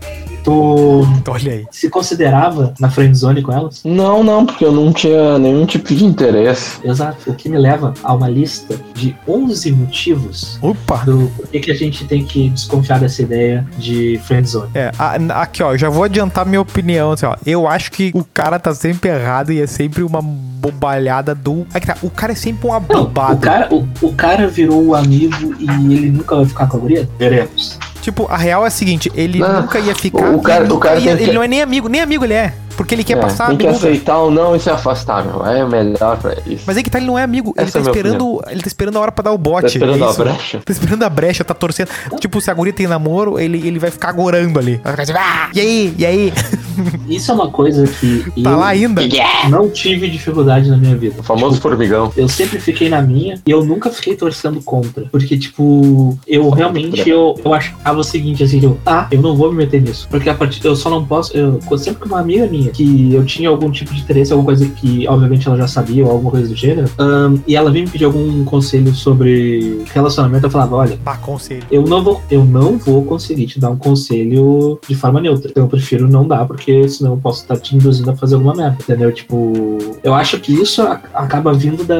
[0.50, 1.66] tu olha aí.
[1.70, 3.80] se considerava na friendzone com elas?
[3.84, 6.78] Não, não, porque eu não tinha nenhum tipo de interesse.
[6.84, 7.30] Exato.
[7.30, 10.98] O que me leva a uma lista de 11 motivos Opa!
[11.04, 14.70] do porquê que a gente tem que desconfiar dessa ideia de friendzone.
[14.74, 17.36] É, a- aqui ó, eu já vou adiantar minha opinião, assim, ó.
[17.44, 21.66] Eu acho que o cara tá sempre errado e é sempre uma bobalhada do.
[21.72, 23.40] Aqui tá, o cara é sempre um Não, o abobado.
[23.40, 27.08] cara, o, o cara virou o amigo e ele nunca vai ficar com a guria?
[27.18, 27.78] Veremos.
[28.06, 30.30] Tipo, a real é a seguinte, ele Não, nunca ia ficar.
[30.30, 32.24] o cara- ele o cara ia- tem que- Ele não é nem amigo, nem amigo
[32.24, 32.52] ele é.
[32.76, 33.78] Porque ele quer É, passar tem que amigo.
[33.78, 35.44] aceitar ou não e se afastar, meu.
[35.46, 36.64] É o melhor pra isso.
[36.66, 37.54] Mas aí que tá, ele não é amigo.
[37.56, 38.42] ele Essa tá é esperando.
[38.48, 39.62] Ele tá esperando a hora pra dar o bote.
[39.62, 40.60] Tá esperando é a brecha?
[40.64, 41.88] Tá esperando a brecha, tá torcendo.
[42.20, 44.80] Tipo, se a guria tem namoro, ele, ele vai ficar agorando ali.
[44.82, 45.94] Vai ficar assim, ah, e aí?
[45.98, 46.32] E aí?
[47.08, 49.02] Isso é uma coisa que Tá eu lá ainda?
[49.48, 51.16] não tive dificuldade na minha vida.
[51.20, 52.12] O famoso formigão.
[52.16, 55.04] Eu sempre fiquei na minha e eu nunca fiquei torcendo contra.
[55.10, 59.50] Porque, tipo, eu realmente eu, eu achava o seguinte, assim, eu, ah, eu não vou
[59.50, 60.06] me meter nisso.
[60.10, 61.36] Porque a partir eu só não posso.
[61.36, 64.66] Eu, sempre que uma amiga minha que eu tinha algum tipo de interesse, alguma coisa
[64.68, 67.90] que, obviamente, ela já sabia, ou alguma coisa do gênero, ahn, e ela vinha me
[67.90, 70.98] pedir algum conselho sobre relacionamento, eu falava, olha.
[71.04, 71.62] Pá, conselho.
[71.70, 75.50] Eu não, vou, eu não vou conseguir te dar um conselho de forma neutra.
[75.50, 78.54] Então eu prefiro não dar, porque senão eu posso estar te induzindo a fazer alguma
[78.54, 78.78] merda.
[78.80, 79.12] Entendeu?
[79.12, 81.96] Tipo, eu acho que isso acaba vindo da,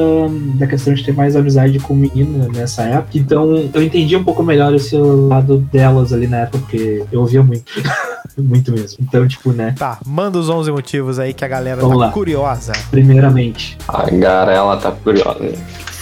[0.59, 3.19] da questão de ter mais amizade com menina nessa época.
[3.19, 7.43] Então eu entendi um pouco melhor esse lado delas ali na época, porque eu ouvia
[7.43, 7.73] muito.
[8.39, 8.99] muito mesmo.
[9.01, 9.75] Então, tipo, né?
[9.79, 12.13] Tá, manda os 11 motivos aí que a galera Vamos tá lá.
[12.13, 12.73] curiosa.
[12.91, 15.53] Primeiramente, A garela tá curiosa.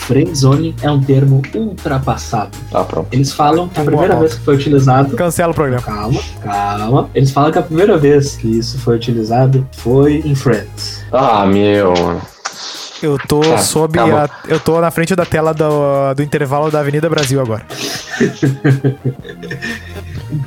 [0.07, 2.51] friendzone é um termo ultrapassado.
[2.71, 3.09] Tá pronto.
[3.13, 5.83] Eles falam que a Boa primeira vez que foi utilizado Cancela o programa.
[5.83, 7.11] Calma, calma.
[7.15, 11.03] Eles falam que a primeira vez que isso foi utilizado foi em Friends.
[11.13, 11.95] Ah, meu.
[13.03, 14.25] Eu tô Tá, sob calma.
[14.25, 17.63] a, Eu tô na frente da tela do, do intervalo da Avenida Brasil agora.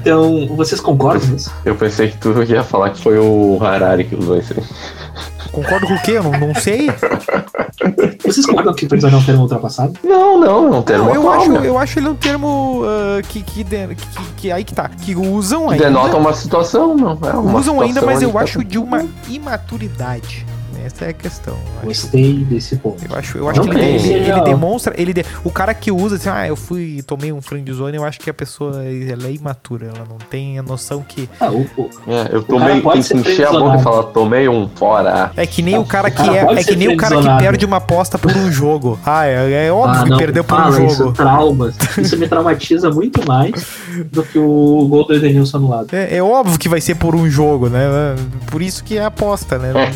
[0.01, 1.51] Então, vocês concordam nisso?
[1.65, 4.63] Eu pensei que tu ia falar que foi o Harari que usou isso aí.
[5.51, 6.11] Concordo com o quê?
[6.11, 6.87] Eu não, não sei.
[8.23, 9.93] Vocês concordam que Friendzone é um termo ultrapassado?
[10.03, 13.21] Não, não, é um termo Não, eu, atual, acho, eu acho ele um termo ah,
[13.27, 14.89] que, que, de- que, que- Aí que tá.
[14.89, 15.85] Que usam ainda.
[15.85, 17.17] Denota uma situação, não.
[17.23, 18.39] É uma usam ainda, situação mas eu tá?
[18.41, 20.45] acho de uma imaturidade.
[20.87, 21.57] Essa é a questão.
[21.77, 23.03] Acho, Gostei desse ponto.
[23.09, 24.93] eu acho, eu acho Não que ele, ele- ele demonstra.
[24.97, 28.19] Ele de- o cara que usa assim, ah, eu fui, tomei um friendzone, eu acho
[28.19, 29.87] que a pessoa ela é imatura.
[29.93, 31.29] Ela não tem a noção que.
[31.39, 34.69] Ah, o, o- É, eu tomei, tem que encher a boca e falar, tomei um
[34.75, 35.31] fora.
[35.35, 36.59] É que nem o cara que cara é.
[36.59, 38.97] É que nem o cara que perde uma aposta por um jogo.
[39.05, 41.11] Ah, é, é óbvio ah, que perdeu por fala um Isso, jogo.
[41.13, 41.75] traumas.
[41.97, 43.51] Isso me traumatiza muito mais
[44.11, 45.93] do que o gol do Edenilson anulado.
[45.93, 48.15] É, é óbvio que vai ser por um jogo, né?
[48.49, 49.71] Por isso que é aposta, né?
[49.75, 49.91] É,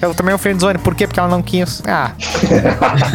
[0.00, 0.78] eu tomei o friendzone.
[0.78, 1.06] Por quê?
[1.06, 1.82] Porque ela não quis.
[1.86, 2.12] Ah.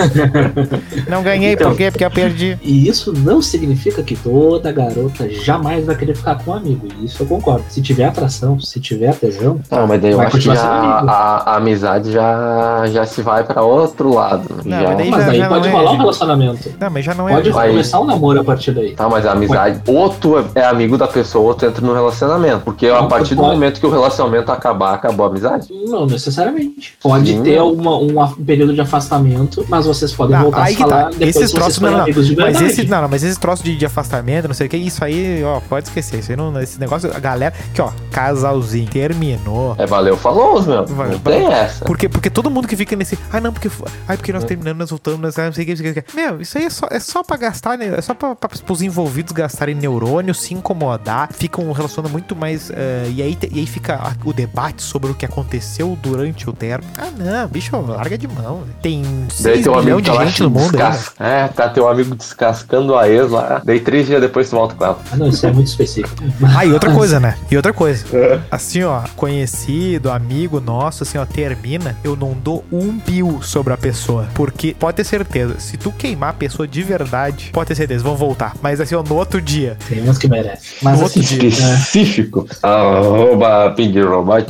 [1.07, 1.69] não ganhei, Então.
[1.71, 1.91] por quê?
[1.91, 2.57] Porque eu perdi.
[2.61, 6.87] E isso não significa que toda garota jamais vai querer ficar com um amigo.
[7.01, 7.63] Isso eu concordo.
[7.69, 11.11] Se tiver atração, se tiver tesão, Não, mas daí eu Vai acho que continuar já,
[11.11, 14.43] a, a amizade já, já se vai pra outro lado.
[14.63, 14.87] Não, já...
[14.89, 15.99] mas daí mas já- daí já pode não é, rolar um gente.
[16.01, 16.69] relacionamento.
[16.79, 17.33] Não, mas já não é.
[17.35, 17.69] Pode Vai.
[17.69, 18.95] começar um namoro a partir daí.
[18.95, 21.93] Tá, mas a amizade, ou tu é- é amigo da pessoa, ou tu entra no
[21.93, 22.61] relacionamento.
[22.63, 23.53] Porque a Não, partir do pode.
[23.53, 25.67] momento que o relacionamento acabar, acabou a amizade.
[25.87, 26.93] Não necessariamente.
[27.01, 27.43] Pode Sim.
[27.43, 30.81] ter uma, um período de afastamento, mas vocês podem Não, voltar a aí se que
[30.83, 31.09] falar tá.
[31.09, 32.03] depois Esses troços vocês não, não.
[32.03, 32.65] amigos de Mas verdade.
[32.65, 35.43] esse, não, não, mas esses troços de, de afastamento, não sei o que, isso aí,
[35.43, 36.19] ó, pode esquecer.
[36.19, 39.75] Isso aí não, esse negócio, a galera, que ó, casalzinho, terminou.
[39.77, 40.85] É valeu, falou, meu.
[40.85, 41.85] Vai, não tem essa.
[41.85, 43.17] Porque, porque todo mundo que fica nesse.
[43.31, 43.69] Ah, não, porque.
[44.07, 46.15] Ai, porque nós terminamos, nós voltamos, nós não sei o que, não sei o que.
[46.15, 47.93] Meu, isso aí é só, é só pra gastar, né?
[47.97, 52.69] É só pra, pra, os envolvidos gastarem neurônio, se incomodar, ficam relacionando muito mais.
[52.71, 56.53] eh, e, aí, e aí fica a- o debate sobre o que aconteceu durante o
[56.53, 56.91] término.
[56.97, 58.63] Ah, não, bicho, larga de mão.
[58.81, 59.01] Tem
[59.41, 60.89] Daí 6 teu amigo milhões de tá gente no mundo aí.
[60.89, 60.99] né?
[61.19, 63.61] É, tá teu amigo descascando a ex lá.
[63.63, 64.99] Daí três dias depois tu volta com ela.
[65.11, 66.15] Ah, não, isso é muito específico.
[66.55, 67.37] Ah, e outra coisa, né?
[67.49, 68.05] E outra coisa.
[68.51, 73.77] Assim, ó, conhecido, amigo nosso, assim, ó, termina, eu não dou um pio sobre a
[73.77, 74.27] pessoa.
[74.33, 78.15] Porque, pode ter certeza, se tu queimar a pessoa de verdade, pode ter certeza, vão
[78.15, 78.53] voltar.
[78.61, 79.77] Mas assim, ó, no outro dia.
[79.87, 80.59] Tem uns que merecem.
[80.81, 81.49] Mas No outro assim, dia.
[81.49, 82.47] é, Específico.
[82.61, 84.47] Arroba Ping Robot.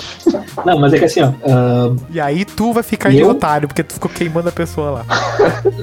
[0.65, 3.29] Não, mas é que assim, ó, ah, E aí tu vai ficar de eu?
[3.29, 5.05] otário, porque tu ficou queimando a pessoa lá.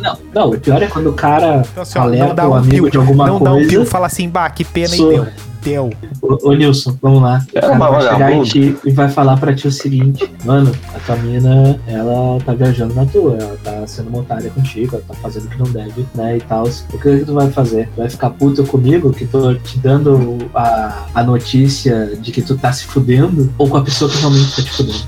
[0.01, 2.55] não, não, o pior é quando o cara Então, assim, alerta não dá o um
[2.55, 3.69] amigo pio, de alguma não dá um coisa.
[3.69, 5.27] pio, fala assim, bah, que pena Sou- e deu.
[5.63, 5.91] Deu.
[6.21, 7.45] Ô, ô, Nilson, vamos lá.
[7.55, 8.51] O É cara uma vai chegar em vagabunda.
[8.51, 12.95] ti e vai falar pra ti o seguinte: Mano, a tua mina, ela tá viajando
[12.95, 16.37] na tua, ela tá sendo otária contigo, ela tá fazendo o que não deve, né?
[16.37, 16.67] E tal.
[16.67, 17.89] O que, que tu vai fazer?
[17.95, 22.57] Tu vai ficar puto comigo que tô te dando a, a notícia de que tu
[22.59, 23.53] tá se fudendo?
[23.59, 24.99] Ou com a pessoa que realmente tá te fudendo?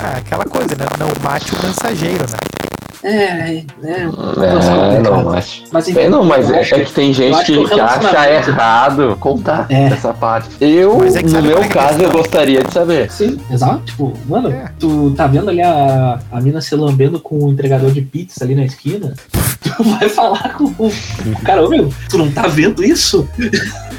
[0.00, 0.86] Ah, aquela coisa, né?
[0.98, 2.36] Não mate o mensageiro, né?
[3.04, 3.64] É, é.
[3.84, 5.62] É, não, acho.
[5.70, 9.16] Mas É, não, mas é, acho é que tem gente que que, que acha errado
[9.20, 9.84] contar É.
[9.88, 10.48] essa parte.
[10.58, 13.10] Eu, Mas é que no meu é que é caso, eu gostaria de saber.
[13.10, 13.82] Sim, exato.
[13.84, 14.70] Tipo, mano, É.
[14.80, 18.54] tu tá vendo ali a, a mina se lambendo com o entregador de pizza ali
[18.54, 19.12] na esquina?
[19.64, 23.26] Tu vai falar com o o cara, ô meu, tu não tá vendo isso?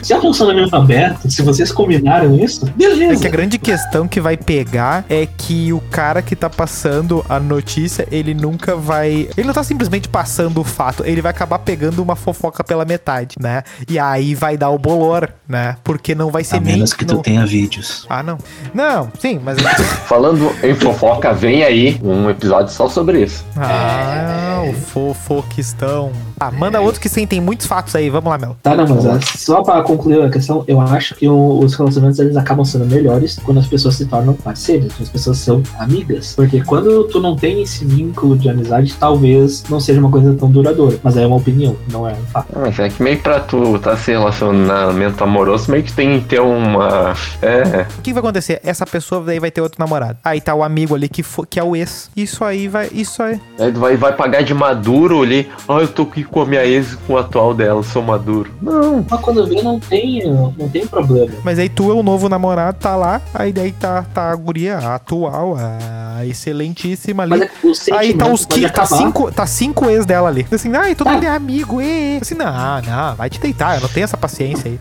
[0.05, 3.21] Se é um relacionamento aberto, se vocês combinaram isso, É beleza.
[3.21, 7.39] que a grande questão que vai pegar é que o cara que tá passando a
[7.39, 9.27] notícia, ele nunca vai.
[9.35, 13.35] Ele não tá simplesmente passando o fato, ele vai acabar pegando uma fofoca pela metade,
[13.41, 13.63] né?
[13.89, 15.75] E aí vai dar o bolor, né?
[15.83, 16.73] Porque não vai ser A nem.
[16.73, 18.05] menos que tu não- tenha vídeos.
[18.07, 18.37] Ah, não.
[18.75, 19.57] Não, sim, mas.
[20.05, 23.43] Falando em fofoca, vem aí um episódio só sobre isso.
[23.57, 26.11] ah, o fofoquistão.
[26.39, 28.09] Ah, manda outro que sim, tem muitos fatos aí.
[28.09, 28.55] Vamos lá, Mel.
[28.61, 32.19] Tá, não, mas é, só pra concluir a questão, eu acho que o- os relacionamentos
[32.19, 36.33] eles acabam sendo melhores quando as pessoas se tornam parceiras, quando as pessoas são amigas.
[36.35, 40.49] Porque quando tu não tem esse vínculo de amizade, talvez não seja uma coisa tão
[40.49, 40.97] duradoura.
[41.03, 42.47] Mas é uma opinião, não é um fato.
[42.55, 46.27] Ah, Mas é que meio pra tu tá se relacionamento amoroso, meio que tem que
[46.27, 47.13] ter uma.
[47.41, 47.85] É.
[47.97, 48.59] O que vai acontecer?
[48.63, 50.17] Essa pessoa daí vai ter outro namorado.
[50.23, 52.09] Aí tá o amigo ali que, fo- que é o ex.
[52.15, 52.89] Isso aí vai.
[52.91, 53.39] Isso aí.
[53.75, 55.49] Vai, vai pagar de maduro ali.
[55.67, 58.51] Ah, eu tô aqui com a minha ex com o atual dela, sou maduro.
[58.61, 59.05] Não.
[59.09, 61.31] Mas quando vê, não tem, não tem problema.
[61.43, 63.21] Mas aí tu é o novo namorado, tá lá.
[63.33, 67.29] Aí daí tá, tá a guria a atual, a excelentíssima ali.
[67.31, 70.29] Mas é que o sentimento Aí tá os que, tá cinco, tá cinco ex dela
[70.29, 70.45] ali.
[70.51, 71.13] Assim, ai, todo Tá.
[71.13, 72.45] mundo é amigo, e Assim, não,
[72.81, 74.79] não, vai te deitar, eu não tenho essa paciência aí.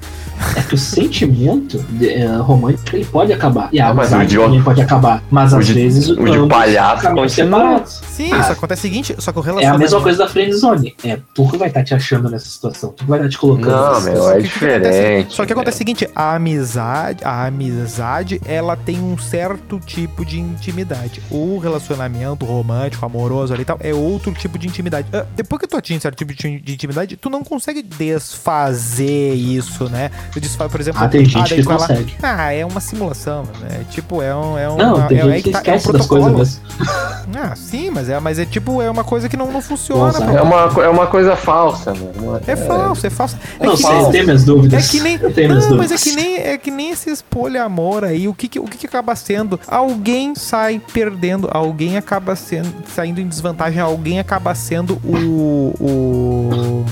[0.56, 3.68] É que o sentimento de- é, romântico ele pode acabar.
[3.72, 5.22] E a Ah, mas o amizade de- também pode acabar.
[5.30, 7.28] Mas o às de- vezes o de palhaço continua.
[7.28, 8.02] separados.
[8.10, 8.42] Sim, Ah.
[8.42, 9.76] só acontece o seguinte, só que o É relacionamento...
[9.76, 10.94] a mesma coisa da friendzone.
[11.04, 12.90] É tu que vai estar te achando nessa situação.
[12.92, 14.30] Tu que vai estar te colocando Não, meu, situação.
[14.32, 15.34] é diferente.
[15.34, 20.38] Só que acontece o seguinte, a amizade, a amizade, ela tem um certo tipo de
[20.40, 21.20] intimidade.
[21.30, 25.08] O relacionamento romântico, amoroso ali e tal, é outro tipo de intimidade.
[25.12, 29.88] Ah, depois que tu atinge certo tipo de de intimidade, tu não consegue desfazer isso,
[29.88, 30.10] né?
[30.32, 32.14] Tu desfaz, por exemplo, Ah, tem gente daí que lá, consegue.
[32.22, 33.84] Ah, é uma simulação, né?
[33.90, 34.58] Tipo, é um...
[34.58, 36.38] É um Não, tem é, gente é que tá- é um esquece das coisas protocolo.
[36.38, 37.34] mesmo.
[37.36, 40.24] Ah, sim, mas é, mas é tipo, é uma coisa que não, não funciona, Nossa,
[40.24, 40.30] pô.
[40.30, 41.98] É uma, é uma coisa falsa, né?
[42.16, 43.36] Uma- É falso, é falso.
[43.58, 44.86] É Não eu tenho minhas dúvidas.
[44.86, 45.18] é que nem.
[45.20, 48.28] Eu tenho minhas Não, mas é que nem, é que nem esses poliamor aí.
[48.28, 49.58] O que, que- o que, que acaba sendo?
[49.66, 55.74] Alguém sai perdendo, alguém acaba sendo saindo em desvantagem, alguém acaba sendo o.
[55.80, 56.84] o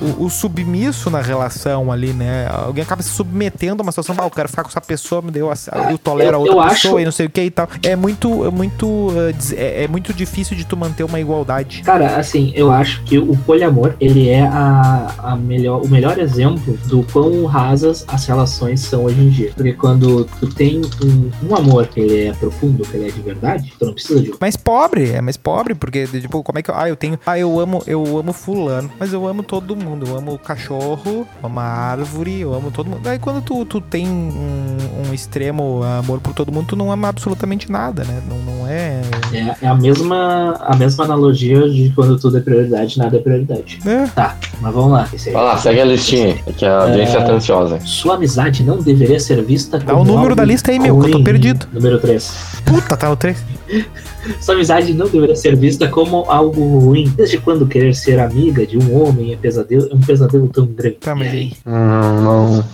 [0.00, 2.48] o, o submisso na relação ali, né?
[2.50, 5.30] Alguém acaba se submetendo a uma situação, ah, eu quero ficar com essa pessoa, me
[5.30, 5.50] deu,
[5.90, 7.68] eu tolero a Eu- outra eu pessoa acho- e não sei o que e tal.
[7.82, 11.82] É muito, é muito, des- é, é muito difícil de tu manter uma igualdade.
[11.82, 16.76] Cara, assim, eu acho que o poliamor, ele é a, a melhor, o melhor exemplo
[16.86, 19.52] do quão rasas as relações são hoje em dia.
[19.54, 23.20] Porque quando tu tem um, um amor que ele é profundo, que ele é de
[23.20, 26.70] verdade, tu não precisa de mais pobre, é mais pobre, porque, tipo, como é que
[26.70, 26.74] eu.
[26.76, 27.18] Ah, eu tenho.
[27.24, 30.06] Ah, eu amo, eu amo fulano, mas eu amo todo mundo.
[30.08, 33.00] Eu amo o cachorro, eu amo a árvore, eu amo todo mundo.
[33.02, 34.76] Daí quando tu, tu tem um,
[35.08, 38.22] um extremo amor por todo mundo, tu não ama absolutamente nada, né?
[38.28, 39.02] Não, não é.
[39.32, 43.78] É, é a, mesma, a mesma analogia de quando tudo é prioridade, nada é prioridade.
[43.86, 44.06] É.
[44.06, 45.08] Tá, mas vamos lá.
[45.12, 45.32] Aí.
[45.32, 47.78] Vai lá, segue a listinha, é que a audiência tá ansiosa.
[47.80, 51.06] Sua amizade não deveria ser vista Dá como o número da lista aí, meu, que
[51.08, 51.66] eu tô perdido.
[51.72, 52.62] Número 3.
[52.64, 53.42] Puta, tá no 3.
[54.40, 57.12] Sua amizade não deveria ser vista como algo ruim.
[57.16, 60.96] Desde quando querer ser amiga de um homem é, pesadelo, é um pesadelo tão grande?
[61.00, 61.52] Tá, E aí.
[61.64, 62.64] Não, não,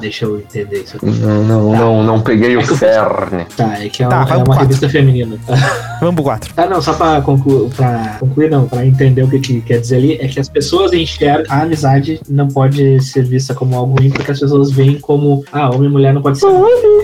[0.00, 1.06] Deixa eu entender isso aqui.
[1.06, 3.44] não, não, não, não peguei o cerne.
[3.56, 4.62] Tá, é que é, Tá, uma- vai é uma quatro.
[4.62, 5.36] revista feminina.
[6.00, 6.54] Vamos pro 4.
[6.54, 9.96] Tá, não, só pra concluir, pra concluir não, pra entender o que, que quer dizer
[9.96, 14.10] ali, é que as pessoas enxergam a amizade não pode ser vista como algo ruim,
[14.10, 16.46] porque as pessoas veem como, ah, homem e mulher não pode ser.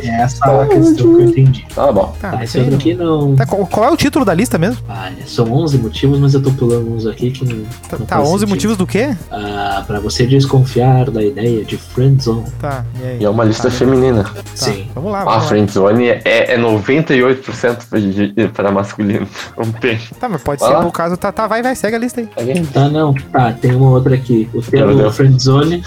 [0.03, 1.67] É essa a questão que eu entendi.
[1.75, 2.15] Tá bom.
[2.21, 3.37] Tá, Tá, esse outro aqui não.
[3.37, 4.83] Tá, qual, qual é o título da lista mesmo?
[4.89, 7.65] Ah, são 11 motivos, mas eu tô pulando uns aqui que não.
[7.89, 8.49] Tá, não tá faz 11 sentido.
[8.49, 9.17] motivos do quê?
[9.31, 12.47] Ah, pra você desconfiar da ideia de friendzone.
[12.61, 13.19] Tá, e aí?
[13.21, 14.25] E é uma lista Tá, feminina.
[14.25, 14.89] tá, Sim.
[14.95, 15.49] Vamos lá, A vamos lá.
[15.49, 19.29] friendzone é, é 98% de- para masculino.
[19.57, 19.99] Não tem.
[20.19, 20.83] Tá, mas pode Vai ser lá.
[20.83, 21.17] por causa.
[21.17, 22.29] Tá, tá, vai, vai, segue a lista aí.
[22.73, 23.15] Tá, não.
[23.15, 24.49] Tá, tem uma outra aqui.
[24.53, 25.83] O termo friendzone.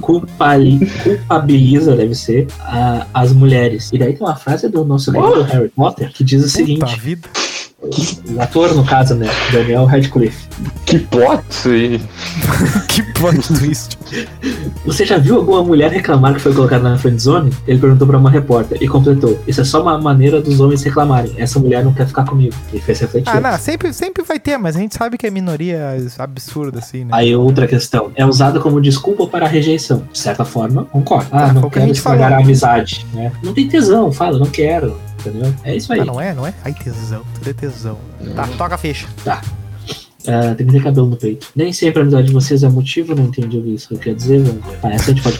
[0.00, 3.90] Culpabiliza, deve ser, a- as mulheres.
[3.92, 6.56] E daí tem uma frase do nosso livro do Harry Potter que diz o Puta
[6.56, 7.28] seguinte: vida.
[8.34, 9.28] O ator, no caso, né?
[9.52, 10.48] Daniel Radcliffe.
[10.86, 12.00] Que plot aí.
[12.88, 13.98] que plot twist.
[14.84, 17.52] Você já viu alguma mulher reclamar que foi colocada na friendzone?
[17.66, 21.34] Ele perguntou pra uma repórter e completou: Isso é só uma maneira dos homens reclamarem.
[21.36, 22.54] Essa mulher não quer ficar comigo.
[22.72, 23.28] E fez refletir.
[23.30, 27.04] Ah, não, sempre, sempre vai ter, mas a gente sabe que é minoria absurda, assim,
[27.04, 27.10] né?
[27.12, 30.04] Aí outra questão, é usada como desculpa para a rejeição.
[30.12, 31.28] De certa forma, concordo.
[31.32, 33.32] Ah, Ah, não que quero estragar a amizade, né?
[33.42, 34.96] Não tem tesão, fala, não quero,
[35.28, 35.54] entendeu?
[35.64, 36.00] É isso aí.
[36.00, 36.34] Ah, não é?
[36.34, 36.54] Não é?
[36.64, 37.22] Ai, tesão.
[37.34, 37.98] Tudo é tesão.
[38.34, 39.06] Tá, toca a ficha.
[39.26, 41.48] Ah, tem que ter cabelo no peito.
[41.54, 44.42] Nem sempre a amizade de vocês é motivo, não entendi o que isso quer dizer,
[44.42, 44.62] velho.
[44.82, 45.38] Ah, essa a gente pode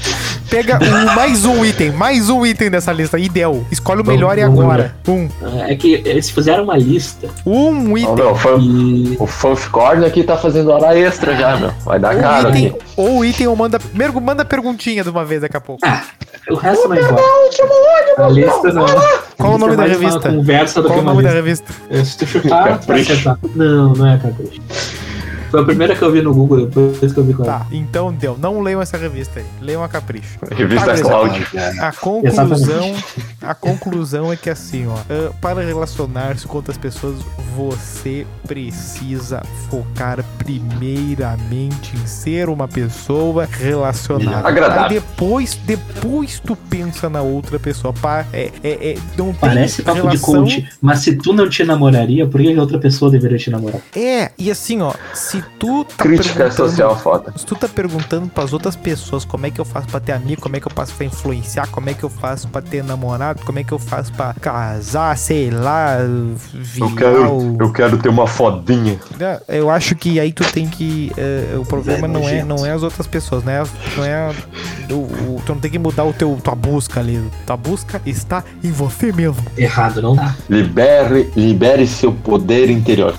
[0.54, 3.16] Pega um- mais um item, mais um item dessa lista.
[3.28, 3.66] Deu.
[3.72, 4.94] Escolhe o Vamos- melhor e vamos agora.
[5.08, 5.28] Um.
[5.42, 8.14] Ah, É que eles fizeram uma lista Um item.
[8.14, 9.16] meu, o fan- e.
[9.18, 9.26] o
[10.06, 11.70] aqui tá fazendo hora extra já, meu.
[11.84, 12.66] Vai dar Um aqui.
[12.66, 15.80] item, ou o item ou manda, primeiro manda perguntinha de uma vez daqui a pouco.
[15.84, 16.02] Ah,
[16.48, 17.22] o resto não importa.
[18.18, 18.86] A lista não.
[19.36, 20.28] Qual o nome é da revista?
[20.30, 21.72] Conversa do Qual que o nome da revista?
[22.04, 23.12] Se tu chutar, tu vai Capricho.
[23.12, 23.38] acertar.
[23.56, 24.60] Não, não é Capricho.
[25.54, 27.60] Foi a primeira que eu vi no Google, depois que eu vi com ela.
[27.60, 28.36] Tá, então deu.
[28.36, 29.46] Não leiam essa revista aí.
[29.60, 30.38] Leiam a Capricho.
[30.50, 30.98] Revista Ah.
[31.00, 31.46] Cláudio.
[31.80, 32.94] A conclusão,
[33.40, 37.16] a conclusão é que assim, ó, ah, para relacionar-se com outras pessoas,
[37.56, 44.46] você precisa focar primeiramente em ser uma pessoa relacionada.
[44.48, 44.82] Agradável.
[44.84, 47.92] Aí depois, depois tu pensa na outra pessoa.
[47.92, 50.34] Pa- é, é, é, não tem Parece papo de relação.
[50.34, 53.80] coach, mas se tu não te namoraria, por que que outra pessoa deveria te namorar?
[53.94, 57.32] É, e assim, ó, se tu tá Crítica perguntando- social foda.
[57.36, 60.40] Se tu tá perguntando pras outras pessoas como é que eu faço pra ter amigo,
[60.42, 63.42] como é que eu faço pra influenciar, como é que eu faço pra ter namorado,
[63.44, 65.98] como é que eu faço pra casar, sei lá,
[66.52, 68.98] virar Eu quero, o- eu quero ter uma fodinha.
[69.20, 71.12] É, Eu acho que aí tu tem que.
[71.16, 73.62] é, o problema É não é, não é as outras pessoas, né?
[73.96, 74.32] Não é.
[74.90, 77.22] O, o- tu não tem que mudar o teu, tua busca ali.
[77.46, 79.42] Tua busca está em você mesmo.
[79.56, 80.34] Errado, não dá.
[80.48, 83.14] Libere, libere seu poder interior.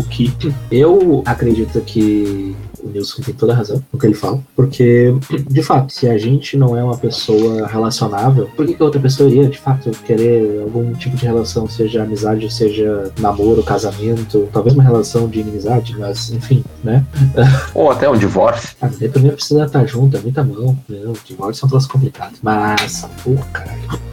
[0.00, 0.32] O que
[0.70, 5.14] eu acredito que o Nilson tem toda a razão no que ele fala, porque,
[5.46, 8.98] de fato, se a gente não é uma pessoa relacionável, por que, que a outra
[8.98, 14.74] pessoa iria, de fato, querer algum tipo de relação, seja amizade, seja namoro, casamento, talvez
[14.74, 17.04] uma relação de inimizade, mas, enfim, né?
[17.74, 18.70] Ou até um divórcio.
[18.80, 21.00] Ah, daí primeiro precisa estar junto, é muita mão, né?
[21.04, 22.32] O divórcio é um troço complicado.
[22.42, 24.09] Mas, pô, caralho.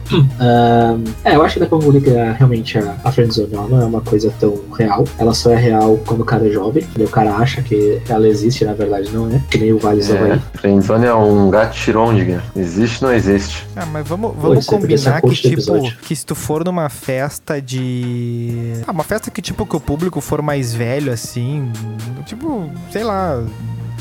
[1.24, 3.84] É, eu acho que dá pra que a- realmente a, a friendzone ela não é
[3.84, 5.04] uma coisa tão real.
[5.18, 6.86] Ela só é real quando o cara é jovem.
[6.98, 9.40] E o cara acha que ela existe, na verdade não é.
[9.50, 12.42] Que nem o Vale É, friendzone é um gato chirôndiga.
[12.56, 13.66] Existe, não existe.
[13.76, 17.60] Ah, mas vamos, vamos ser a combinar que, tipo, que se tu for numa festa
[17.60, 18.72] de.
[18.86, 21.70] Ah, uma festa que, tipo, que o público for mais velho, assim.
[22.26, 23.42] Tipo, sei lá.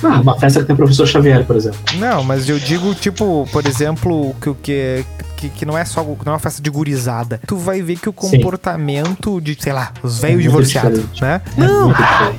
[0.03, 1.79] Ah, uma festa que tem o professor Xavier, por exemplo.
[1.97, 5.05] Não, mas eu digo, tipo, por exemplo, que o que.
[5.37, 7.39] Que, que não é só não é uma festa de gurizada.
[7.45, 8.37] Tu vai ver que o Sim.
[8.37, 11.41] comportamento de, sei lá, os velhos muito divorciados, né?
[11.55, 11.93] É Não,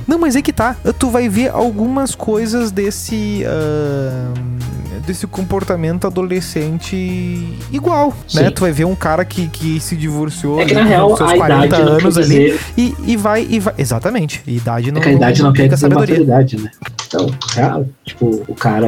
[0.05, 0.75] não, mas é que tá.
[0.97, 3.43] Tu vai ver algumas coisas desse.
[3.47, 4.33] ah,
[5.09, 6.95] desse comportamento adolescente
[7.71, 8.45] igual, né?
[8.45, 8.51] Sim.
[8.51, 11.17] Tu vai ver um cara que, que se divorciou É que na ali com real
[11.17, 13.73] seus a idade não quer anos ali e, e vai e vai.
[13.77, 14.43] Exatamente.
[14.45, 16.69] Idade não é que a idade não quer implica dizer maturidade, né?
[17.07, 18.87] Então, real, tipo, o cara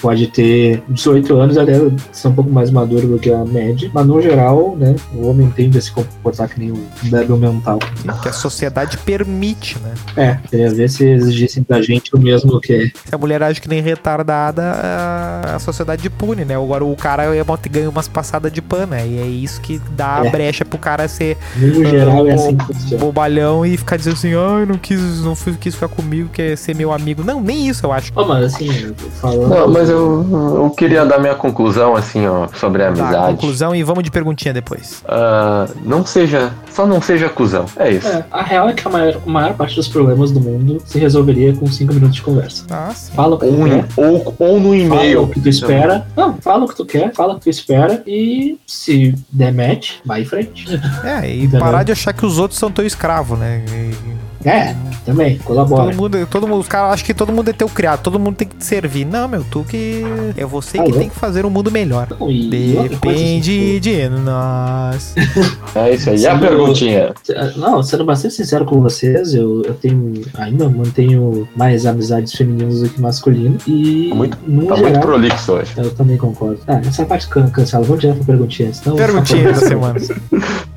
[0.00, 1.74] pode ter 18 anos, até
[2.12, 5.50] ser um pouco mais maduro do que a média, mas no geral, né, o homem
[5.50, 7.78] tende a se comportar que nem um débil mental.
[8.22, 9.94] Que a sociedade permite, né?
[10.16, 12.92] É, queria ver se exigissem da gente o mesmo que.
[13.04, 16.54] Se a mulher age que nem retardada, a, a sociedade pune, né?
[16.56, 17.24] Agora o cara
[17.70, 19.06] ganha umas passadas de pano, né?
[19.06, 20.30] E é isso que dá a É.
[20.30, 24.34] brecha pro cara ser No geral é Ah, assim que bobalhão e ficar dizendo assim,
[24.34, 27.22] ai, não quis, não quis ficar comigo, quer ser meu amigo.
[27.24, 28.12] Não, nem isso eu acho.
[28.14, 29.48] Ô, mas assim, falando.
[29.48, 30.26] Não, mas eu,
[30.56, 33.26] eu queria dar minha conclusão, assim, ó, sobre a Tá, amizade.
[33.34, 35.02] conclusão e vamos de perguntinha depois.
[35.08, 36.52] Ah, não seja.
[36.72, 37.66] Só não seja cuzão.
[37.76, 38.08] É isso.
[38.08, 40.98] É, a real é que a maior, a maior parte dos problemas do mundo se
[40.98, 42.64] resolveria com 5 minutos de conversa.
[42.70, 43.12] Ah, sim.
[43.14, 45.22] Fala o que tu Ou, quer, ou, ou no fala e-mail.
[45.22, 46.06] o que tu espera.
[46.16, 49.96] Não, fala o que tu quer, fala o que tu espera e se der match,
[50.04, 50.66] vai em frente.
[51.04, 51.60] É, e Entendeu?
[51.60, 53.62] parar de achar que os outros são teu escravo, né?
[53.70, 55.84] E- É, também, colabora.
[55.84, 58.36] Todo mundo, todo mundo, os caras acham que todo mundo é teu criado, todo mundo
[58.36, 59.04] tem que te servir.
[59.04, 60.02] Não, meu, tu que.
[60.36, 60.98] É você Tá que louco.
[60.98, 62.08] tem que fazer um mundo melhor.
[62.18, 65.14] Não, Depende assim, de nós.
[65.74, 66.18] É isso aí.
[66.18, 67.14] E a Sendo- perguntinha?
[67.56, 72.88] Não, sendo bastante sincero com vocês, eu, eu tenho ainda mantenho mais amizades femininas do
[72.88, 73.62] que masculinas.
[73.66, 75.72] E Muito- no Tá muito geral, prolixo hoje.
[75.76, 76.60] eu também concordo.
[76.66, 77.84] Ah, essa parte can- cancela.
[77.84, 78.72] Vamos direto pra perguntinha.
[78.72, 80.20] Senão Perguntinha da falando-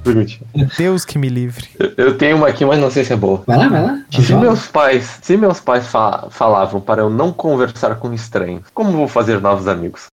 [0.77, 1.67] Deus que me livre.
[1.79, 3.43] Eu- Eu tenho uma aqui, mas não sei se é boa.
[3.47, 3.99] Vai lá, vai lá.
[4.11, 8.91] Se meus pais, se meus pais fa- falavam para eu não conversar com estranhos, como
[8.91, 10.07] vou fazer novos amigos?